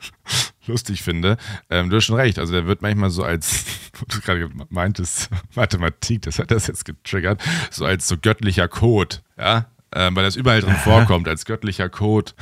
lustig 0.66 1.02
finde, 1.02 1.36
ähm, 1.70 1.90
du 1.90 1.96
hast 1.96 2.04
schon 2.04 2.16
recht, 2.16 2.38
also 2.38 2.52
der 2.52 2.66
wird 2.66 2.82
manchmal 2.82 3.10
so 3.10 3.22
als, 3.22 3.64
wo 3.98 4.06
du 4.08 4.20
gerade 4.20 4.50
meintest, 4.70 5.30
Mathematik, 5.54 6.22
das 6.22 6.38
hat 6.38 6.50
das 6.50 6.66
jetzt 6.66 6.84
getriggert, 6.84 7.40
so 7.70 7.84
als 7.84 8.08
so 8.08 8.16
göttlicher 8.16 8.68
Code, 8.68 9.16
ja, 9.38 9.66
ähm, 9.94 10.16
weil 10.16 10.24
das 10.24 10.36
überall 10.36 10.60
drin 10.60 10.76
vorkommt, 10.76 11.28
als 11.28 11.44
göttlicher 11.44 11.88
Code 11.88 12.32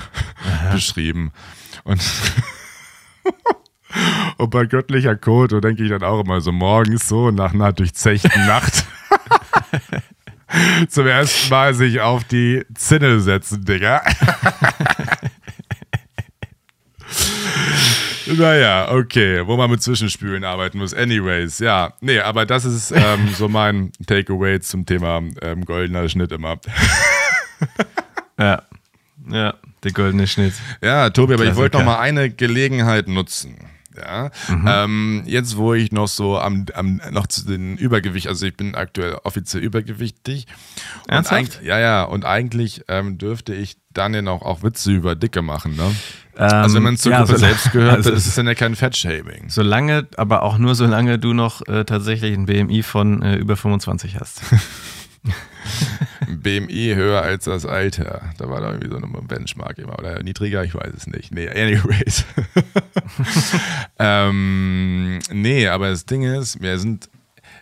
beschrieben. 0.70 1.32
Und 1.82 2.00
und 4.36 4.50
bei 4.50 4.66
göttlicher 4.66 5.16
Code, 5.16 5.56
so 5.56 5.60
denke 5.60 5.82
ich 5.82 5.90
dann 5.90 6.04
auch 6.04 6.20
immer 6.20 6.40
so 6.40 6.52
morgens 6.52 7.08
so 7.08 7.30
nach 7.30 7.52
einer 7.52 7.72
durchzechten 7.72 8.46
Nacht 8.46 8.84
zum 10.88 11.06
ersten 11.06 11.50
Mal 11.50 11.74
sich 11.74 12.00
auf 12.00 12.24
die 12.24 12.64
Zinne 12.74 13.20
setzen, 13.20 13.64
Digga. 13.64 14.02
naja, 18.26 18.90
okay, 18.92 19.46
wo 19.46 19.56
man 19.56 19.70
mit 19.70 19.82
Zwischenspülen 19.82 20.44
arbeiten 20.44 20.78
muss. 20.78 20.94
Anyways, 20.94 21.58
ja. 21.58 21.94
Nee, 22.00 22.20
aber 22.20 22.46
das 22.46 22.64
ist 22.64 22.92
ähm, 22.92 23.28
so 23.36 23.48
mein 23.48 23.92
Takeaway 24.06 24.60
zum 24.60 24.86
Thema 24.86 25.22
ähm, 25.42 25.64
goldener 25.64 26.08
Schnitt 26.08 26.32
immer. 26.32 26.58
Ja. 28.38 28.62
Ja, 29.30 29.54
der 29.84 29.92
goldene 29.92 30.26
Schnitt. 30.26 30.54
Ja, 30.82 31.10
Tobi, 31.10 31.34
aber 31.34 31.44
ich 31.44 31.56
wollte 31.56 31.76
noch 31.76 31.84
Klassiker. 31.84 32.00
mal 32.00 32.22
eine 32.22 32.30
Gelegenheit 32.30 33.06
nutzen. 33.06 33.58
Ja, 33.96 34.31
ähm, 34.66 35.24
jetzt 35.26 35.57
wo 35.57 35.74
ich 35.74 35.90
noch 35.90 36.07
so 36.07 36.38
am, 36.38 36.66
am 36.74 37.00
noch 37.11 37.26
zu 37.26 37.44
den 37.44 37.76
Übergewicht, 37.76 38.29
also 38.29 38.46
ich 38.46 38.57
bin 38.57 38.76
aktuell 38.76 39.14
offiziell 39.24 39.62
übergewichtig. 39.64 40.46
Ernsthaft? 41.09 41.61
ja, 41.64 41.81
ja, 41.81 42.05
und 42.05 42.24
eigentlich 42.24 42.85
ähm, 42.87 43.18
dürfte 43.18 43.53
ich 43.53 43.79
dann 43.92 44.14
ja 44.14 44.22
noch 44.22 44.42
auch 44.42 44.62
Witze 44.62 44.92
über 44.92 45.16
Dicke 45.16 45.42
machen, 45.42 45.74
ne? 45.74 45.92
also 46.37 46.76
wenn 46.76 46.85
man 46.85 46.96
zur 46.96 47.12
ja, 47.12 47.18
Gruppe 47.18 47.33
so- 47.33 47.38
selbst 47.38 47.72
gehört, 47.72 47.96
also 47.96 48.11
dann 48.11 48.16
ist 48.16 48.26
es 48.26 48.35
dann 48.37 48.46
ja 48.46 48.55
kein 48.55 48.76
Fettshaming. 48.76 49.48
Solange, 49.48 50.07
aber 50.16 50.42
auch 50.44 50.57
nur 50.59 50.74
solange 50.76 51.18
du 51.18 51.35
noch 51.35 51.66
äh, 51.66 51.85
tatsächlich 51.85 52.33
ein 52.33 52.46
BMI 52.46 52.83
von 52.83 53.22
äh, 53.22 53.37
über 53.37 53.57
25 53.57 54.18
hast. 54.20 54.42
BMI 56.28 56.94
höher 56.94 57.22
als 57.22 57.44
das 57.44 57.66
Alter. 57.66 58.30
Da 58.38 58.48
war 58.48 58.61
da 58.61 58.72
irgendwie 58.72 58.90
so 58.90 58.96
eine 58.96 59.06
Benchmark 59.06 59.78
immer. 59.78 59.98
Oder 59.98 60.22
niedriger, 60.22 60.64
ich 60.64 60.74
weiß 60.74 60.92
es 60.96 61.06
nicht. 61.06 61.33
Nee, 61.33 61.48
anyways. 61.48 62.24
ähm, 63.98 65.18
nee, 65.33 65.68
aber 65.68 65.90
das 65.90 66.06
Ding 66.06 66.22
ist, 66.22 66.61
wir 66.61 66.78
sind, 66.78 67.09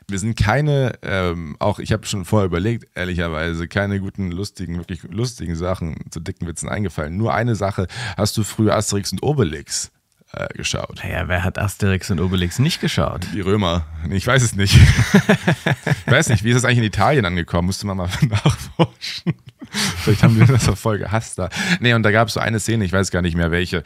wir 0.08 0.18
sind 0.18 0.36
keine, 0.36 0.94
ähm, 1.02 1.56
auch 1.58 1.78
ich 1.78 1.92
habe 1.92 2.06
schon 2.06 2.24
vorher 2.24 2.46
überlegt, 2.46 2.88
ehrlicherweise, 2.94 3.68
keine 3.68 4.00
guten, 4.00 4.30
lustigen, 4.30 4.78
wirklich 4.78 5.02
lustigen 5.04 5.54
Sachen 5.54 5.96
zu 6.10 6.20
dicken 6.20 6.46
Witzen 6.46 6.68
eingefallen. 6.68 7.16
Nur 7.16 7.34
eine 7.34 7.54
Sache, 7.54 7.86
hast 8.16 8.36
du 8.36 8.42
früher 8.42 8.74
Asterix 8.74 9.12
und 9.12 9.22
Obelix 9.22 9.92
äh, 10.32 10.48
geschaut? 10.54 11.00
Naja, 11.02 11.28
wer 11.28 11.44
hat 11.44 11.58
Asterix 11.58 12.10
und 12.10 12.20
Obelix 12.20 12.58
nicht 12.58 12.80
geschaut? 12.80 13.26
Die 13.32 13.40
Römer. 13.40 13.86
Ich 14.10 14.26
weiß 14.26 14.42
es 14.42 14.54
nicht. 14.54 14.74
ich 16.06 16.12
weiß 16.12 16.28
nicht, 16.28 16.44
wie 16.44 16.50
ist 16.50 16.56
das 16.56 16.64
eigentlich 16.64 16.78
in 16.78 16.84
Italien 16.84 17.24
angekommen? 17.24 17.66
Musste 17.66 17.86
man 17.86 17.96
mal 17.96 18.08
nachforschen. 18.22 19.34
Vielleicht 19.70 20.22
haben 20.22 20.38
die 20.38 20.46
das 20.46 20.68
auch 20.68 20.78
voll 20.78 20.98
gehasst 20.98 21.38
da. 21.38 21.50
Nee, 21.80 21.92
und 21.94 22.02
da 22.02 22.10
gab 22.10 22.28
es 22.28 22.34
so 22.34 22.40
eine 22.40 22.60
Szene, 22.60 22.84
ich 22.84 22.92
weiß 22.92 23.10
gar 23.10 23.22
nicht 23.22 23.36
mehr 23.36 23.50
welche, 23.50 23.82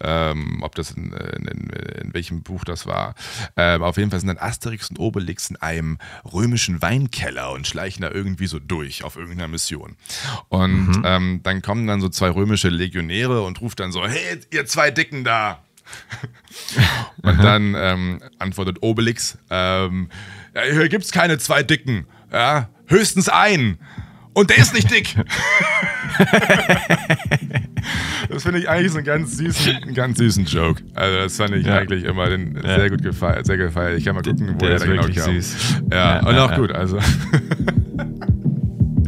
ähm, 0.00 0.62
ob 0.62 0.74
das 0.74 0.92
in, 0.92 1.12
in, 1.12 1.70
in, 1.70 2.14
welchem 2.14 2.42
Buch 2.42 2.64
das 2.64 2.86
war. 2.86 3.14
Ähm, 3.56 3.82
auf 3.82 3.96
jeden 3.96 4.10
Fall 4.10 4.20
sind 4.20 4.28
dann 4.28 4.38
Asterix 4.38 4.88
und 4.90 4.98
Obelix 4.98 5.50
in 5.50 5.56
einem 5.56 5.98
römischen 6.32 6.80
Weinkeller 6.80 7.52
und 7.52 7.66
schleichen 7.66 8.02
da 8.02 8.10
irgendwie 8.10 8.46
so 8.46 8.58
durch 8.58 9.04
auf 9.04 9.16
irgendeiner 9.16 9.48
Mission. 9.48 9.96
Und 10.48 11.02
ähm, 11.04 11.40
dann 11.42 11.60
kommen 11.60 11.86
dann 11.86 12.00
so 12.00 12.08
zwei 12.08 12.30
römische 12.30 12.68
Legionäre 12.68 13.42
und 13.42 13.60
ruft 13.60 13.80
dann 13.80 13.92
so, 13.92 14.06
hey, 14.06 14.40
ihr 14.52 14.66
zwei 14.66 14.90
Dicken 14.90 15.24
da, 15.24 15.62
und 17.22 17.42
dann 17.42 17.74
ähm, 17.76 18.20
antwortet 18.38 18.78
Obelix, 18.82 19.38
ähm, 19.50 20.08
hier 20.72 20.88
gibt's 20.88 21.12
keine 21.12 21.38
zwei 21.38 21.62
Dicken. 21.62 22.06
Ja, 22.32 22.68
höchstens 22.86 23.28
einen. 23.28 23.78
Und 24.34 24.50
der 24.50 24.58
ist 24.58 24.74
nicht 24.74 24.90
dick. 24.90 25.14
das 28.28 28.42
finde 28.42 28.58
ich 28.58 28.68
eigentlich 28.68 28.92
so 28.92 28.98
einen 28.98 29.06
ganz 29.06 29.36
süßen, 29.38 29.76
einen 29.82 29.94
ganz 29.94 30.18
süßen 30.18 30.44
Joke. 30.44 30.82
Also 30.94 31.18
das 31.18 31.36
fand 31.36 31.54
ich 31.54 31.66
Ja. 31.66 31.76
eigentlich 31.78 32.04
immer 32.04 32.28
den, 32.28 32.54
Ja. 32.56 32.76
sehr 32.80 32.90
gut 32.90 33.02
gefeiert, 33.02 33.46
sehr 33.46 33.56
gefeiert. 33.56 33.98
Ich 33.98 34.04
kann 34.04 34.14
mal 34.14 34.22
gucken, 34.22 34.54
wo 34.54 34.58
der 34.58 34.68
der, 34.68 34.76
ist 34.76 34.82
da 34.82 34.86
genau 34.88 35.02
kam. 35.24 35.34
süß. 35.34 35.56
Ja, 35.90 35.96
Ja, 36.20 36.26
und 36.28 36.38
auch 36.38 36.54
gut. 36.54 36.72
Also 36.72 36.98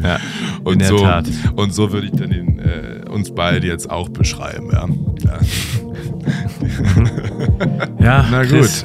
Ja, 0.03 0.18
und 0.64 0.74
in 0.74 0.79
der 0.79 0.89
so 0.89 0.99
Tat. 0.99 1.29
und 1.57 1.74
so 1.74 1.93
würde 1.93 2.07
ich 2.07 2.12
dann 2.12 2.31
den, 2.31 2.59
äh, 2.61 3.05
uns 3.11 3.35
beide 3.35 3.66
jetzt 3.66 3.91
auch 3.91 4.09
beschreiben. 4.09 4.70
Ja. 4.72 4.87
Ja, 7.99 8.24
Na 8.31 8.43
Chris, 8.45 8.85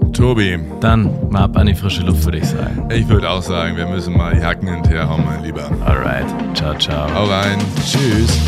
gut, 0.00 0.16
Tobi. 0.16 0.58
Dann 0.80 1.10
mal 1.30 1.44
ab 1.44 1.56
an 1.56 1.66
die 1.66 1.74
frische 1.74 2.02
Luft, 2.02 2.24
würde 2.24 2.38
ich 2.38 2.46
sagen. 2.46 2.88
Ich 2.90 3.08
würde 3.08 3.28
auch 3.28 3.42
sagen, 3.42 3.76
wir 3.76 3.86
müssen 3.86 4.16
mal 4.16 4.34
die 4.34 4.42
Hacken 4.42 4.68
hinterherhauen, 4.68 5.24
mein 5.24 5.42
Lieber. 5.42 5.70
Alright. 5.84 6.26
Ciao, 6.54 6.74
ciao. 6.78 7.12
Hau 7.14 7.24
rein. 7.24 7.58
Tschüss. 7.84 8.38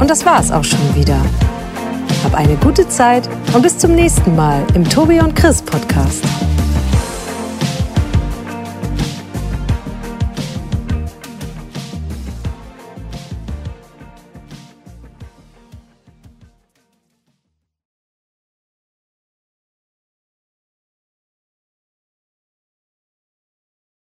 Und 0.00 0.08
das 0.10 0.24
war's 0.24 0.50
auch 0.50 0.64
schon 0.64 0.94
wieder. 0.94 1.20
Hab 2.24 2.34
eine 2.34 2.56
gute 2.56 2.88
Zeit 2.88 3.28
und 3.54 3.62
bis 3.62 3.78
zum 3.78 3.94
nächsten 3.94 4.36
Mal 4.36 4.64
im 4.74 4.88
Tobi 4.88 5.20
und 5.20 5.34
Chris 5.34 5.62
Podcast. 5.62 6.24